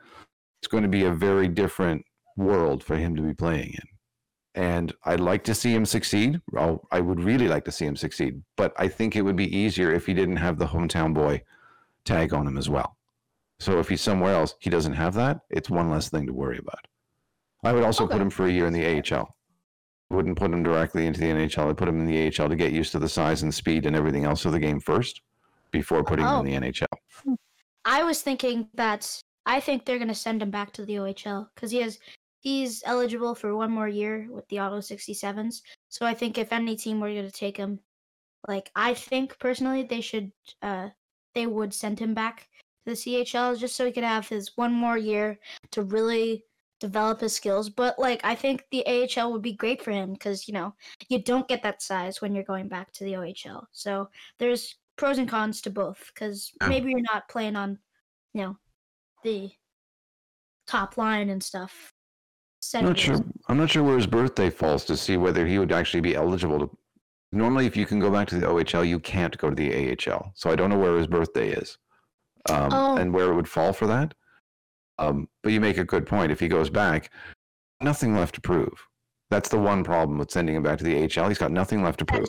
it's 0.61 0.67
going 0.67 0.83
to 0.83 0.89
be 0.89 1.05
a 1.05 1.11
very 1.11 1.47
different 1.47 2.05
world 2.37 2.83
for 2.83 2.95
him 2.95 3.15
to 3.15 3.21
be 3.21 3.33
playing 3.33 3.73
in. 3.73 3.87
And 4.55 4.93
I'd 5.05 5.19
like 5.19 5.43
to 5.45 5.55
see 5.55 5.73
him 5.73 5.85
succeed. 5.85 6.39
I'll, 6.55 6.87
I 6.91 6.99
would 6.99 7.19
really 7.19 7.47
like 7.47 7.65
to 7.65 7.71
see 7.71 7.85
him 7.85 7.95
succeed, 7.95 8.41
but 8.55 8.73
I 8.77 8.87
think 8.87 9.15
it 9.15 9.23
would 9.23 9.35
be 9.35 9.55
easier 9.55 9.91
if 9.91 10.05
he 10.05 10.13
didn't 10.13 10.37
have 10.37 10.57
the 10.57 10.67
hometown 10.67 11.13
boy 11.13 11.41
tag 12.05 12.33
on 12.33 12.47
him 12.47 12.57
as 12.57 12.69
well. 12.69 12.97
So 13.59 13.79
if 13.79 13.89
he's 13.89 14.01
somewhere 14.01 14.33
else, 14.33 14.55
he 14.59 14.69
doesn't 14.69 14.93
have 14.93 15.13
that. 15.15 15.41
It's 15.49 15.69
one 15.69 15.89
less 15.89 16.09
thing 16.09 16.27
to 16.27 16.33
worry 16.33 16.59
about. 16.59 16.85
I 17.63 17.73
would 17.73 17.83
also 17.83 18.03
okay. 18.05 18.13
put 18.13 18.21
him 18.21 18.29
for 18.29 18.45
a 18.45 18.51
year 18.51 18.67
in 18.67 18.73
the 18.73 18.85
AHL. 18.85 19.35
I 20.11 20.15
wouldn't 20.15 20.37
put 20.37 20.51
him 20.51 20.63
directly 20.63 21.07
into 21.07 21.19
the 21.19 21.27
NHL. 21.27 21.69
I'd 21.69 21.77
put 21.77 21.87
him 21.87 21.99
in 21.99 22.05
the 22.05 22.27
AHL 22.27 22.49
to 22.49 22.55
get 22.55 22.71
used 22.71 22.91
to 22.91 22.99
the 22.99 23.09
size 23.09 23.43
and 23.43 23.53
speed 23.53 23.85
and 23.85 23.95
everything 23.95 24.25
else 24.25 24.45
of 24.45 24.51
the 24.51 24.59
game 24.59 24.79
first 24.79 25.21
before 25.71 26.03
putting 26.03 26.25
oh. 26.25 26.39
him 26.39 26.47
in 26.47 26.61
the 26.61 26.71
NHL. 26.71 27.37
I 27.85 28.03
was 28.03 28.21
thinking 28.21 28.69
that 28.75 29.21
I 29.45 29.59
think 29.59 29.85
they're 29.85 29.97
going 29.97 30.07
to 30.09 30.15
send 30.15 30.41
him 30.41 30.51
back 30.51 30.71
to 30.73 30.85
the 30.85 30.95
OHL 30.95 31.47
because 31.53 31.71
he 31.71 31.81
has 31.81 31.99
he's 32.39 32.83
eligible 32.85 33.35
for 33.35 33.55
one 33.55 33.71
more 33.71 33.87
year 33.87 34.27
with 34.29 34.47
the 34.49 34.59
Ottawa 34.59 34.79
67s. 34.79 35.61
So 35.89 36.05
I 36.05 36.13
think 36.13 36.37
if 36.37 36.51
any 36.51 36.75
team 36.75 36.99
were 36.99 37.11
going 37.11 37.25
to 37.25 37.31
take 37.31 37.57
him, 37.57 37.79
like 38.47 38.69
I 38.75 38.93
think 38.93 39.37
personally 39.39 39.83
they 39.83 40.01
should 40.01 40.31
uh 40.61 40.89
they 41.33 41.47
would 41.47 41.73
send 41.73 41.99
him 41.99 42.13
back 42.13 42.47
to 42.85 42.91
the 42.91 42.91
CHL 42.91 43.57
just 43.57 43.75
so 43.75 43.85
he 43.85 43.91
could 43.91 44.03
have 44.03 44.27
his 44.27 44.51
one 44.55 44.73
more 44.73 44.97
year 44.97 45.39
to 45.71 45.83
really 45.83 46.43
develop 46.83 47.21
his 47.21 47.33
skills. 47.33 47.69
But 47.69 47.97
like 47.97 48.19
I 48.23 48.35
think 48.35 48.65
the 48.71 48.85
AHL 48.85 49.31
would 49.31 49.41
be 49.41 49.53
great 49.53 49.81
for 49.81 49.91
him 49.91 50.13
because 50.13 50.47
you 50.47 50.53
know 50.53 50.75
you 51.07 51.21
don't 51.21 51.47
get 51.47 51.63
that 51.63 51.81
size 51.81 52.21
when 52.21 52.35
you're 52.35 52.43
going 52.43 52.67
back 52.67 52.91
to 52.93 53.03
the 53.05 53.13
OHL. 53.13 53.65
So 53.71 54.09
there's 54.37 54.75
pros 54.97 55.17
and 55.17 55.29
cons 55.29 55.61
to 55.61 55.69
both 55.69 56.11
because 56.13 56.51
yeah. 56.61 56.67
maybe 56.67 56.91
you're 56.91 57.01
not 57.01 57.29
playing 57.29 57.55
on 57.55 57.79
you 58.33 58.41
know 58.41 58.57
the 59.23 59.49
top 60.67 60.97
line 60.97 61.29
and 61.29 61.41
stuff. 61.41 61.93
I'm 62.75 62.85
not 62.85 62.99
sure. 62.99 63.19
I'm 63.47 63.57
not 63.57 63.69
sure 63.69 63.83
where 63.83 63.97
his 63.97 64.07
birthday 64.07 64.49
falls 64.49 64.85
to 64.85 64.97
see 64.97 65.17
whether 65.17 65.45
he 65.45 65.59
would 65.59 65.71
actually 65.71 66.01
be 66.01 66.15
eligible 66.15 66.59
to. 66.59 66.69
Normally, 67.31 67.65
if 67.65 67.75
you 67.75 67.85
can 67.85 67.99
go 67.99 68.11
back 68.11 68.27
to 68.27 68.39
the 68.39 68.45
OHL, 68.45 68.87
you 68.87 68.99
can't 68.99 69.37
go 69.37 69.49
to 69.49 69.55
the 69.55 69.71
AHL. 69.73 70.31
So 70.35 70.51
I 70.51 70.55
don't 70.55 70.69
know 70.69 70.77
where 70.77 70.97
his 70.97 71.07
birthday 71.07 71.49
is, 71.49 71.77
um, 72.49 72.69
oh. 72.71 72.97
and 72.97 73.13
where 73.13 73.31
it 73.31 73.35
would 73.35 73.47
fall 73.47 73.73
for 73.73 73.87
that. 73.87 74.13
Um, 74.99 75.27
but 75.41 75.51
you 75.51 75.59
make 75.59 75.77
a 75.77 75.83
good 75.83 76.05
point. 76.05 76.31
If 76.31 76.39
he 76.39 76.47
goes 76.47 76.69
back, 76.69 77.11
nothing 77.81 78.15
left 78.15 78.35
to 78.35 78.41
prove. 78.41 78.87
That's 79.29 79.49
the 79.49 79.57
one 79.57 79.83
problem 79.83 80.17
with 80.17 80.31
sending 80.31 80.55
him 80.55 80.63
back 80.63 80.77
to 80.77 80.83
the 80.83 80.93
HL. 80.93 81.27
He's 81.27 81.37
got 81.37 81.51
nothing 81.51 81.83
left 81.83 81.99
to 81.99 82.05
prove. 82.05 82.27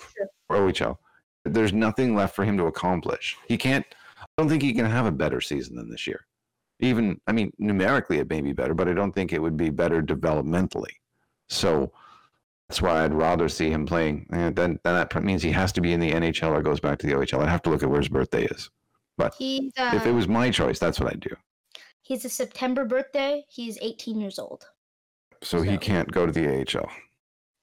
Or 0.49 0.57
OHL. 0.57 0.97
There's 1.45 1.73
nothing 1.73 2.15
left 2.15 2.35
for 2.35 2.45
him 2.45 2.57
to 2.57 2.65
accomplish. 2.65 3.37
He 3.47 3.59
can't. 3.59 3.85
I 4.19 4.25
don't 4.39 4.49
think 4.49 4.63
he 4.63 4.73
can 4.73 4.87
have 4.87 5.07
a 5.07 5.13
better 5.13 5.41
season 5.41 5.77
than 5.77 5.91
this 5.91 6.07
year. 6.07 6.27
Even, 6.81 7.21
I 7.27 7.33
mean, 7.33 7.53
numerically 7.59 8.19
it 8.19 8.31
may 8.31 8.41
be 8.41 8.53
better, 8.53 8.75
but 8.75 8.89
I 8.89 8.95
don't 8.95 9.13
think 9.13 9.33
it 9.33 9.43
would 9.43 9.57
be 9.57 9.71
better 9.71 10.03
developmentally. 10.03 10.93
So 11.49 11.93
that's 12.69 12.81
why 12.81 13.05
I'd 13.05 13.15
rather 13.15 13.49
see 13.49 13.71
him 13.71 13.85
playing. 13.85 14.27
And 14.31 14.57
then, 14.57 14.81
then 14.83 14.95
that 14.95 15.23
means 15.23 15.43
he 15.43 15.53
has 15.53 15.73
to 15.73 15.81
be 15.81 15.93
in 15.93 16.01
the 16.01 16.11
NHL 16.11 16.51
or 16.51 16.63
goes 16.63 16.81
back 16.81 16.99
to 17.01 17.07
the 17.07 17.13
OHL. 17.13 17.41
I'd 17.41 17.49
have 17.49 17.63
to 17.63 17.71
look 17.71 17.83
at 17.83 17.91
where 17.91 18.01
his 18.01 18.09
birthday 18.09 18.47
is. 18.47 18.71
But 19.17 19.35
uh, 19.35 19.93
if 19.95 20.07
it 20.07 20.13
was 20.13 20.27
my 20.27 20.51
choice, 20.51 20.79
that's 20.79 20.99
what 20.99 21.13
I'd 21.13 21.21
do. 21.21 21.37
He's 22.05 22.25
a 22.27 22.29
September 22.29 22.85
birthday. 22.85 23.45
He's 23.49 23.79
18 23.81 24.21
years 24.21 24.39
old. 24.39 24.67
So, 25.43 25.59
so. 25.59 25.63
he 25.63 25.79
can't 25.79 26.11
go 26.13 26.27
to 26.27 26.33
the 26.33 26.47
AHL. 26.47 26.89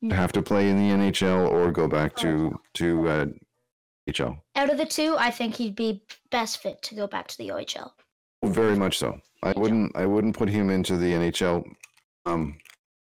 No. 0.02 0.16
Have 0.16 0.32
to 0.32 0.42
play 0.42 0.68
in 0.68 0.78
the 0.78 0.96
NHL 0.96 1.48
or 1.48 1.72
go 1.72 1.88
back 1.88 2.16
to 2.18 2.60
to 2.74 3.08
uh, 3.08 3.26
HL. 4.10 4.42
Out 4.56 4.72
of 4.72 4.80
the 4.80 4.86
two, 4.86 5.16
I 5.20 5.30
think 5.30 5.56
he'd 5.56 5.76
be 5.76 6.04
best 6.32 6.58
fit 6.58 6.82
to 6.82 6.96
go 6.96 7.06
back 7.06 7.28
to 7.28 7.38
the 7.38 7.50
OHL. 7.50 7.92
Very 8.44 8.76
much 8.76 8.98
so. 8.98 9.20
I 9.44 9.54
wouldn't. 9.56 9.96
I 9.96 10.08
wouldn't 10.08 10.36
put 10.36 10.50
him 10.50 10.72
into 10.72 10.98
the 10.98 11.12
NHL. 11.12 11.64
Um, 12.26 12.58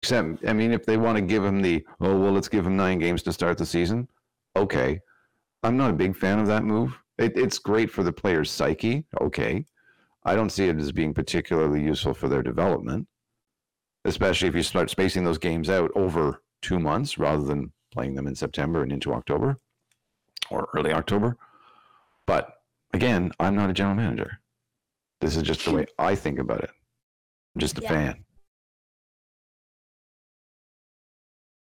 except, 0.03 0.45
I 0.45 0.53
mean, 0.53 0.73
if 0.73 0.85
they 0.85 0.97
want 0.97 1.17
to 1.17 1.23
give 1.23 1.45
him 1.45 1.63
the 1.63 1.87
oh 2.01 2.19
well, 2.19 2.33
let's 2.33 2.49
give 2.49 2.67
him 2.67 2.77
nine 2.77 2.99
games 2.99 3.23
to 3.23 3.33
start 3.33 3.59
the 3.59 3.67
season. 3.67 4.09
Okay, 4.57 5.01
I'm 5.63 5.77
not 5.77 5.91
a 5.91 5.95
big 5.95 6.17
fan 6.17 6.41
of 6.41 6.49
that 6.49 6.65
move. 6.65 6.99
It, 7.19 7.37
it's 7.37 7.61
great 7.61 7.93
for 7.93 8.03
the 8.03 8.13
player's 8.13 8.51
psyche. 8.51 9.05
Okay, 9.21 9.65
I 10.25 10.35
don't 10.35 10.51
see 10.51 10.69
it 10.69 10.77
as 10.77 10.93
being 10.93 11.15
particularly 11.15 11.83
useful 11.83 12.15
for 12.15 12.29
their 12.29 12.43
development, 12.43 13.09
especially 14.05 14.49
if 14.49 14.55
you 14.55 14.63
start 14.63 14.91
spacing 14.91 15.25
those 15.25 15.39
games 15.39 15.69
out 15.69 15.91
over 15.95 16.43
two 16.61 16.79
months 16.79 17.19
rather 17.19 17.43
than 17.43 17.73
playing 17.93 18.15
them 18.15 18.27
in 18.27 18.35
September 18.35 18.83
and 18.83 18.93
into 18.93 19.13
October 19.13 19.59
or 20.51 20.69
early 20.75 20.93
October. 20.93 21.37
But 22.27 22.55
again, 22.95 23.33
I'm 23.41 23.57
not 23.57 23.71
a 23.71 23.73
general 23.73 23.97
manager. 23.97 24.39
This 25.21 25.37
is 25.37 25.43
just 25.43 25.65
the 25.65 25.73
way 25.73 25.87
I 25.99 26.15
think 26.15 26.39
about 26.39 26.63
it. 26.63 26.71
I'm 27.55 27.61
just 27.61 27.79
a 27.79 27.83
yeah. 27.83 27.89
fan. 27.89 28.25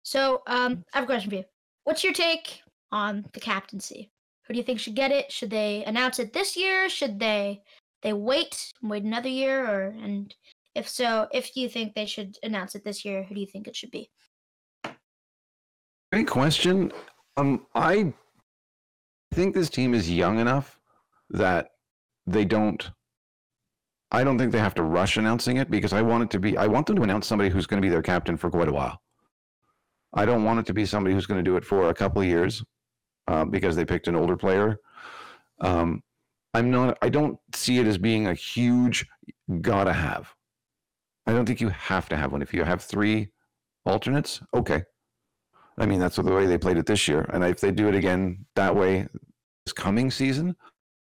So, 0.03 0.43
um, 0.47 0.83
I 0.93 0.97
have 0.97 1.03
a 1.03 1.07
question 1.07 1.29
for 1.29 1.37
you. 1.37 1.45
What's 1.85 2.03
your 2.03 2.13
take 2.13 2.61
on 2.91 3.25
the 3.33 3.39
captaincy? 3.39 4.11
Who 4.45 4.53
do 4.53 4.57
you 4.57 4.63
think 4.63 4.79
should 4.79 4.95
get 4.95 5.11
it? 5.11 5.31
Should 5.31 5.49
they 5.49 5.83
announce 5.85 6.19
it 6.19 6.33
this 6.33 6.55
year? 6.57 6.89
Should 6.89 7.19
they 7.19 7.61
they 8.03 8.13
wait 8.13 8.73
wait 8.81 9.03
another 9.03 9.29
year 9.29 9.65
or 9.65 9.95
and 10.01 10.35
if 10.75 10.87
so 10.87 11.27
if 11.31 11.55
you 11.55 11.69
think 11.69 11.93
they 11.93 12.05
should 12.05 12.37
announce 12.43 12.75
it 12.75 12.83
this 12.83 13.03
year 13.03 13.23
who 13.23 13.35
do 13.35 13.41
you 13.41 13.47
think 13.47 13.67
it 13.67 13.75
should 13.75 13.91
be? 13.91 14.09
Great 16.11 16.27
question. 16.27 16.91
Um 17.37 17.65
i 17.73 18.13
think 19.33 19.55
this 19.55 19.69
team 19.69 19.95
is 19.95 20.11
young 20.11 20.37
enough 20.39 20.79
that 21.31 21.69
they 22.27 22.45
don't 22.45 22.91
i 24.11 24.23
don't 24.23 24.37
think 24.37 24.51
they 24.51 24.59
have 24.59 24.75
to 24.75 24.83
rush 24.83 25.17
announcing 25.17 25.57
it 25.57 25.71
because 25.71 25.91
i 25.91 26.03
want 26.03 26.21
it 26.21 26.29
to 26.29 26.39
be 26.39 26.55
i 26.55 26.67
want 26.67 26.85
them 26.85 26.95
to 26.95 27.01
announce 27.01 27.25
somebody 27.25 27.49
who's 27.49 27.65
going 27.65 27.81
to 27.81 27.85
be 27.85 27.89
their 27.89 28.03
captain 28.03 28.37
for 28.37 28.51
quite 28.51 28.67
a 28.67 28.71
while. 28.73 29.01
I 30.13 30.25
don't 30.25 30.43
want 30.43 30.59
it 30.59 30.65
to 30.67 30.73
be 30.73 30.85
somebody 30.85 31.15
who's 31.15 31.25
going 31.25 31.43
to 31.43 31.49
do 31.49 31.57
it 31.57 31.65
for 31.65 31.89
a 31.89 31.93
couple 31.93 32.21
of 32.21 32.27
years 32.27 32.63
uh, 33.27 33.45
because 33.45 33.75
they 33.75 33.85
picked 33.85 34.07
an 34.07 34.15
older 34.15 34.37
player. 34.37 34.79
Um, 35.59 36.03
I'm 36.53 36.69
not, 36.69 36.97
I 37.01 37.09
don't 37.09 37.39
see 37.55 37.79
it 37.79 37.87
as 37.87 37.97
being 37.97 38.27
a 38.27 38.33
huge 38.33 39.05
gotta 39.61 39.93
have. 39.93 40.33
I 41.25 41.31
don't 41.31 41.45
think 41.45 41.61
you 41.61 41.69
have 41.69 42.09
to 42.09 42.17
have 42.17 42.31
one. 42.31 42.41
If 42.41 42.53
you 42.53 42.63
have 42.63 42.81
three 42.81 43.29
alternates, 43.85 44.41
okay. 44.53 44.83
I 45.77 45.85
mean, 45.85 45.99
that's 45.99 46.17
the 46.17 46.23
way 46.23 46.45
they 46.45 46.57
played 46.57 46.77
it 46.77 46.85
this 46.85 47.07
year. 47.07 47.27
And 47.33 47.43
if 47.43 47.59
they 47.59 47.71
do 47.71 47.87
it 47.87 47.95
again 47.95 48.45
that 48.55 48.75
way 48.75 49.07
this 49.65 49.73
coming 49.73 50.11
season, 50.11 50.55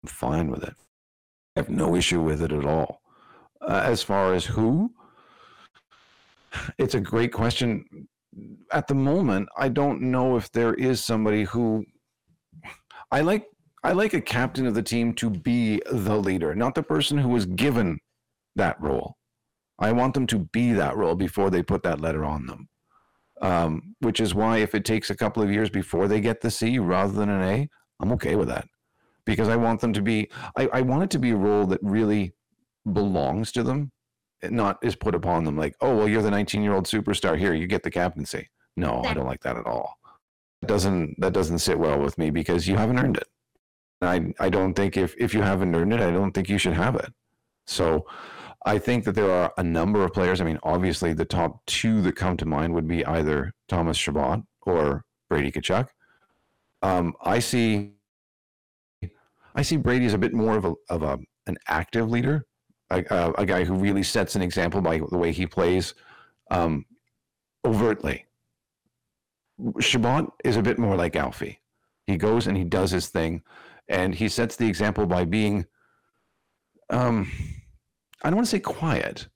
I'm 0.03 0.09
fine 0.09 0.51
with 0.51 0.63
it. 0.63 0.75
I 1.55 1.61
have 1.61 1.69
no 1.69 1.95
issue 1.95 2.21
with 2.21 2.41
it 2.41 2.51
at 2.51 2.65
all. 2.65 3.01
Uh, 3.61 3.81
as 3.85 4.03
far 4.03 4.33
as 4.33 4.45
who, 4.45 4.91
it's 6.77 6.95
a 6.95 6.99
great 6.99 7.31
question. 7.31 8.07
At 8.71 8.87
the 8.87 8.95
moment, 8.95 9.49
I 9.57 9.69
don't 9.69 10.01
know 10.01 10.35
if 10.35 10.51
there 10.51 10.73
is 10.73 11.03
somebody 11.03 11.43
who 11.43 11.85
I 13.11 13.21
like 13.21 13.45
I 13.87 13.93
like 13.93 14.13
a 14.13 14.19
captain 14.19 14.67
of 14.67 14.73
the 14.73 14.83
team 14.83 15.13
to 15.13 15.29
be 15.29 15.81
the 15.89 16.17
leader, 16.17 16.53
not 16.53 16.75
the 16.75 16.83
person 16.83 17.17
who 17.17 17.29
was 17.29 17.45
given 17.45 17.99
that 18.57 18.75
role. 18.81 19.15
I 19.79 19.93
want 19.93 20.13
them 20.13 20.27
to 20.27 20.39
be 20.51 20.73
that 20.73 20.97
role 20.97 21.15
before 21.15 21.49
they 21.49 21.63
put 21.63 21.83
that 21.83 22.01
letter 22.01 22.25
on 22.25 22.47
them. 22.47 22.67
Um, 23.41 23.95
which 23.99 24.19
is 24.19 24.35
why 24.35 24.57
if 24.57 24.75
it 24.75 24.83
takes 24.83 25.09
a 25.09 25.15
couple 25.15 25.41
of 25.41 25.49
years 25.49 25.69
before 25.69 26.09
they 26.09 26.19
get 26.19 26.41
the 26.41 26.51
C 26.51 26.79
rather 26.79 27.13
than 27.13 27.29
an 27.29 27.41
A, 27.41 27.69
I'm 28.01 28.11
okay 28.11 28.35
with 28.35 28.49
that. 28.49 28.67
Because 29.25 29.47
I 29.47 29.55
want 29.55 29.79
them 29.79 29.93
to 29.93 30.01
be, 30.01 30.29
I, 30.57 30.67
I 30.73 30.81
want 30.81 31.03
it 31.03 31.09
to 31.11 31.19
be 31.19 31.31
a 31.31 31.37
role 31.37 31.65
that 31.67 31.79
really 31.81 32.33
belongs 32.91 33.53
to 33.53 33.63
them, 33.63 33.93
not 34.43 34.79
is 34.81 34.97
put 34.97 35.15
upon 35.15 35.45
them 35.45 35.55
like, 35.55 35.77
oh, 35.79 35.95
well, 35.95 36.09
you're 36.09 36.21
the 36.21 36.29
19 36.29 36.61
year 36.61 36.73
old 36.73 36.87
superstar 36.87 37.39
here, 37.39 37.53
you 37.53 37.67
get 37.67 37.83
the 37.83 37.91
captaincy. 37.91 38.49
No, 38.75 39.01
I 39.05 39.13
don't 39.13 39.25
like 39.25 39.43
that 39.43 39.55
at 39.55 39.65
all. 39.65 39.93
That 40.61 40.67
doesn't 40.67 41.21
that 41.21 41.31
doesn't 41.31 41.59
sit 41.59 41.79
well 41.79 41.99
with 41.99 42.17
me 42.17 42.31
because 42.31 42.67
you 42.67 42.75
haven't 42.75 42.99
earned 42.99 43.15
it. 43.15 43.27
I 44.01 44.33
I 44.39 44.49
don't 44.49 44.73
think 44.73 44.97
if 44.97 45.15
if 45.17 45.33
you 45.33 45.41
haven't 45.41 45.75
earned 45.75 45.93
it, 45.93 45.99
I 46.01 46.11
don't 46.11 46.31
think 46.31 46.49
you 46.49 46.57
should 46.57 46.73
have 46.73 46.95
it. 46.95 47.11
So 47.65 48.05
I 48.65 48.79
think 48.79 49.05
that 49.05 49.13
there 49.13 49.31
are 49.31 49.53
a 49.57 49.63
number 49.63 50.03
of 50.03 50.13
players. 50.13 50.41
I 50.41 50.43
mean, 50.43 50.59
obviously 50.63 51.13
the 51.13 51.25
top 51.25 51.65
two 51.65 52.01
that 52.01 52.15
come 52.15 52.37
to 52.37 52.45
mind 52.45 52.73
would 52.73 52.87
be 52.87 53.05
either 53.05 53.53
Thomas 53.67 53.97
Chabot 53.97 54.43
or 54.63 55.05
Brady 55.29 55.51
Tkachuk. 55.51 55.87
Um, 56.81 57.13
I 57.21 57.39
see, 57.39 57.93
I 59.55 59.61
see 59.61 59.77
Brady 59.77 60.05
as 60.05 60.13
a 60.13 60.17
bit 60.17 60.33
more 60.33 60.57
of 60.57 60.65
a 60.65 60.73
of 60.89 61.03
a 61.03 61.19
an 61.47 61.57
active 61.67 62.09
leader, 62.09 62.45
a, 62.89 63.03
a, 63.09 63.31
a 63.37 63.45
guy 63.45 63.63
who 63.63 63.75
really 63.75 64.03
sets 64.03 64.35
an 64.35 64.41
example 64.41 64.81
by 64.81 64.97
the 64.97 65.17
way 65.17 65.31
he 65.31 65.47
plays, 65.47 65.93
um, 66.51 66.85
overtly. 67.65 68.25
Chabot 69.79 70.31
is 70.43 70.57
a 70.57 70.61
bit 70.61 70.77
more 70.77 70.95
like 70.95 71.15
Alfie. 71.15 71.61
He 72.05 72.17
goes 72.17 72.47
and 72.47 72.57
he 72.57 72.63
does 72.63 72.91
his 72.91 73.07
thing, 73.07 73.43
and 73.89 74.13
he 74.13 74.27
sets 74.29 74.55
the 74.55 74.67
example 74.67 75.05
by 75.05 75.25
being, 75.25 75.65
um, 76.89 77.31
I 78.23 78.29
don't 78.29 78.37
want 78.37 78.47
to 78.47 78.51
say 78.51 78.59
quiet, 78.59 79.27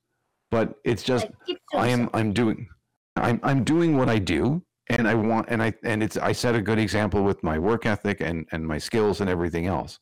but 0.49 0.75
it's 0.83 1.03
just 1.03 1.27
I 1.73 1.87
am 1.87 2.09
I'm 2.13 2.33
doing 2.33 2.67
I'm 3.15 3.39
I'm 3.43 3.63
doing 3.63 3.97
what 3.97 4.09
I 4.09 4.19
do, 4.19 4.63
and 4.89 5.07
I 5.07 5.15
want 5.15 5.47
and 5.49 5.61
I 5.61 5.73
and 5.83 6.01
it's 6.03 6.17
I 6.17 6.31
set 6.31 6.55
a 6.55 6.61
good 6.61 6.79
example 6.79 7.23
with 7.23 7.43
my 7.43 7.57
work 7.59 7.85
ethic 7.85 8.21
and 8.21 8.47
and 8.51 8.65
my 8.67 8.77
skills 8.77 9.21
and 9.21 9.29
everything 9.29 9.67
else. 9.67 9.99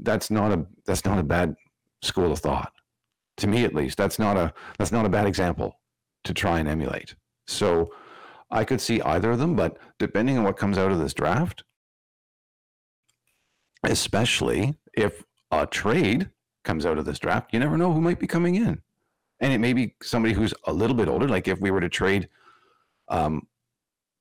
That's 0.00 0.30
not 0.30 0.52
a 0.52 0.66
that's 0.86 1.04
not 1.04 1.18
a 1.18 1.22
bad 1.22 1.54
school 2.02 2.32
of 2.32 2.38
thought, 2.38 2.72
to 3.38 3.46
me 3.46 3.64
at 3.64 3.74
least. 3.74 3.96
That's 3.96 4.18
not 4.18 4.36
a 4.36 4.52
that's 4.78 4.92
not 4.92 5.06
a 5.06 5.08
bad 5.08 5.26
example 5.26 5.78
to 6.24 6.34
try 6.34 6.58
and 6.58 6.68
emulate. 6.68 7.14
So 7.46 7.92
I 8.50 8.64
could 8.64 8.80
see 8.80 9.00
either 9.02 9.30
of 9.30 9.38
them, 9.38 9.56
but 9.56 9.78
depending 9.98 10.38
on 10.38 10.44
what 10.44 10.56
comes 10.56 10.78
out 10.78 10.92
of 10.92 10.98
this 10.98 11.14
draft, 11.14 11.64
especially 13.84 14.76
if 14.92 15.22
a 15.50 15.66
trade 15.66 16.30
comes 16.64 16.84
out 16.84 16.98
of 16.98 17.04
this 17.04 17.18
draft, 17.18 17.52
you 17.52 17.60
never 17.60 17.76
know 17.76 17.92
who 17.92 18.00
might 18.00 18.18
be 18.18 18.26
coming 18.26 18.54
in. 18.54 18.80
And 19.40 19.52
it 19.52 19.58
may 19.58 19.72
be 19.72 19.94
somebody 20.02 20.34
who's 20.34 20.52
a 20.64 20.72
little 20.72 20.96
bit 20.96 21.08
older, 21.08 21.28
like 21.28 21.48
if 21.48 21.60
we 21.60 21.70
were 21.70 21.80
to 21.80 21.88
trade 21.88 22.28
um, 23.08 23.46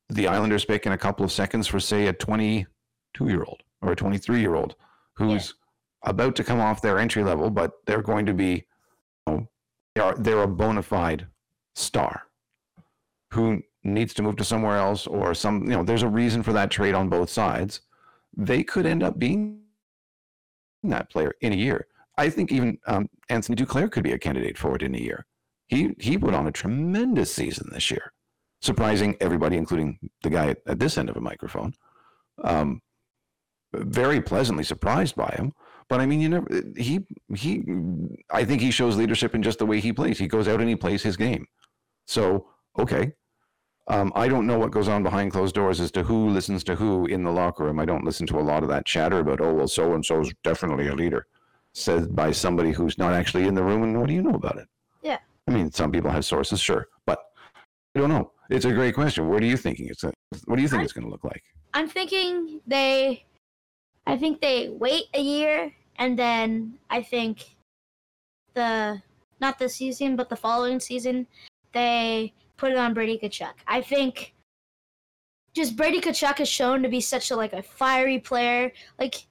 the 0.09 0.27
Islanders 0.27 0.65
pick 0.65 0.85
in 0.85 0.93
a 0.93 0.97
couple 0.97 1.25
of 1.25 1.31
seconds 1.31 1.67
for, 1.67 1.79
say, 1.79 2.07
a 2.07 2.13
22 2.13 3.27
year 3.27 3.43
old 3.43 3.63
or 3.81 3.91
a 3.91 3.95
23 3.95 4.39
year 4.39 4.55
old 4.55 4.75
who's 5.13 5.53
yeah. 6.03 6.11
about 6.11 6.35
to 6.35 6.43
come 6.43 6.59
off 6.59 6.81
their 6.81 6.99
entry 6.99 7.23
level, 7.23 7.49
but 7.49 7.73
they're 7.85 8.01
going 8.01 8.25
to 8.25 8.33
be, 8.33 8.65
you 9.25 9.33
know, 9.33 9.47
they 9.95 10.01
are, 10.01 10.15
they're 10.15 10.43
a 10.43 10.47
bona 10.47 10.81
fide 10.81 11.27
star 11.75 12.23
who 13.33 13.61
needs 13.83 14.13
to 14.13 14.23
move 14.23 14.35
to 14.37 14.43
somewhere 14.43 14.77
else 14.77 15.07
or 15.07 15.33
some, 15.33 15.63
you 15.63 15.69
know, 15.69 15.83
there's 15.83 16.03
a 16.03 16.07
reason 16.07 16.43
for 16.43 16.53
that 16.53 16.71
trade 16.71 16.95
on 16.95 17.09
both 17.09 17.29
sides. 17.29 17.81
They 18.37 18.63
could 18.63 18.85
end 18.85 19.03
up 19.03 19.17
being 19.17 19.61
that 20.83 21.09
player 21.09 21.33
in 21.41 21.51
a 21.51 21.55
year. 21.55 21.87
I 22.17 22.29
think 22.29 22.51
even 22.51 22.77
um, 22.87 23.09
Anthony 23.29 23.55
Duclair 23.55 23.91
could 23.91 24.03
be 24.03 24.13
a 24.13 24.19
candidate 24.19 24.57
for 24.57 24.75
it 24.75 24.83
in 24.83 24.95
a 24.95 24.99
year. 24.99 25.25
He 25.67 25.95
he 25.99 26.17
put 26.17 26.33
on 26.33 26.47
a 26.47 26.51
tremendous 26.51 27.33
season 27.33 27.69
this 27.71 27.91
year, 27.91 28.13
surprising 28.61 29.17
everybody, 29.19 29.57
including 29.57 29.99
the 30.23 30.29
guy 30.29 30.49
at, 30.49 30.59
at 30.65 30.79
this 30.79 30.97
end 30.97 31.09
of 31.09 31.17
a 31.17 31.21
microphone. 31.21 31.73
Um, 32.43 32.81
very 33.73 34.21
pleasantly 34.21 34.63
surprised 34.63 35.15
by 35.15 35.33
him. 35.37 35.53
But 35.89 35.99
I 35.99 36.05
mean, 36.05 36.21
you 36.21 36.29
never 36.29 36.47
he 36.75 37.05
he. 37.35 37.63
I 38.31 38.45
think 38.45 38.61
he 38.61 38.71
shows 38.71 38.97
leadership 38.97 39.35
in 39.35 39.43
just 39.43 39.59
the 39.59 39.65
way 39.65 39.79
he 39.79 39.93
plays. 39.93 40.19
He 40.19 40.27
goes 40.27 40.47
out 40.47 40.59
and 40.59 40.69
he 40.69 40.75
plays 40.75 41.03
his 41.03 41.17
game. 41.17 41.47
So 42.05 42.47
okay, 42.79 43.13
um, 43.89 44.11
I 44.15 44.27
don't 44.27 44.45
know 44.45 44.59
what 44.59 44.71
goes 44.71 44.87
on 44.87 45.03
behind 45.03 45.31
closed 45.31 45.55
doors 45.55 45.79
as 45.79 45.91
to 45.91 46.03
who 46.03 46.29
listens 46.29 46.63
to 46.65 46.75
who 46.75 47.05
in 47.05 47.23
the 47.23 47.31
locker 47.31 47.63
room. 47.63 47.79
I 47.79 47.85
don't 47.85 48.03
listen 48.03 48.27
to 48.27 48.39
a 48.39 48.41
lot 48.41 48.63
of 48.63 48.69
that 48.69 48.85
chatter 48.85 49.19
about, 49.19 49.39
oh, 49.39 49.53
well, 49.53 49.67
so 49.67 49.93
and 49.93 50.05
so 50.05 50.19
is 50.21 50.33
definitely 50.43 50.87
a 50.87 50.95
leader, 50.95 51.27
said 51.73 52.15
by 52.15 52.31
somebody 52.31 52.71
who's 52.71 52.97
not 52.97 53.13
actually 53.13 53.47
in 53.47 53.55
the 53.55 53.63
room. 53.63 53.83
And 53.83 53.97
what 53.97 54.07
do 54.07 54.13
you 54.13 54.21
know 54.21 54.35
about 54.35 54.57
it? 54.57 54.67
Yeah. 55.01 55.19
I 55.47 55.51
mean, 55.51 55.71
some 55.71 55.91
people 55.91 56.11
have 56.11 56.25
sources, 56.25 56.59
sure, 56.59 56.87
but 57.05 57.19
I 57.95 57.99
don't 57.99 58.09
know. 58.09 58.31
It's 58.49 58.65
a 58.65 58.73
great 58.73 58.93
question. 58.93 59.29
What 59.29 59.41
are 59.41 59.45
you 59.45 59.57
thinking? 59.57 59.87
It's 59.87 60.03
a, 60.03 60.11
what 60.45 60.57
do 60.57 60.61
you 60.61 60.67
think 60.67 60.79
I'm, 60.79 60.85
it's 60.85 60.93
going 60.93 61.05
to 61.05 61.11
look 61.11 61.23
like? 61.23 61.43
I'm 61.73 61.87
thinking 61.87 62.59
they, 62.67 63.25
I 64.05 64.17
think 64.17 64.41
they 64.41 64.69
wait 64.69 65.05
a 65.13 65.21
year 65.21 65.71
and 65.97 66.17
then 66.17 66.77
I 66.89 67.01
think 67.01 67.55
the 68.53 69.01
not 69.39 69.59
this 69.59 69.75
season 69.75 70.15
but 70.15 70.29
the 70.29 70.35
following 70.35 70.79
season 70.79 71.27
they 71.73 72.33
put 72.57 72.71
it 72.71 72.77
on 72.77 72.93
Brady 72.93 73.17
Tkachuk. 73.17 73.53
I 73.67 73.81
think 73.81 74.33
just 75.53 75.75
Brady 75.75 76.01
Tkachuk 76.01 76.39
is 76.39 76.49
shown 76.49 76.83
to 76.83 76.89
be 76.89 77.01
such 77.01 77.31
a 77.31 77.35
like 77.35 77.53
a 77.53 77.63
fiery 77.63 78.19
player. 78.19 78.71
Like 78.99 79.25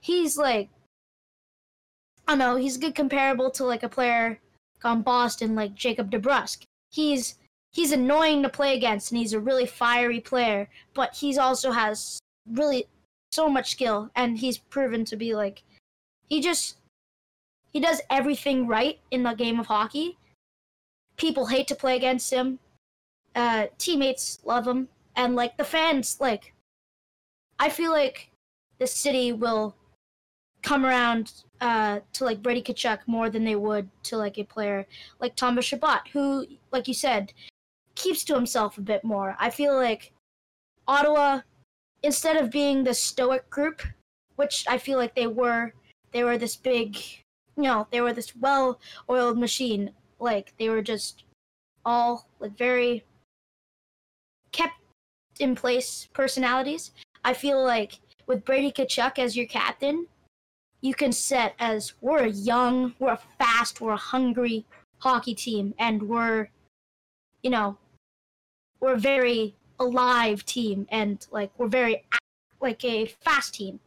he's 0.00 0.36
like 0.36 0.68
I 2.26 2.32
don't 2.32 2.38
know, 2.38 2.56
he's 2.56 2.76
good 2.76 2.94
comparable 2.94 3.50
to 3.52 3.64
like 3.64 3.82
a 3.82 3.88
player 3.88 4.40
on 4.84 5.02
Boston 5.02 5.54
like 5.54 5.74
Jacob 5.74 6.10
DeBrusk. 6.10 6.62
He's 6.90 7.36
he's 7.72 7.92
annoying 7.92 8.42
to 8.42 8.48
play 8.48 8.76
against 8.76 9.10
and 9.10 9.18
he's 9.18 9.32
a 9.32 9.40
really 9.40 9.66
fiery 9.66 10.20
player, 10.20 10.68
but 10.94 11.14
he's 11.14 11.38
also 11.38 11.70
has 11.72 12.18
really 12.50 12.86
so 13.30 13.48
much 13.48 13.70
skill 13.70 14.10
and 14.16 14.38
he's 14.38 14.58
proven 14.58 15.04
to 15.04 15.16
be 15.16 15.34
like 15.34 15.62
he 16.28 16.40
just 16.40 16.76
he 17.72 17.80
does 17.80 18.00
everything 18.10 18.66
right 18.66 18.98
in 19.10 19.22
the 19.22 19.34
game 19.34 19.60
of 19.60 19.66
hockey. 19.66 20.18
People 21.16 21.46
hate 21.46 21.68
to 21.68 21.74
play 21.74 21.96
against 21.96 22.32
him 22.32 22.58
uh, 23.34 23.66
teammates 23.78 24.40
love 24.44 24.66
him, 24.66 24.88
and 25.16 25.36
like 25.36 25.56
the 25.56 25.64
fans, 25.64 26.16
like 26.20 26.52
I 27.58 27.68
feel 27.68 27.90
like 27.90 28.30
the 28.78 28.86
city 28.86 29.32
will 29.32 29.74
come 30.62 30.84
around 30.84 31.44
uh, 31.60 32.00
to 32.12 32.24
like 32.24 32.42
Brady 32.42 32.62
Tkachuk 32.62 33.00
more 33.06 33.30
than 33.30 33.44
they 33.44 33.56
would 33.56 33.88
to 34.04 34.16
like 34.16 34.38
a 34.38 34.44
player 34.44 34.86
like 35.20 35.36
Thomas 35.36 35.64
Chabot, 35.64 36.08
who, 36.12 36.46
like 36.72 36.88
you 36.88 36.94
said, 36.94 37.32
keeps 37.94 38.24
to 38.24 38.34
himself 38.34 38.78
a 38.78 38.82
bit 38.82 39.04
more. 39.04 39.36
I 39.38 39.50
feel 39.50 39.74
like 39.74 40.12
Ottawa, 40.86 41.40
instead 42.02 42.36
of 42.36 42.50
being 42.50 42.84
the 42.84 42.94
stoic 42.94 43.48
group, 43.50 43.82
which 44.36 44.64
I 44.68 44.78
feel 44.78 44.98
like 44.98 45.14
they 45.14 45.26
were, 45.26 45.72
they 46.12 46.22
were 46.24 46.38
this 46.38 46.56
big, 46.56 46.96
you 47.56 47.64
know, 47.64 47.86
they 47.90 48.00
were 48.00 48.12
this 48.12 48.36
well-oiled 48.36 49.38
machine. 49.38 49.90
Like 50.20 50.54
they 50.58 50.68
were 50.68 50.82
just 50.82 51.24
all 51.84 52.28
like 52.40 52.56
very 52.56 53.04
kept 54.52 54.74
in 55.40 55.54
place 55.54 56.08
personalities. 56.12 56.92
I 57.24 57.34
feel 57.34 57.62
like 57.62 58.00
with 58.26 58.44
Brady 58.44 58.72
Tkachuk 58.72 59.18
as 59.18 59.36
your 59.36 59.46
captain, 59.46 60.06
you 60.80 60.94
can 60.94 61.12
set 61.12 61.54
as 61.58 61.94
we're 62.00 62.24
a 62.24 62.30
young, 62.30 62.94
we're 62.98 63.12
a 63.12 63.20
fast, 63.38 63.80
we're 63.80 63.92
a 63.92 63.96
hungry 63.96 64.64
hockey 64.98 65.34
team, 65.34 65.74
and 65.78 66.02
we're, 66.02 66.48
you 67.42 67.50
know, 67.50 67.76
we're 68.80 68.94
a 68.94 68.98
very 68.98 69.54
alive 69.80 70.44
team, 70.44 70.86
and 70.90 71.26
like 71.30 71.50
we're 71.58 71.68
very 71.68 72.04
like 72.60 72.84
a 72.84 73.06
fast 73.06 73.54
team. 73.54 73.80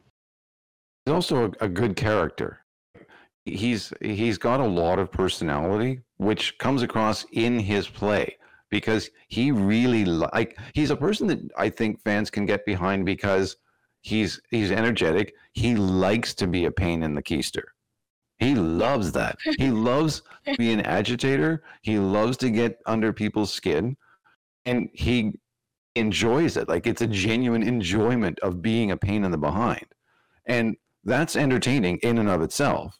He's 1.05 1.13
also 1.13 1.45
a, 1.45 1.65
a 1.65 1.69
good 1.69 1.95
character. 1.95 2.59
He's 3.45 3.93
he's 4.01 4.37
got 4.37 4.59
a 4.59 4.65
lot 4.65 4.99
of 4.99 5.11
personality, 5.11 6.01
which 6.17 6.57
comes 6.57 6.83
across 6.83 7.25
in 7.31 7.57
his 7.57 7.87
play 7.87 8.37
because 8.71 9.11
he 9.27 9.51
really 9.51 10.05
like 10.05 10.57
he's 10.73 10.89
a 10.89 10.95
person 10.95 11.27
that 11.27 11.39
I 11.57 11.69
think 11.69 12.01
fans 12.01 12.31
can 12.31 12.45
get 12.47 12.65
behind 12.65 13.05
because 13.05 13.57
he's 14.01 14.41
he's 14.49 14.71
energetic. 14.71 15.35
He 15.53 15.75
likes 15.75 16.33
to 16.35 16.47
be 16.47 16.65
a 16.65 16.71
pain 16.71 17.03
in 17.03 17.13
the 17.13 17.21
keister. 17.21 17.63
He 18.37 18.55
loves 18.55 19.11
that. 19.11 19.37
He 19.59 19.69
loves 19.89 20.23
to 20.45 20.55
be 20.55 20.71
an 20.71 20.81
agitator. 20.81 21.63
He 21.83 21.99
loves 21.99 22.37
to 22.37 22.49
get 22.49 22.79
under 22.87 23.13
people's 23.13 23.53
skin 23.53 23.97
and 24.65 24.89
he 24.93 25.33
enjoys 25.95 26.57
it. 26.57 26.69
Like 26.69 26.87
it's 26.87 27.01
a 27.01 27.07
genuine 27.07 27.61
enjoyment 27.61 28.39
of 28.39 28.61
being 28.61 28.91
a 28.91 28.97
pain 28.97 29.25
in 29.25 29.31
the 29.31 29.37
behind. 29.37 29.85
And 30.45 30.77
that's 31.03 31.35
entertaining 31.35 31.97
in 31.97 32.17
and 32.17 32.29
of 32.29 32.41
itself. 32.41 32.97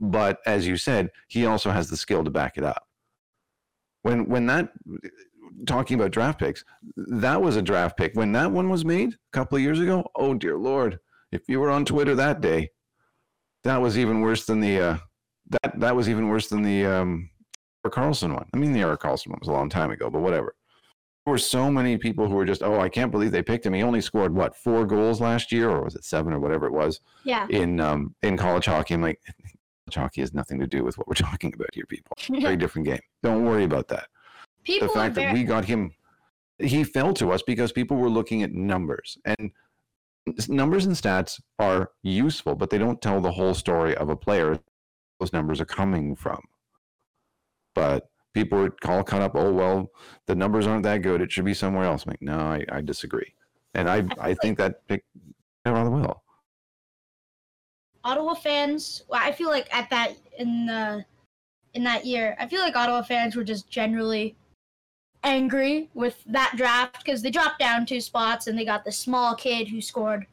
But 0.00 0.40
as 0.44 0.66
you 0.66 0.76
said, 0.76 1.10
he 1.28 1.46
also 1.46 1.70
has 1.70 1.88
the 1.88 1.96
skill 1.96 2.24
to 2.24 2.30
back 2.30 2.56
it 2.56 2.64
up 2.64 2.87
when 4.08 4.28
when 4.28 4.46
that 4.46 4.70
talking 5.66 5.98
about 5.98 6.10
draft 6.10 6.38
picks, 6.38 6.64
that 6.96 7.40
was 7.40 7.56
a 7.56 7.62
draft 7.62 7.96
pick. 7.96 8.14
When 8.14 8.32
that 8.32 8.50
one 8.50 8.70
was 8.70 8.84
made 8.84 9.12
a 9.12 9.32
couple 9.32 9.56
of 9.56 9.62
years 9.62 9.80
ago, 9.80 10.04
oh 10.16 10.34
dear 10.34 10.56
lord, 10.56 10.98
if 11.32 11.42
you 11.48 11.60
were 11.60 11.70
on 11.70 11.84
Twitter 11.84 12.14
that 12.14 12.40
day, 12.40 12.70
that 13.64 13.80
was 13.80 13.98
even 13.98 14.20
worse 14.20 14.46
than 14.46 14.60
the 14.60 14.80
uh, 14.80 14.96
that 15.50 15.78
that 15.80 15.94
was 15.94 16.08
even 16.08 16.28
worse 16.28 16.48
than 16.48 16.62
the 16.62 16.86
um, 16.86 17.30
Erik 17.84 17.94
Karlsson 17.94 18.34
one. 18.34 18.46
I 18.54 18.56
mean, 18.56 18.72
the 18.72 18.80
Erik 18.80 19.00
Karlsson 19.00 19.28
one 19.28 19.40
was 19.40 19.48
a 19.48 19.52
long 19.52 19.68
time 19.68 19.90
ago, 19.90 20.10
but 20.10 20.20
whatever. 20.20 20.54
There 21.24 21.32
were 21.32 21.38
so 21.38 21.70
many 21.70 21.98
people 21.98 22.26
who 22.26 22.36
were 22.36 22.46
just, 22.46 22.62
oh, 22.62 22.80
I 22.80 22.88
can't 22.88 23.10
believe 23.10 23.32
they 23.32 23.42
picked 23.42 23.66
him. 23.66 23.74
He 23.74 23.82
only 23.82 24.00
scored 24.00 24.34
what 24.34 24.56
four 24.56 24.86
goals 24.86 25.20
last 25.20 25.52
year, 25.52 25.68
or 25.68 25.84
was 25.84 25.94
it 25.94 26.04
seven, 26.04 26.32
or 26.32 26.40
whatever 26.40 26.66
it 26.66 26.72
was? 26.72 27.00
Yeah. 27.24 27.46
In 27.50 27.80
um, 27.80 28.14
in 28.22 28.38
college 28.38 28.64
hockey, 28.64 28.94
I'm 28.94 29.02
like, 29.02 29.20
hockey 29.94 30.20
has 30.20 30.34
nothing 30.34 30.58
to 30.60 30.66
do 30.66 30.84
with 30.84 30.98
what 30.98 31.08
we're 31.08 31.14
talking 31.28 31.52
about 31.54 31.68
here, 31.72 31.84
people. 31.86 32.16
Very 32.40 32.56
different 32.62 32.86
game. 32.86 33.00
Don't 33.22 33.44
worry 33.44 33.64
about 33.64 33.88
that. 33.88 34.08
People 34.64 34.88
the 34.88 34.94
fact 34.94 35.14
that 35.14 35.32
we 35.32 35.44
got 35.44 35.64
him, 35.64 35.92
he 36.58 36.84
fell 36.84 37.14
to 37.14 37.32
us 37.32 37.42
because 37.42 37.72
people 37.72 37.96
were 37.96 38.10
looking 38.10 38.42
at 38.42 38.52
numbers. 38.52 39.16
And 39.24 39.50
numbers 40.48 40.86
and 40.86 40.94
stats 40.94 41.40
are 41.58 41.90
useful, 42.02 42.54
but 42.54 42.70
they 42.70 42.78
don't 42.78 43.00
tell 43.00 43.20
the 43.20 43.32
whole 43.32 43.54
story 43.54 43.96
of 43.96 44.10
a 44.10 44.16
player. 44.16 44.58
Those 45.20 45.32
numbers 45.32 45.60
are 45.60 45.66
coming 45.66 46.14
from. 46.14 46.40
But 47.74 48.08
people 48.34 48.58
were 48.58 48.74
all 48.84 49.02
caught 49.02 49.22
up. 49.22 49.32
Oh 49.34 49.52
well, 49.52 49.90
the 50.26 50.34
numbers 50.34 50.66
aren't 50.66 50.82
that 50.84 51.02
good. 51.02 51.20
It 51.20 51.32
should 51.32 51.44
be 51.44 51.54
somewhere 51.54 51.84
else. 51.84 52.04
I'm 52.04 52.10
like, 52.10 52.22
no, 52.22 52.38
I, 52.38 52.64
I 52.70 52.80
disagree. 52.80 53.34
and 53.74 53.88
I 53.88 54.04
I, 54.20 54.34
think 54.34 54.58
that 54.58 54.86
picked 54.86 55.06
rather 55.64 55.90
well. 55.90 56.22
Ottawa 58.04 58.34
fans, 58.34 59.04
well, 59.08 59.20
I 59.22 59.32
feel 59.32 59.48
like 59.48 59.72
at 59.74 59.90
that 59.90 60.14
in 60.38 60.66
the 60.66 61.04
in 61.74 61.84
that 61.84 62.04
year, 62.04 62.36
I 62.38 62.46
feel 62.46 62.60
like 62.60 62.76
Ottawa 62.76 63.02
fans 63.02 63.36
were 63.36 63.44
just 63.44 63.68
generally 63.70 64.36
angry 65.24 65.90
with 65.94 66.22
that 66.26 66.54
draft 66.56 67.04
because 67.04 67.22
they 67.22 67.30
dropped 67.30 67.58
down 67.58 67.84
two 67.84 68.00
spots 68.00 68.46
and 68.46 68.58
they 68.58 68.64
got 68.64 68.84
the 68.84 68.92
small 68.92 69.34
kid 69.34 69.68
who 69.68 69.80
scored 69.80 70.26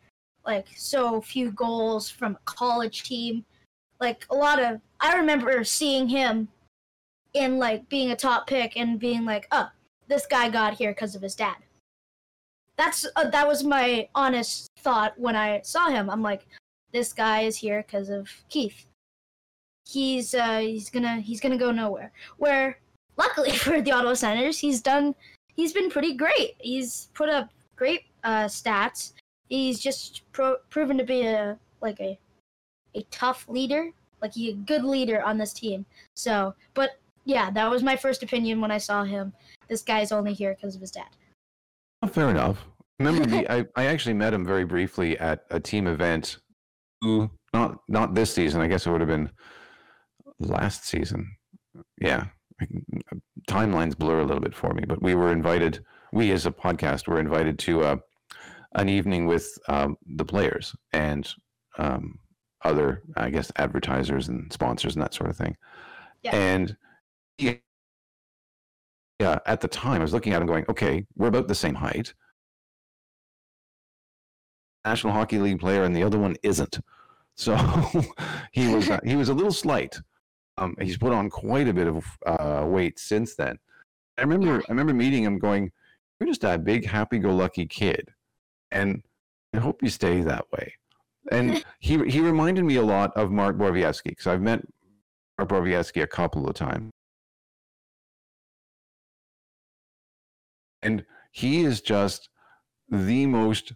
like 0.46 0.68
so 0.76 1.22
few 1.22 1.52
goals 1.52 2.10
from 2.10 2.36
a 2.36 2.46
college 2.46 3.04
team. 3.04 3.44
Like 4.00 4.26
a 4.30 4.36
lot 4.36 4.62
of 4.62 4.80
I 5.00 5.16
remember 5.16 5.64
seeing 5.64 6.08
him 6.08 6.48
in 7.34 7.58
like 7.58 7.90
being 7.90 8.12
a 8.12 8.16
top 8.16 8.48
pick 8.48 8.78
and 8.78 9.00
being 9.00 9.26
like, 9.26 9.48
"Oh, 9.52 9.70
this 10.08 10.26
guy 10.26 10.50
got 10.50 10.76
here 10.76 10.92
because 10.92 11.16
of 11.16 11.22
his 11.22 11.36
dad." 11.36 11.58
That's 12.78 13.06
uh, 13.16 13.30
that 13.30 13.48
was 13.48 13.64
my 13.64 14.08
honest 14.16 14.68
thought 14.80 15.18
when 15.18 15.36
I 15.36 15.62
saw 15.62 15.90
him. 15.90 16.10
I'm 16.10 16.22
like, 16.22 16.48
this 16.96 17.12
guy 17.12 17.42
is 17.42 17.58
here 17.58 17.84
because 17.86 18.10
of 18.10 18.30
Keith. 18.50 18.86
He's 19.86 20.34
uh 20.34 20.60
he's 20.60 20.90
gonna 20.90 21.18
he's 21.18 21.42
gonna 21.42 21.58
go 21.58 21.72
nowhere. 21.72 22.12
Where 22.38 22.80
luckily 23.18 23.52
for 23.58 23.82
the 23.82 23.92
Ottawa 23.92 24.14
Senators, 24.14 24.58
he's 24.58 24.82
done 24.82 25.14
he's 25.56 25.74
been 25.74 25.90
pretty 25.90 26.14
great. 26.14 26.56
He's 26.60 27.10
put 27.14 27.30
up 27.30 27.50
great 27.76 28.04
uh, 28.24 28.46
stats. 28.46 29.14
He's 29.50 29.80
just 29.80 30.24
pro- 30.32 30.58
proven 30.70 30.98
to 30.98 31.04
be 31.04 31.22
a 31.22 31.60
like 31.82 32.00
a 32.00 32.18
a 32.96 33.04
tough 33.12 33.46
leader, 33.50 33.92
like 34.22 34.34
he 34.34 34.52
a 34.52 34.54
good 34.54 34.84
leader 34.84 35.22
on 35.22 35.38
this 35.38 35.54
team. 35.54 35.86
So, 36.16 36.56
but 36.74 36.92
yeah, 37.26 37.52
that 37.52 37.70
was 37.70 37.84
my 37.84 37.96
first 37.96 38.24
opinion 38.24 38.62
when 38.62 38.72
I 38.72 38.78
saw 38.78 39.04
him. 39.04 39.34
This 39.68 39.82
guy's 39.82 40.12
only 40.12 40.34
here 40.34 40.56
because 40.56 40.76
of 40.76 40.82
his 40.82 40.92
dad. 40.92 41.10
Fair 42.10 42.30
enough. 42.30 42.64
Remember, 43.00 43.26
the, 43.26 43.52
I 43.52 43.66
I 43.76 43.86
actually 43.86 44.14
met 44.14 44.34
him 44.34 44.46
very 44.46 44.64
briefly 44.64 45.18
at 45.20 45.46
a 45.52 45.60
team 45.60 45.88
event. 45.88 46.38
Not 47.02 47.78
not 47.88 48.16
this 48.16 48.34
season. 48.34 48.62
I 48.62 48.68
guess 48.68 48.86
it 48.86 48.92
would 48.92 49.02
have 49.02 49.10
been 49.10 49.30
last 50.40 50.86
season. 50.86 51.36
Yeah, 52.00 52.26
timelines 53.48 53.98
blur 53.98 54.20
a 54.20 54.26
little 54.26 54.42
bit 54.42 54.56
for 54.56 54.74
me. 54.74 54.84
But 54.88 55.02
we 55.02 55.16
were 55.16 55.32
invited. 55.32 55.84
We 56.12 56.32
as 56.32 56.46
a 56.46 56.52
podcast 56.52 57.08
were 57.08 57.20
invited 57.20 57.60
to 57.60 57.84
uh, 57.84 57.98
an 58.76 58.90
evening 58.90 59.26
with 59.26 59.50
um, 59.68 59.98
the 60.16 60.26
players 60.26 60.76
and 60.94 61.32
um, 61.78 62.20
other, 62.64 63.04
I 63.16 63.30
guess, 63.30 63.52
advertisers 63.58 64.28
and 64.28 64.52
sponsors 64.52 64.96
and 64.96 65.04
that 65.04 65.14
sort 65.14 65.30
of 65.30 65.38
thing. 65.38 65.56
Yeah. 66.24 66.36
And 66.36 66.76
yeah, 67.38 67.54
yeah, 69.20 69.40
at 69.46 69.62
the 69.62 69.68
time, 69.68 70.02
I 70.02 70.04
was 70.04 70.14
looking 70.14 70.34
at 70.34 70.42
him 70.42 70.48
going, 70.48 70.66
okay, 70.70 71.06
we're 71.16 71.28
about 71.28 71.48
the 71.48 71.56
same 71.56 71.76
height. 71.76 72.14
National 74.86 75.14
Hockey 75.14 75.40
League 75.40 75.60
player, 75.60 75.84
and 75.84 75.96
the 75.96 76.04
other 76.04 76.20
one 76.20 76.36
isn't. 76.44 76.80
So 77.36 77.56
he 78.52 78.74
was 78.74 78.90
uh, 78.90 79.00
he 79.04 79.16
was 79.16 79.30
a 79.30 79.34
little 79.34 79.52
slight. 79.52 80.00
Um, 80.58 80.76
he's 80.80 80.98
put 80.98 81.12
on 81.12 81.30
quite 81.30 81.68
a 81.68 81.74
bit 81.74 81.88
of 81.88 82.06
uh, 82.26 82.66
weight 82.66 82.98
since 83.00 83.36
then. 83.36 83.58
I 84.18 84.22
remember 84.22 84.62
I 84.70 84.72
remember 84.72 84.94
meeting 84.94 85.24
him, 85.24 85.40
going, 85.40 85.72
"You're 86.20 86.30
just 86.30 86.44
a 86.44 86.58
big, 86.58 86.86
happy-go-lucky 86.86 87.66
kid," 87.68 88.14
and 88.72 89.04
I 89.54 89.58
hope 89.58 89.84
you 89.84 89.90
stay 89.90 90.22
that 90.22 90.46
way. 90.52 90.74
And 91.32 91.66
he 91.80 92.04
he 92.06 92.22
reminded 92.22 92.64
me 92.64 92.76
a 92.76 92.84
lot 92.84 93.12
of 93.18 93.32
Mark 93.32 93.58
Borowiecki 93.58 94.04
because 94.06 94.28
I've 94.28 94.42
met 94.42 94.62
Mark 95.38 95.50
Borowiecki 95.50 96.04
a 96.04 96.08
couple 96.08 96.48
of 96.48 96.56
times. 96.56 96.92
And 100.82 101.04
he 101.32 101.66
is 101.66 101.82
just 101.82 102.30
the 102.90 103.26
most 103.26 103.74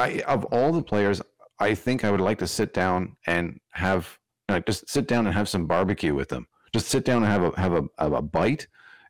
I 0.00 0.22
of 0.26 0.44
all 0.46 0.72
the 0.72 0.82
players, 0.82 1.20
I 1.58 1.74
think 1.74 2.04
I 2.04 2.10
would 2.10 2.20
like 2.20 2.38
to 2.38 2.46
sit 2.46 2.72
down 2.72 3.16
and 3.26 3.60
have 3.72 4.18
like 4.48 4.66
just 4.66 4.88
sit 4.88 5.06
down 5.06 5.26
and 5.26 5.34
have 5.34 5.48
some 5.48 5.66
barbecue 5.66 6.14
with 6.14 6.28
them. 6.28 6.46
Just 6.72 6.88
sit 6.88 7.04
down 7.04 7.22
and 7.22 7.26
have 7.26 7.42
a 7.42 7.60
have 7.60 7.72
a, 7.74 7.82
have 7.98 8.12
a 8.12 8.22
bite 8.22 8.66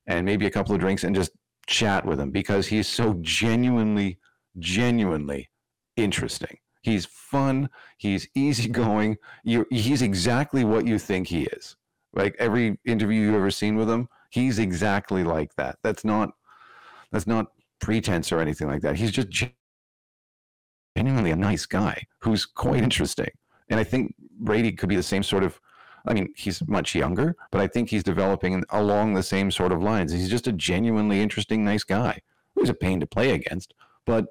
and 0.06 0.26
maybe 0.26 0.46
a 0.46 0.50
couple 0.50 0.74
of 0.74 0.80
drinks 0.80 1.04
and 1.04 1.14
just 1.14 1.30
chat 1.66 2.04
with 2.04 2.18
him 2.18 2.30
because 2.30 2.66
he's 2.66 2.88
so 2.88 3.16
genuinely 3.20 4.18
genuinely 4.58 5.48
interesting. 5.96 6.58
He's 6.82 7.06
fun. 7.06 7.68
He's 7.98 8.26
easygoing. 8.34 9.18
You, 9.44 9.66
he's 9.70 10.02
exactly 10.02 10.64
what 10.64 10.86
you 10.86 10.98
think 10.98 11.28
he 11.28 11.42
is. 11.44 11.76
Like 12.14 12.34
every 12.38 12.78
interview 12.84 13.20
you've 13.20 13.34
ever 13.34 13.50
seen 13.50 13.76
with 13.76 13.88
him, 13.88 14.08
he's 14.30 14.58
exactly 14.58 15.22
like 15.22 15.54
that. 15.56 15.78
That's 15.84 16.04
not 16.04 16.30
that's 17.12 17.26
not 17.26 17.48
pretense 17.80 18.32
or 18.32 18.40
anything 18.40 18.68
like 18.68 18.82
that. 18.82 18.96
He's 18.96 19.10
just 19.10 19.28
genuinely 20.96 21.30
a 21.30 21.36
nice 21.36 21.66
guy 21.66 22.06
who's 22.20 22.44
quite 22.44 22.82
interesting. 22.82 23.30
And 23.68 23.78
I 23.78 23.84
think 23.84 24.14
Brady 24.40 24.72
could 24.72 24.88
be 24.88 24.96
the 24.96 25.02
same 25.02 25.22
sort 25.22 25.44
of. 25.44 25.60
I 26.06 26.14
mean, 26.14 26.32
he's 26.34 26.66
much 26.66 26.94
younger, 26.94 27.36
but 27.52 27.60
I 27.60 27.66
think 27.66 27.90
he's 27.90 28.02
developing 28.02 28.64
along 28.70 29.12
the 29.12 29.22
same 29.22 29.50
sort 29.50 29.70
of 29.70 29.82
lines. 29.82 30.12
He's 30.12 30.30
just 30.30 30.46
a 30.46 30.52
genuinely 30.52 31.20
interesting, 31.20 31.62
nice 31.62 31.84
guy 31.84 32.18
who's 32.54 32.70
a 32.70 32.74
pain 32.74 33.00
to 33.00 33.06
play 33.06 33.32
against, 33.32 33.74
but 34.06 34.26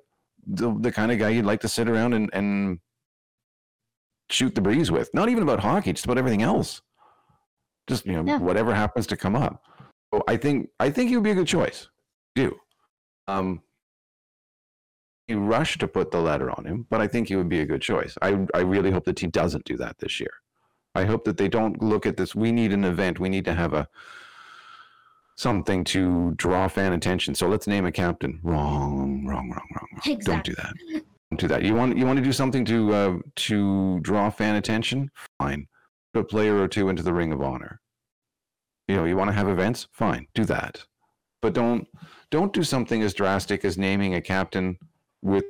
the, 0.48 0.76
the 0.80 0.92
kind 0.92 1.12
of 1.12 1.20
guy 1.20 1.30
you'd 1.30 1.46
like 1.46 1.62
to 1.62 1.68
sit 1.68 1.88
around 1.88 2.14
and, 2.14 2.30
and 2.34 2.80
shoot 4.32 4.56
the 4.56 4.62
breeze 4.62 4.90
with. 4.90 5.14
Not 5.14 5.30
even 5.30 5.44
about 5.44 5.60
hockey, 5.60 5.94
just 5.94 6.06
about 6.06 6.18
everything 6.18 6.42
else. 6.42 6.82
Just 7.88 8.06
you 8.06 8.14
know, 8.14 8.24
yeah. 8.24 8.40
whatever 8.40 8.74
happens 8.74 9.08
to 9.08 9.18
come 9.18 9.36
up. 9.36 9.64
So 10.14 10.24
I 10.28 10.38
think 10.38 10.70
I 10.80 10.90
think 10.90 11.10
he 11.10 11.18
would 11.18 11.24
be 11.24 11.32
a 11.32 11.36
good 11.36 11.48
choice. 11.48 11.88
I 12.36 12.42
do. 12.42 12.60
Um, 13.28 13.62
he 15.30 15.36
rushed 15.36 15.80
to 15.80 15.88
put 15.88 16.10
the 16.10 16.20
letter 16.20 16.50
on 16.50 16.66
him, 16.66 16.88
but 16.90 17.02
I 17.02 17.08
think 17.08 17.28
he 17.28 17.36
would 17.36 17.50
be 17.50 17.62
a 17.62 17.66
good 17.66 17.84
choice. 17.84 18.18
I 18.22 18.48
I 18.56 18.62
really 18.62 18.90
hope 18.90 19.06
the 19.06 19.14
team 19.14 19.30
doesn't 19.30 19.64
do 19.64 19.78
that 19.78 20.00
this 20.00 20.20
year. 20.20 20.34
I 20.96 21.06
hope 21.06 21.24
that 21.26 21.38
they 21.38 21.48
don't 21.48 21.82
look 21.84 22.08
at 22.08 22.18
this. 22.18 22.34
We 22.34 22.52
need 22.52 22.74
an 22.74 22.84
event. 22.84 23.20
We 23.20 23.30
need 23.30 23.46
to 23.46 23.54
have 23.54 23.74
a 23.74 23.88
something 25.36 25.84
to 25.86 26.34
draw 26.36 26.68
fan 26.68 26.94
attention. 26.94 27.36
So 27.36 27.48
let's 27.48 27.68
name 27.68 27.86
a 27.86 27.92
captain. 27.92 28.40
Wrong, 28.42 29.24
wrong, 29.24 29.52
wrong, 29.52 29.68
wrong. 29.76 29.88
wrong. 29.92 30.02
Exactly. 30.04 30.34
Don't 30.34 30.44
do 30.44 30.56
that. 30.56 31.04
Don't 31.30 31.40
do 31.40 31.48
that. 31.48 31.62
You 31.62 31.76
want 31.76 31.96
you 31.96 32.08
want 32.08 32.18
to 32.18 32.26
do 32.26 32.34
something 32.34 32.66
to 32.66 32.94
uh, 32.94 33.18
to 33.48 34.00
draw 34.00 34.32
fan 34.32 34.56
attention? 34.56 35.12
Fine. 35.38 35.68
Put 36.16 36.22
a 36.22 36.26
player 36.26 36.58
or 36.60 36.68
two 36.68 36.90
into 36.90 37.04
the 37.04 37.14
Ring 37.14 37.32
of 37.32 37.44
Honor. 37.44 37.80
You 38.88 38.96
know, 38.96 39.06
you 39.06 39.16
want 39.16 39.30
to 39.30 39.36
have 39.36 39.48
events? 39.48 39.88
Fine, 39.92 40.26
do 40.34 40.44
that. 40.46 40.84
But 41.44 41.54
don't 41.54 41.88
don't 42.32 42.52
do 42.52 42.64
something 42.64 43.04
as 43.04 43.14
drastic 43.14 43.64
as 43.64 43.78
naming 43.78 44.16
a 44.16 44.22
captain 44.22 44.80
with 45.22 45.46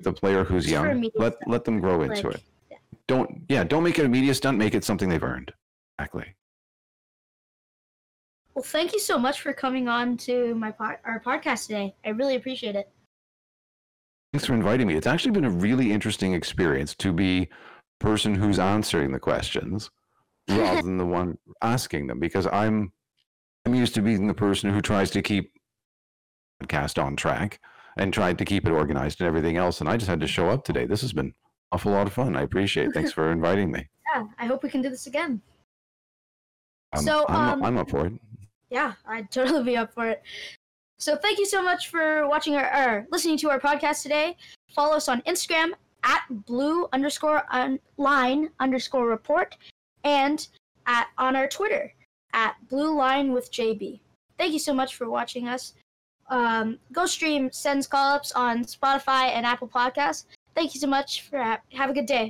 the 0.00 0.12
player 0.12 0.44
who's 0.44 0.70
young. 0.70 1.08
Let 1.14 1.36
let 1.48 1.64
them 1.64 1.80
grow 1.80 2.02
into 2.02 2.28
like, 2.28 2.36
it. 2.36 2.42
Yeah. 2.70 2.76
Don't 3.06 3.42
yeah, 3.48 3.64
don't 3.64 3.82
make 3.82 3.98
it 3.98 4.04
a 4.04 4.08
media 4.08 4.34
stunt, 4.34 4.58
make 4.58 4.74
it 4.74 4.84
something 4.84 5.08
they've 5.08 5.22
earned. 5.22 5.52
Exactly. 5.98 6.34
Well, 8.54 8.64
thank 8.64 8.92
you 8.92 9.00
so 9.00 9.18
much 9.18 9.40
for 9.40 9.52
coming 9.52 9.88
on 9.88 10.16
to 10.18 10.54
my 10.54 10.70
pod- 10.70 10.98
our 11.04 11.20
podcast 11.20 11.66
today. 11.66 11.94
I 12.04 12.10
really 12.10 12.36
appreciate 12.36 12.76
it. 12.76 12.90
Thanks 14.32 14.46
for 14.46 14.54
inviting 14.54 14.86
me. 14.86 14.94
It's 14.94 15.06
actually 15.06 15.32
been 15.32 15.44
a 15.44 15.50
really 15.50 15.92
interesting 15.92 16.34
experience 16.34 16.94
to 16.96 17.12
be 17.12 17.48
person 18.00 18.34
who's 18.34 18.58
answering 18.58 19.12
the 19.12 19.20
questions 19.20 19.90
rather 20.48 20.82
than 20.82 20.98
the 20.98 21.06
one 21.06 21.38
asking 21.62 22.08
them 22.08 22.18
because 22.18 22.46
I'm 22.46 22.92
I'm 23.64 23.74
used 23.74 23.94
to 23.94 24.02
being 24.02 24.26
the 24.26 24.34
person 24.34 24.70
who 24.70 24.80
tries 24.80 25.10
to 25.12 25.22
keep 25.22 25.52
podcast 26.62 27.02
on 27.02 27.16
track 27.16 27.60
and 27.96 28.12
tried 28.12 28.38
to 28.38 28.44
keep 28.44 28.66
it 28.66 28.72
organized 28.72 29.20
and 29.20 29.28
everything 29.28 29.56
else 29.56 29.80
and 29.80 29.88
I 29.88 29.96
just 29.96 30.08
had 30.08 30.20
to 30.20 30.26
show 30.26 30.48
up 30.48 30.64
today. 30.64 30.86
This 30.86 31.00
has 31.02 31.12
been 31.12 31.34
awful 31.70 31.92
lot 31.92 32.06
of 32.06 32.12
fun. 32.12 32.36
I 32.36 32.42
appreciate 32.42 32.88
it. 32.88 32.94
Thanks 32.94 33.12
for 33.16 33.32
inviting 33.32 33.70
me. 33.70 33.88
Yeah, 34.14 34.26
I 34.38 34.46
hope 34.46 34.62
we 34.62 34.70
can 34.70 34.82
do 34.82 34.90
this 34.90 35.06
again. 35.06 35.40
I'm, 36.94 37.02
so 37.02 37.24
I'm, 37.28 37.60
um, 37.60 37.64
I'm 37.64 37.78
up 37.78 37.90
for 37.90 38.06
it 38.06 38.12
yeah, 38.72 38.94
I'd 39.06 39.30
totally 39.30 39.62
be 39.62 39.76
up 39.76 39.92
for 39.92 40.08
it. 40.08 40.22
So 40.98 41.16
thank 41.16 41.38
you 41.38 41.46
so 41.46 41.62
much 41.62 41.88
for 41.88 42.26
watching 42.26 42.54
our, 42.54 42.64
or 42.74 43.06
listening 43.10 43.36
to 43.38 43.50
our 43.50 43.60
podcast 43.60 44.02
today. 44.02 44.36
Follow 44.70 44.96
us 44.96 45.08
on 45.08 45.20
Instagram 45.22 45.72
at 46.04 46.22
blue 46.46 46.88
underscore 46.92 47.44
un, 47.50 47.78
line 47.98 48.48
underscore 48.60 49.06
report 49.06 49.58
and 50.04 50.48
at 50.86 51.08
on 51.18 51.36
our 51.36 51.46
Twitter 51.46 51.92
at 52.32 52.56
blue 52.70 52.96
line 52.96 53.32
with 53.32 53.52
JB. 53.52 54.00
Thank 54.38 54.54
you 54.54 54.58
so 54.58 54.72
much 54.72 54.96
for 54.96 55.10
watching 55.10 55.48
us. 55.48 55.74
Um, 56.32 56.78
go 56.92 57.04
stream 57.04 57.52
Sens 57.52 57.86
Callups 57.86 58.32
on 58.34 58.64
Spotify 58.64 59.24
and 59.36 59.44
Apple 59.44 59.68
Podcasts. 59.68 60.24
Thank 60.54 60.72
you 60.74 60.80
so 60.80 60.86
much 60.86 61.22
for 61.28 61.38
ha- 61.38 61.60
have 61.72 61.90
a 61.90 61.92
good 61.92 62.06
day. 62.06 62.20